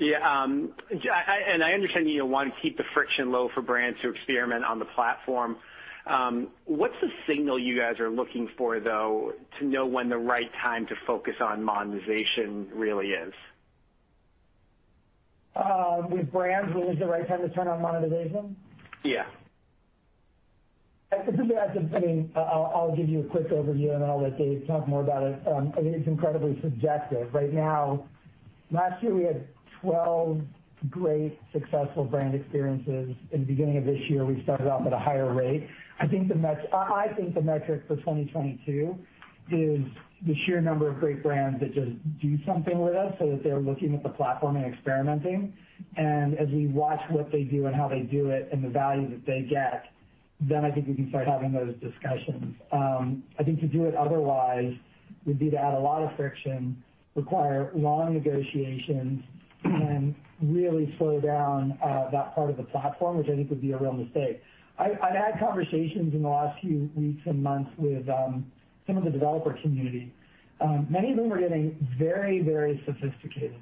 Yeah. 0.00 0.26
Um, 0.26 0.72
I 0.90 1.40
and 1.46 1.62
I 1.62 1.72
understand 1.74 2.08
you 2.10 2.24
want 2.24 2.54
to 2.54 2.60
keep 2.60 2.78
the 2.78 2.84
friction 2.94 3.30
low 3.30 3.50
for 3.54 3.60
brands 3.60 4.00
to 4.00 4.08
experiment 4.08 4.64
on 4.64 4.78
the 4.78 4.86
platform. 4.86 5.58
Um, 6.06 6.48
what's 6.64 6.94
the 7.02 7.10
signal 7.26 7.58
you 7.58 7.78
guys 7.78 8.00
are 8.00 8.08
looking 8.08 8.48
for, 8.56 8.80
though, 8.80 9.34
to 9.58 9.66
know 9.66 9.84
when 9.86 10.08
the 10.08 10.16
right 10.16 10.50
time 10.62 10.86
to 10.86 10.94
focus 11.06 11.34
on 11.40 11.62
monetization 11.62 12.68
really 12.74 13.08
is? 13.08 13.34
Uh, 15.54 16.02
with 16.08 16.32
brands, 16.32 16.74
when 16.74 16.88
is 16.88 16.98
the 16.98 17.06
right 17.06 17.28
time 17.28 17.42
to 17.42 17.50
turn 17.50 17.68
on 17.68 17.82
monetization? 17.82 18.56
Yeah. 19.04 19.26
I'll 22.34 22.96
give 22.96 23.08
you 23.08 23.20
a 23.20 23.24
quick 23.24 23.50
overview, 23.50 23.92
and 23.92 24.02
then 24.02 24.08
I'll 24.08 24.22
let 24.22 24.38
Dave 24.38 24.66
talk 24.66 24.88
more 24.88 25.02
about 25.02 25.24
it. 25.24 25.42
Um, 25.46 25.74
it's 25.76 26.06
incredibly 26.06 26.58
subjective. 26.62 27.34
Right 27.34 27.52
now, 27.52 28.08
last 28.70 29.02
year 29.02 29.14
we 29.14 29.24
had 29.24 29.46
12 29.82 30.42
great 30.88 31.38
successful 31.52 32.04
brand 32.04 32.34
experiences. 32.34 33.14
In 33.32 33.40
the 33.40 33.46
beginning 33.46 33.76
of 33.76 33.84
this 33.84 34.00
year, 34.08 34.24
we 34.24 34.42
started 34.42 34.66
off 34.66 34.86
at 34.86 34.92
a 34.92 34.98
higher 34.98 35.32
rate. 35.32 35.68
I 35.98 36.06
think 36.06 36.28
the 36.28 36.34
metric 36.34 37.82
for 37.86 37.96
2022 37.96 38.98
is 39.52 39.80
the 40.26 40.34
sheer 40.44 40.60
number 40.60 40.88
of 40.88 41.00
great 41.00 41.22
brands 41.22 41.60
that 41.60 41.74
just 41.74 41.90
do 42.20 42.38
something 42.46 42.78
with 42.78 42.94
us 42.94 43.14
so 43.18 43.30
that 43.30 43.42
they're 43.42 43.60
looking 43.60 43.94
at 43.94 44.02
the 44.02 44.08
platform 44.08 44.56
and 44.56 44.72
experimenting. 44.72 45.52
And 45.96 46.38
as 46.38 46.48
we 46.48 46.66
watch 46.66 47.00
what 47.10 47.30
they 47.32 47.44
do 47.44 47.66
and 47.66 47.74
how 47.74 47.88
they 47.88 48.00
do 48.00 48.30
it 48.30 48.48
and 48.52 48.62
the 48.62 48.68
value 48.68 49.08
that 49.10 49.26
they 49.26 49.42
get, 49.42 49.86
then 50.40 50.64
I 50.64 50.70
think 50.70 50.88
we 50.88 50.94
can 50.94 51.08
start 51.10 51.26
having 51.26 51.52
those 51.52 51.74
discussions. 51.80 52.54
Um, 52.72 53.24
I 53.38 53.44
think 53.44 53.60
to 53.60 53.66
do 53.66 53.84
it 53.84 53.94
otherwise 53.94 54.72
would 55.26 55.38
be 55.38 55.50
to 55.50 55.56
add 55.56 55.74
a 55.74 55.78
lot 55.78 56.02
of 56.02 56.16
friction, 56.16 56.82
require 57.14 57.70
long 57.74 58.14
negotiations, 58.14 59.22
really 60.42 60.94
slow 60.98 61.20
down 61.20 61.78
uh, 61.84 62.10
that 62.10 62.34
part 62.34 62.50
of 62.50 62.56
the 62.56 62.62
platform, 62.64 63.18
which 63.18 63.28
I 63.28 63.36
think 63.36 63.50
would 63.50 63.60
be 63.60 63.72
a 63.72 63.78
real 63.78 63.92
mistake. 63.92 64.42
I've 64.78 65.14
had 65.14 65.38
conversations 65.38 66.14
in 66.14 66.22
the 66.22 66.28
last 66.28 66.58
few 66.62 66.88
weeks 66.96 67.20
and 67.26 67.42
months 67.42 67.70
with 67.76 68.08
um, 68.08 68.50
some 68.86 68.96
of 68.96 69.04
the 69.04 69.10
developer 69.10 69.52
community. 69.60 70.12
Um, 70.60 70.86
many 70.88 71.10
of 71.10 71.18
them 71.18 71.32
are 71.32 71.40
getting 71.40 71.76
very 71.98 72.40
very 72.40 72.82
sophisticated. 72.86 73.56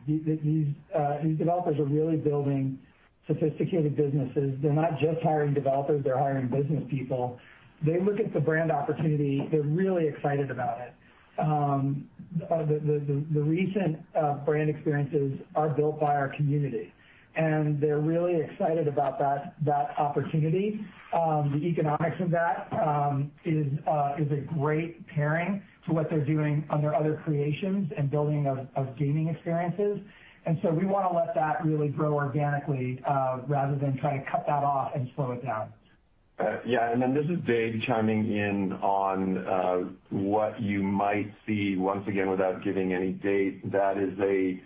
Uh, 0.95 1.19
these 1.23 1.39
developers 1.39 1.79
are 1.79 1.85
really 1.85 2.17
building 2.17 2.79
sophisticated 3.27 3.97
businesses. 3.97 4.55
They're 4.63 4.73
not 4.73 4.99
just 4.99 5.21
hiring 5.23 5.55
developers, 5.55 6.03
they're 6.05 6.19
hiring 6.19 6.49
business 6.49 6.85
people. 6.89 7.39
They 7.85 8.01
look 8.01 8.19
at 8.19 8.33
the 8.33 8.41
brand 8.41 8.73
opportunity, 8.73 9.47
they're 9.51 9.63
really 9.63 10.09
excited 10.09 10.51
about 10.51 10.81
it. 10.81 10.95
Um, 11.39 12.09
uh, 12.51 12.65
the 12.65 13.43
recent 13.43 13.99
uh, 14.15 14.35
brand 14.45 14.69
experiences 14.69 15.39
are 15.55 15.69
built 15.69 15.99
by 16.01 16.15
our 16.15 16.29
community, 16.29 16.93
and 17.37 17.81
they're 17.81 18.01
really 18.01 18.41
excited 18.41 18.87
about 18.89 19.19
that 19.19 19.55
that 19.65 19.95
opportunity. 19.99 20.81
Um, 21.13 21.59
the 21.59 21.67
economics 21.67 22.21
of 22.21 22.31
that 22.31 22.69
um, 22.73 23.31
is 23.45 23.67
uh, 23.87 24.17
is 24.19 24.31
a 24.31 24.43
great 24.55 25.07
pairing 25.09 25.63
to 25.87 25.93
what 25.93 26.11
they're 26.11 26.25
doing 26.25 26.65
on 26.71 26.83
their 26.83 26.95
other 26.95 27.21
creations 27.25 27.91
and 27.97 28.11
building 28.11 28.47
of 28.47 28.97
gaming 28.99 29.29
experiences. 29.29 30.01
And 30.45 30.59
so 30.63 30.71
we 30.71 30.87
want 30.87 31.11
to 31.11 31.17
let 31.17 31.35
that 31.35 31.65
really 31.65 31.89
grow 31.89 32.15
organically, 32.15 33.03
rather 33.47 33.77
than 33.77 33.99
try 33.99 34.19
to 34.19 34.31
cut 34.31 34.45
that 34.47 34.65
off 34.65 34.93
and 34.95 35.11
slow 35.15 35.33
it 35.33 35.45
down. 35.45 35.73
Yeah. 36.65 36.93
And 36.93 37.03
then 37.03 37.15
this 37.15 37.25
is 37.27 37.45
Dave 37.47 37.83
chiming 37.87 38.31
in 38.33 38.73
on 38.75 39.39
uh 39.39 39.79
what 40.11 40.61
you 40.61 40.83
might 40.83 41.33
see, 41.47 41.77
once 41.77 42.07
again, 42.07 42.31
without 42.31 42.63
giving 42.63 42.93
any 42.93 43.13
date. 43.13 43.71
That 43.73 43.99
is 43.99 44.19
a 44.21 44.61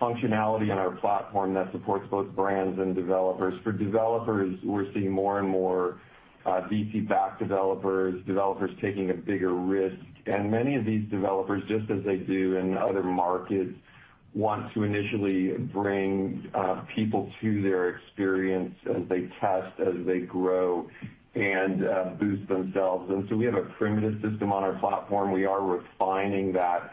functionality 0.00 0.72
on 0.72 0.78
our 0.78 0.90
platform 0.96 1.54
that 1.54 1.70
supports 1.72 2.06
both 2.10 2.34
brands 2.34 2.78
and 2.80 2.94
developers. 2.94 3.54
For 3.62 3.70
developers, 3.70 4.58
we're 4.64 4.92
seeing 4.92 5.12
more 5.12 5.38
and 5.38 5.48
more 5.48 6.00
VC-backed 6.44 7.38
developers 7.38 8.24
developers 8.26 8.70
taking 8.80 9.10
a 9.10 9.14
bigger 9.14 9.54
risk. 9.54 9.96
And 10.26 10.50
many 10.50 10.76
of 10.76 10.84
these 10.84 11.08
developers, 11.10 11.62
just 11.68 11.90
as 11.90 12.04
they 12.04 12.16
do 12.16 12.56
in 12.56 12.76
other 12.76 13.02
markets, 13.02 13.74
want 14.34 14.72
to 14.72 14.82
initially 14.82 15.52
bring 15.72 16.50
uh, 16.54 16.82
people 16.94 17.30
to 17.40 17.62
their 17.62 17.90
experience 17.90 18.74
as 18.88 19.02
they 19.08 19.28
test, 19.40 19.78
as 19.78 19.94
they 20.06 20.20
grow, 20.20 20.88
and 21.34 21.86
uh, 21.86 22.04
boost 22.18 22.48
themselves. 22.48 23.10
And 23.10 23.26
so 23.28 23.36
we 23.36 23.44
have 23.44 23.54
a 23.54 23.64
primitive 23.78 24.14
system 24.22 24.52
on 24.52 24.62
our 24.62 24.78
platform. 24.78 25.32
We 25.32 25.44
are 25.44 25.62
refining 25.62 26.52
that 26.54 26.92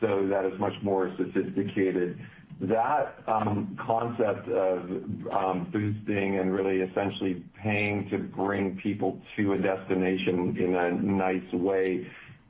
so 0.00 0.26
that 0.28 0.44
it's 0.44 0.58
much 0.58 0.74
more 0.82 1.12
sophisticated. 1.16 2.18
That 2.60 3.22
um, 3.26 3.78
concept 3.80 4.48
of 4.48 4.80
um, 5.32 5.68
boosting 5.72 6.38
and 6.38 6.52
really 6.52 6.80
essentially 6.80 7.44
paying 7.62 8.08
to 8.10 8.18
bring 8.18 8.78
people 8.82 9.20
to 9.36 9.52
a 9.52 9.58
destination 9.58 10.56
in 10.58 10.74
a 10.74 10.90
nice 10.90 11.52
way 11.52 12.06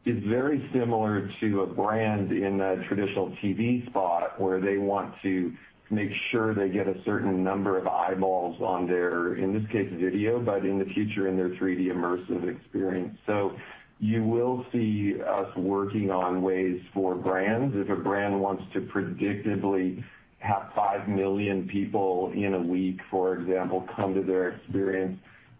is 0.08 0.24
very 0.24 0.68
similar 0.72 1.30
to 1.40 1.62
a 1.62 1.66
brand 1.66 2.32
in 2.32 2.60
a 2.60 2.82
traditional 2.88 3.30
TV 3.42 3.86
spot, 3.86 4.40
where 4.40 4.60
they 4.60 4.78
want 4.78 5.14
to 5.22 5.52
make 5.90 6.12
sure 6.30 6.54
they 6.54 6.68
get 6.68 6.86
a 6.86 7.02
certain 7.04 7.42
number 7.42 7.78
of 7.78 7.86
eyeballs 7.86 8.60
on 8.60 8.86
their, 8.86 9.34
in 9.34 9.52
this 9.52 9.70
case, 9.70 9.90
video, 9.92 10.38
but 10.38 10.64
in 10.64 10.78
the 10.78 10.84
future, 10.86 11.28
in 11.28 11.36
their 11.36 11.50
3D 11.50 11.86
immersive 11.86 12.48
experience. 12.48 13.18
So 13.26 13.52
you 13.98 14.22
will 14.22 14.64
see 14.72 15.20
us 15.20 15.54
working 15.56 16.10
on 16.10 16.42
ways 16.42 16.80
for 16.94 17.14
brands. 17.14 17.74
If 17.76 17.88
a 17.88 17.96
brand 17.96 18.40
wants 18.40 18.64
to 18.74 18.80
predictably 18.80 20.04
have 20.38 20.70
5 20.74 21.08
million 21.08 21.66
people 21.66 22.30
in 22.34 22.54
a 22.54 22.60
week, 22.60 23.00
for 23.10 23.34
example, 23.34 23.88
come 23.96 24.14
to 24.14 24.22
their 24.22 24.50
experience 24.50 25.18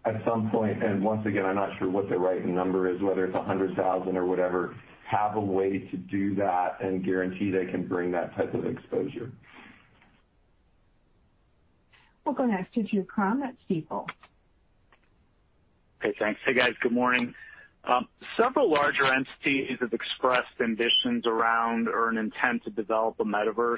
at 0.09 0.25
some 0.25 0.49
point, 0.49 0.83
and 0.83 1.03
once 1.03 1.25
again, 1.25 1.45
I'm 1.45 1.55
not 1.55 1.69
sure 1.77 1.89
what 1.89 2.09
the 2.09 2.17
right 2.17 2.45
number 2.45 2.89
is, 2.89 3.01
whether 3.01 3.25
it's 3.25 3.35
100,000 3.35 4.17
or 4.17 4.25
whatever, 4.25 4.75
have 5.07 5.35
a 5.35 5.41
way 5.41 5.79
to 5.79 5.97
do 5.97 6.35
that 6.35 6.77
and 6.81 7.03
guarantee 7.03 7.51
they 7.51 7.65
can 7.65 7.87
bring 7.87 8.11
that 8.11 8.35
type 8.35 8.53
of 8.53 8.65
exposure. 8.65 9.31
We'll 12.25 12.35
go 12.35 12.45
next 12.45 12.73
to 12.75 12.83
Drew 12.83 13.03
Crum 13.03 13.43
at 13.43 13.55
Stifel. 13.67 14.07
Okay, 16.03 16.15
thanks. 16.19 16.39
Hey, 16.45 16.53
guys. 16.53 16.73
Good 16.81 16.91
morning. 16.91 17.33
Um, 17.83 18.07
several 18.37 18.69
larger 18.69 19.05
entities 19.05 19.77
have 19.79 19.93
expressed 19.93 20.61
ambitions 20.61 21.25
around 21.25 21.87
or 21.87 22.09
an 22.09 22.17
intent 22.17 22.63
to 22.65 22.69
develop 22.69 23.15
a 23.19 23.23
metaverse. 23.23 23.77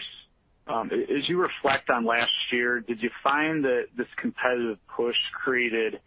Um, 0.68 0.92
as 0.92 1.28
you 1.28 1.40
reflect 1.40 1.90
on 1.90 2.06
last 2.06 2.32
year, 2.52 2.80
did 2.82 3.02
you 3.02 3.10
find 3.24 3.64
that 3.64 3.88
this 3.98 4.08
competitive 4.18 4.78
push 4.96 5.16
created 5.34 6.00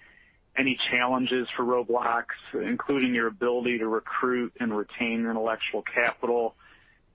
any 0.56 0.78
challenges 0.90 1.48
for 1.56 1.64
Roblox, 1.64 2.24
including 2.54 3.14
your 3.14 3.26
ability 3.26 3.78
to 3.78 3.88
recruit 3.88 4.52
and 4.60 4.76
retain 4.76 5.26
intellectual 5.26 5.82
capital? 5.82 6.54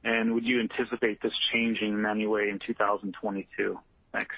And 0.03 0.33
would 0.33 0.45
you 0.45 0.59
anticipate 0.59 1.21
this 1.21 1.33
changing 1.51 1.93
in 1.93 2.05
any 2.05 2.27
way 2.27 2.49
in 2.49 2.59
2022? 2.65 3.79
Thanks. 4.11 4.35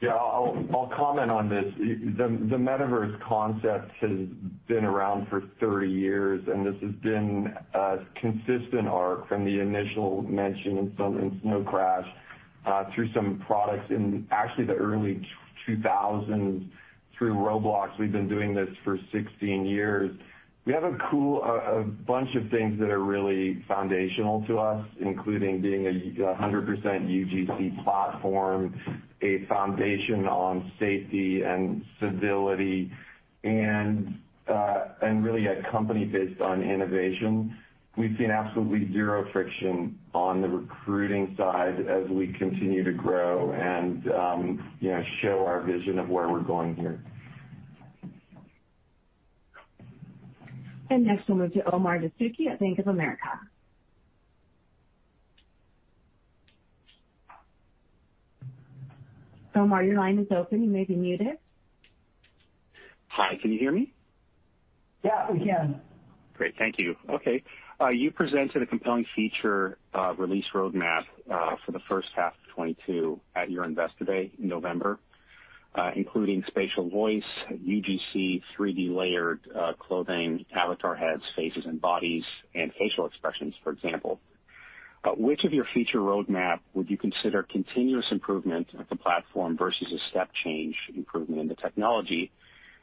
Yeah, 0.00 0.14
I'll 0.14 0.90
comment 0.96 1.30
on 1.30 1.50
this. 1.50 1.74
The 1.76 2.56
metaverse 2.56 3.20
concept 3.22 3.92
has 4.00 4.18
been 4.66 4.86
around 4.86 5.28
for 5.28 5.42
30 5.60 5.90
years, 5.90 6.42
and 6.48 6.66
this 6.66 6.80
has 6.80 6.92
been 7.02 7.54
a 7.74 7.98
consistent 8.18 8.88
arc 8.88 9.28
from 9.28 9.44
the 9.44 9.60
initial 9.60 10.22
mention 10.22 10.78
in 10.78 11.40
Snow 11.42 11.62
Crash 11.64 12.06
uh, 12.64 12.84
through 12.94 13.12
some 13.12 13.44
products 13.46 13.90
in 13.90 14.26
actually 14.30 14.64
the 14.64 14.74
early 14.74 15.20
2000s 15.68 16.66
through 17.20 17.34
Roblox. 17.34 17.98
We've 17.98 18.10
been 18.10 18.30
doing 18.30 18.54
this 18.54 18.70
for 18.82 18.98
16 19.12 19.66
years. 19.66 20.10
We 20.64 20.72
have 20.72 20.84
a 20.84 20.96
cool 21.10 21.42
a 21.44 21.82
bunch 21.82 22.34
of 22.34 22.48
things 22.50 22.80
that 22.80 22.88
are 22.88 23.04
really 23.04 23.62
foundational 23.68 24.42
to 24.46 24.58
us, 24.58 24.86
including 25.00 25.60
being 25.60 25.86
a 25.86 25.90
100% 25.90 26.38
UGC 26.40 27.84
platform, 27.84 28.74
a 29.20 29.44
foundation 29.46 30.26
on 30.26 30.72
safety 30.80 31.42
and 31.42 31.84
civility, 32.00 32.90
and 33.44 34.18
uh 34.48 34.84
and 35.02 35.22
really 35.22 35.46
a 35.46 35.62
company 35.70 36.06
based 36.06 36.40
on 36.40 36.62
innovation. 36.62 37.54
We've 37.96 38.16
seen 38.18 38.30
absolutely 38.30 38.92
zero 38.92 39.28
friction 39.32 39.98
on 40.14 40.40
the 40.40 40.48
recruiting 40.48 41.34
side 41.36 41.86
as 41.88 42.08
we 42.08 42.32
continue 42.32 42.84
to 42.84 42.92
grow 42.92 43.52
and 43.52 44.10
um 44.12 44.74
you 44.80 44.90
know 44.90 45.02
show 45.20 45.44
our 45.44 45.60
vision 45.60 45.98
of 45.98 46.08
where 46.08 46.28
we're 46.28 46.40
going 46.40 46.76
here. 46.76 47.02
And 50.88 51.04
next 51.04 51.28
we'll 51.28 51.38
move 51.38 51.52
to 51.54 51.74
Omar 51.74 51.98
Dessouky 51.98 52.46
at 52.50 52.58
Bank 52.58 52.78
of 52.78 52.88
America. 52.88 53.28
Omar, 59.54 59.82
your 59.82 59.96
line 59.96 60.18
is 60.18 60.26
open. 60.30 60.62
You 60.62 60.70
may 60.70 60.84
be 60.84 60.94
muted. 60.94 61.38
Hi, 63.08 63.36
can 63.40 63.52
you 63.52 63.58
hear 63.58 63.72
me? 63.72 63.92
Yeah, 65.02 65.30
we 65.30 65.40
can. 65.40 65.80
Great. 66.34 66.54
Thank 66.56 66.78
you. 66.78 66.94
Okay. 67.08 67.42
Uh, 67.80 67.88
you 67.88 68.10
presented 68.10 68.60
a 68.60 68.66
compelling 68.66 69.06
feature 69.16 69.78
uh, 69.94 70.12
release 70.18 70.44
roadmap 70.54 71.04
uh, 71.32 71.56
for 71.64 71.72
the 71.72 71.80
first 71.88 72.08
half 72.14 72.34
of 72.34 72.48
2022 72.56 73.18
at 73.34 73.50
your 73.50 73.64
Investor 73.64 74.04
Day 74.04 74.30
in 74.38 74.48
November, 74.48 74.98
including 75.96 76.44
spatial 76.46 76.90
voice, 76.90 77.24
UGC, 77.50 78.42
3D 78.58 78.94
layered 78.94 79.40
clothing, 79.78 80.44
avatar 80.54 80.94
heads, 80.94 81.22
faces, 81.34 81.64
and 81.64 81.80
bodies, 81.80 82.24
and 82.54 82.70
facial 82.78 83.06
expressions, 83.06 83.54
for 83.64 83.72
example. 83.72 84.20
Which 85.16 85.44
of 85.44 85.54
your 85.54 85.64
feature 85.72 86.00
roadmap 86.00 86.60
would 86.74 86.90
you 86.90 86.98
consider 86.98 87.42
continuous 87.44 88.06
improvement 88.10 88.68
of 88.78 88.86
the 88.90 88.96
platform 88.96 89.56
versus 89.56 89.90
a 89.90 89.98
step 90.10 90.28
change 90.44 90.76
improvement 90.94 91.40
in 91.40 91.48
the 91.48 91.54
technology? 91.54 92.30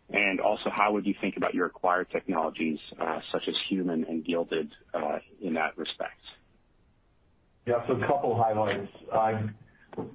And 0.10 0.40
also, 0.40 0.70
how 0.70 0.94
would 0.94 1.06
you 1.06 1.14
think 1.20 1.36
about 1.36 1.54
your 1.54 1.66
acquired 1.66 2.10
technologies, 2.12 2.80
uh, 3.00 3.20
such 3.32 3.48
as 3.48 3.56
Human 3.68 4.06
and 4.06 4.24
Guilded, 4.24 4.72
uh, 4.94 5.20
in 5.42 5.54
that 5.56 5.78
respect? 5.78 6.22
Yeah. 7.66 7.86
So 7.88 7.96
a 7.96 8.08
couple 8.08 8.42
highlights. 8.42 8.90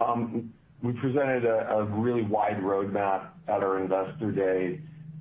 Um, 0.00 0.52
we 0.82 0.92
presented 0.94 1.44
a 1.44 1.84
really 1.90 2.22
wide 2.22 2.58
roadmap 2.62 3.28
at 3.48 3.62
our 3.62 3.80
Investor 3.80 4.32
Day. 4.32 4.80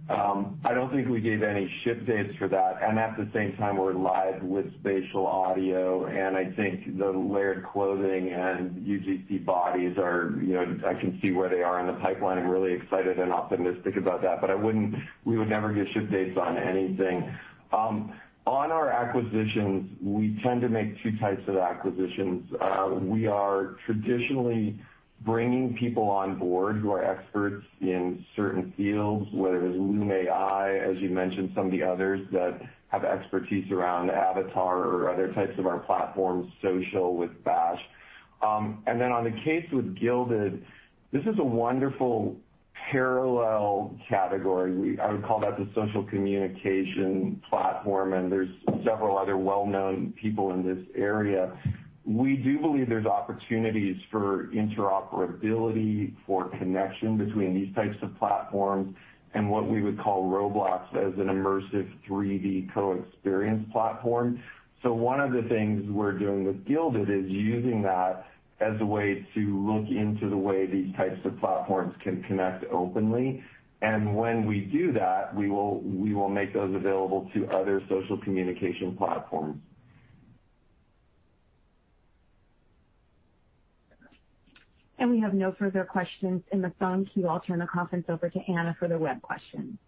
I 0.09 0.73
don't 0.73 0.91
think 0.91 1.07
we 1.07 1.21
gave 1.21 1.43
any 1.43 1.71
ship 1.83 2.05
dates 2.05 2.35
for 2.37 2.47
that. 2.47 2.79
And 2.81 2.99
at 2.99 3.17
the 3.17 3.29
same 3.33 3.55
time, 3.57 3.77
we're 3.77 3.93
live 3.93 4.41
with 4.43 4.65
spatial 4.79 5.25
audio, 5.25 6.05
and 6.05 6.35
I 6.35 6.51
think 6.55 6.97
the 6.97 7.09
layered 7.09 7.65
clothing 7.71 8.29
and 8.29 8.85
UGC 8.85 9.45
bodies 9.45 9.97
are, 9.97 10.33
you 10.41 10.53
know, 10.53 10.79
I 10.87 10.93
can 10.93 11.19
see 11.21 11.31
where 11.31 11.49
they 11.49 11.61
are 11.63 11.79
in 11.79 11.87
the 11.87 11.99
pipeline. 12.01 12.37
I'm 12.37 12.49
really 12.49 12.73
excited 12.73 13.19
and 13.19 13.31
optimistic 13.31 13.97
about 13.97 14.21
that. 14.23 14.41
But 14.41 14.49
I 14.49 14.55
wouldn't 14.55 14.95
we 15.25 15.37
would 15.37 15.49
never 15.49 15.73
give 15.73 15.87
ship 15.93 16.09
dates 16.11 16.37
on 16.37 16.57
anything. 16.57 17.33
Um 17.71 18.13
on 18.47 18.71
our 18.71 18.89
acquisitions, 18.89 19.91
we 20.01 20.39
tend 20.41 20.61
to 20.61 20.69
make 20.69 21.01
two 21.03 21.15
types 21.19 21.43
of 21.47 21.57
acquisitions. 21.57 22.51
We 23.01 23.27
are 23.27 23.75
traditionally 23.85 24.79
bringing 25.25 25.75
people 25.75 26.09
on 26.09 26.37
board 26.37 26.77
who 26.77 26.91
are 26.91 27.03
experts 27.03 27.65
in 27.79 28.25
certain 28.35 28.73
fields, 28.75 29.29
whether 29.31 29.65
it's 29.65 29.75
Loom 29.75 30.11
AI, 30.11 30.77
as 30.77 30.97
you 30.97 31.09
mentioned, 31.09 31.51
some 31.55 31.67
of 31.67 31.71
the 31.71 31.83
others 31.83 32.27
that 32.31 32.59
have 32.87 33.05
expertise 33.05 33.71
around 33.71 34.09
avatar 34.09 34.79
or 34.79 35.09
other 35.09 35.31
types 35.33 35.57
of 35.57 35.67
our 35.67 35.79
platforms, 35.79 36.51
social 36.61 37.15
with 37.15 37.43
Bash. 37.43 37.79
Um, 38.41 38.83
and 38.87 38.99
then 38.99 39.11
on 39.11 39.23
the 39.23 39.31
case 39.43 39.65
with 39.71 39.95
Guilded, 39.95 40.65
this 41.11 41.21
is 41.25 41.37
a 41.39 41.43
wonderful 41.43 42.35
parallel 42.89 43.95
category. 44.09 44.99
I 44.99 45.11
would 45.11 45.23
call 45.23 45.39
that 45.41 45.57
the 45.57 45.69
social 45.75 46.03
communication 46.03 47.41
platform, 47.47 48.13
and 48.13 48.31
there's 48.31 48.49
several 48.83 49.17
other 49.17 49.37
well-known 49.37 50.13
people 50.19 50.51
in 50.53 50.65
this 50.65 50.83
area. 50.95 51.57
We 52.05 52.37
do 52.37 52.59
believe 52.59 52.89
there's 52.89 53.05
opportunities 53.05 53.97
for 54.09 54.47
interoperability, 54.47 56.13
for 56.25 56.49
connection 56.57 57.17
between 57.17 57.53
these 57.53 57.73
types 57.75 57.97
of 58.01 58.17
platforms 58.17 58.95
and 59.33 59.49
what 59.49 59.69
we 59.69 59.81
would 59.81 59.99
call 59.99 60.29
Roblox 60.29 60.89
as 60.95 61.13
an 61.19 61.27
immersive 61.27 61.89
3D 62.07 62.73
co-experience 62.73 63.67
platform. 63.71 64.41
So 64.83 64.93
one 64.93 65.19
of 65.19 65.31
the 65.31 65.43
things 65.43 65.89
we're 65.89 66.17
doing 66.17 66.43
with 66.43 66.65
Guilded 66.65 67.09
is 67.09 67.29
using 67.29 67.83
that 67.83 68.25
as 68.59 68.79
a 68.81 68.85
way 68.85 69.25
to 69.35 69.67
look 69.67 69.87
into 69.89 70.29
the 70.29 70.37
way 70.37 70.65
these 70.65 70.93
types 70.95 71.19
of 71.25 71.39
platforms 71.39 71.95
can 72.03 72.23
connect 72.23 72.65
openly. 72.71 73.43
And 73.81 74.15
when 74.15 74.45
we 74.45 74.61
do 74.61 74.91
that, 74.93 75.35
we 75.35 75.49
will 75.49 75.81
we 75.81 76.13
will 76.13 76.29
make 76.29 76.53
those 76.53 76.73
available 76.75 77.29
to 77.33 77.47
other 77.47 77.81
social 77.89 78.17
communication 78.17 78.95
platforms. 78.95 79.59
And 85.01 85.09
we 85.09 85.19
have 85.19 85.33
no 85.33 85.51
further 85.57 85.83
questions 85.83 86.43
in 86.51 86.61
the 86.61 86.71
phone 86.79 87.09
queue. 87.11 87.27
I'll 87.27 87.39
turn 87.39 87.57
the 87.57 87.65
conference 87.65 88.05
over 88.07 88.29
to 88.29 88.39
Anna 88.47 88.75
for 88.77 88.87
the 88.87 88.99
web 88.99 89.19
questions. 89.23 89.79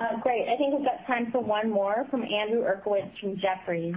Uh, 0.00 0.18
great. 0.22 0.48
I 0.48 0.56
think 0.56 0.74
we've 0.74 0.86
got 0.86 1.06
time 1.06 1.30
for 1.30 1.42
one 1.42 1.68
more 1.68 2.06
from 2.10 2.22
Andrew 2.22 2.62
Uerkwitz 2.62 3.10
from 3.20 3.36
Jefferies. 3.36 3.94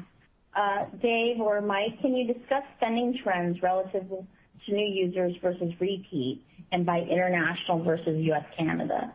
Uh, 0.54 0.84
Dave 1.02 1.40
or 1.40 1.62
Mike, 1.62 1.98
can 2.02 2.14
you 2.14 2.34
discuss 2.34 2.64
spending 2.76 3.18
trends 3.24 3.64
relative 3.64 4.04
to 4.10 4.74
new 4.74 4.86
users 4.86 5.34
versus 5.42 5.72
repeat, 5.80 6.44
and 6.74 6.86
by 6.86 7.00
international 7.00 7.82
versus 7.82 8.22
U.S., 8.26 8.44
Canada? 8.58 9.14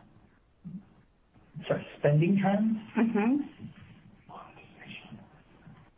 Sorry, 1.67 1.85
spending 1.99 2.39
trends? 2.41 2.77
Mm-hmm. 2.97 3.35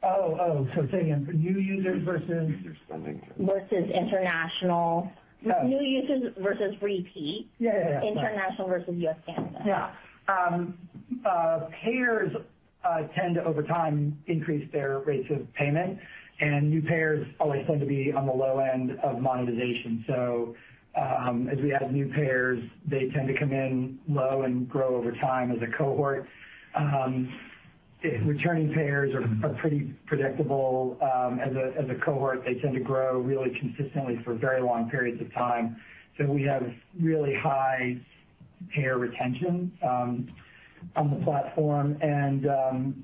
Oh. 0.04 0.38
Oh, 0.40 0.68
so 0.76 0.88
say 0.92 1.02
again, 1.02 1.28
new 1.34 1.60
users 1.60 2.04
versus? 2.04 2.50
User 2.50 2.78
spending. 2.86 3.22
Versus 3.40 3.90
international. 3.92 5.12
Yeah. 5.42 5.64
New 5.64 5.82
users 5.82 6.34
versus 6.38 6.76
repeat. 6.82 7.50
Yeah. 7.60 8.02
International 8.04 8.68
versus 8.68 8.94
U.S., 8.96 9.18
Canada. 9.26 9.62
Yeah. 9.66 9.92
Um, 10.28 10.78
uh, 11.26 11.68
payers 11.84 12.32
uh, 12.84 13.04
tend 13.16 13.36
to, 13.36 13.44
over 13.44 13.64
time, 13.64 14.18
increase 14.28 14.68
their 14.72 15.00
rates 15.00 15.28
of 15.32 15.52
payment, 15.54 16.00
and 16.40 16.70
new 16.70 16.82
payers 16.82 17.28
always 17.40 17.66
tend 17.68 17.80
to 17.80 17.86
be 17.86 18.12
on 18.12 18.26
the 18.26 18.34
low 18.34 18.60
end 18.60 18.92
of 19.04 19.20
monetization. 19.20 20.04
So 20.08 20.56
um 20.98 21.48
as 21.50 21.60
we 21.60 21.74
add 21.74 21.94
new 21.94 22.08
payers, 22.08 22.60
they 22.88 23.10
tend 23.10 23.28
to 23.28 23.38
come 23.38 23.52
in 23.52 24.00
low 24.08 24.42
and 24.44 24.68
grow 24.68 24.96
over 24.96 25.12
time 25.12 25.52
as 25.52 25.58
a 25.62 25.78
cohort. 25.78 26.28
Um, 26.76 27.32
Returning 28.04 28.74
payers 28.74 29.14
are 29.16 29.54
pretty 29.56 29.94
predictable. 30.06 30.98
Um, 31.02 31.40
as 31.40 31.90
a 31.90 31.96
cohort, 32.06 32.44
they 32.46 32.56
tend 32.56 32.76
to 32.76 32.80
grow 32.80 33.20
really 33.20 33.58
consistently 33.60 34.20
for 34.24 34.36
very 34.36 34.62
long 34.62 34.90
periods 34.90 35.20
of 35.20 35.34
time. 35.34 35.78
So 36.18 36.26
we 36.26 36.44
have 36.44 36.64
really 37.00 37.34
high 37.36 37.98
payer 38.74 38.98
retention 38.98 39.72
um, 39.84 40.30
on 40.96 41.10
the 41.12 41.24
platform. 41.26 41.98
And 42.02 42.48
um 42.48 43.04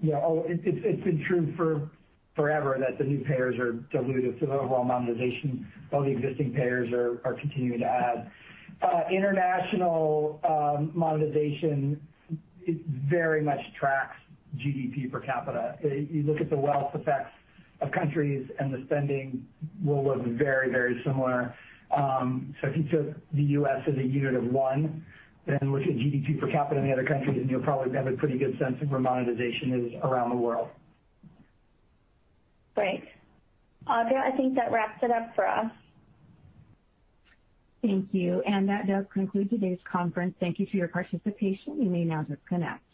you 0.00 0.12
know, 0.12 0.22
oh 0.24 0.44
It's 0.48 1.04
been 1.04 1.24
true 1.26 1.52
for 1.56 1.90
forever 2.34 2.76
that 2.78 2.98
the 2.98 3.04
new 3.04 3.24
payers 3.24 3.58
are 3.58 3.72
dilutive 3.94 4.38
to 4.40 4.46
the 4.46 4.52
overall 4.52 4.84
monetization, 4.84 5.66
while 5.90 6.02
the 6.02 6.10
existing 6.10 6.52
payers 6.52 6.92
are 6.92 7.34
continuing 7.40 7.80
to 7.80 7.86
add. 7.86 8.30
Uh, 8.82 9.04
international 9.10 10.38
um, 10.46 10.92
monetization, 10.94 11.98
it 12.66 12.84
very 12.86 13.42
much 13.42 13.60
tracks 13.78 14.16
GDP 14.56 15.10
per 15.10 15.20
capita. 15.20 15.78
You 15.82 16.22
look 16.24 16.40
at 16.40 16.50
the 16.50 16.56
wealth 16.56 16.94
effects 16.94 17.32
of 17.80 17.90
countries, 17.92 18.48
and 18.58 18.72
the 18.72 18.82
spending 18.86 19.46
will 19.84 20.04
look 20.04 20.24
very 20.24 20.70
very 20.70 21.02
similar. 21.04 21.54
Um 21.96 22.54
so 22.60 22.68
if 22.68 22.76
you 22.76 22.84
took 22.84 23.16
the 23.32 23.42
U.S. 23.42 23.82
as 23.86 23.96
a 23.96 24.02
unit 24.02 24.34
of 24.34 24.44
one, 24.44 25.04
then 25.46 25.72
look 25.72 25.82
at 25.82 25.94
GDP 25.94 26.40
per 26.40 26.50
capita 26.50 26.80
in 26.80 26.86
the 26.86 26.92
other 26.92 27.04
countries, 27.04 27.38
and 27.40 27.48
you'll 27.48 27.62
probably 27.62 27.96
have 27.96 28.06
a 28.06 28.12
pretty 28.12 28.36
good 28.38 28.58
sense 28.58 28.80
of 28.82 28.90
where 28.90 29.00
monetization 29.00 29.86
is 29.86 30.00
around 30.02 30.30
the 30.30 30.36
world. 30.36 30.68
Great. 32.74 33.04
Audra, 33.86 34.16
I 34.16 34.36
think 34.36 34.56
that 34.56 34.72
wraps 34.72 34.98
it 35.02 35.10
up 35.10 35.34
for 35.34 35.46
us. 35.46 35.70
Thank 37.86 38.08
you. 38.12 38.42
And 38.42 38.68
that 38.68 38.88
does 38.88 39.04
conclude 39.12 39.48
today's 39.48 39.78
conference. 39.90 40.34
Thank 40.40 40.58
you 40.58 40.66
for 40.66 40.76
your 40.76 40.88
participation. 40.88 41.80
You 41.80 41.88
may 41.88 42.04
now 42.04 42.22
disconnect. 42.22 42.85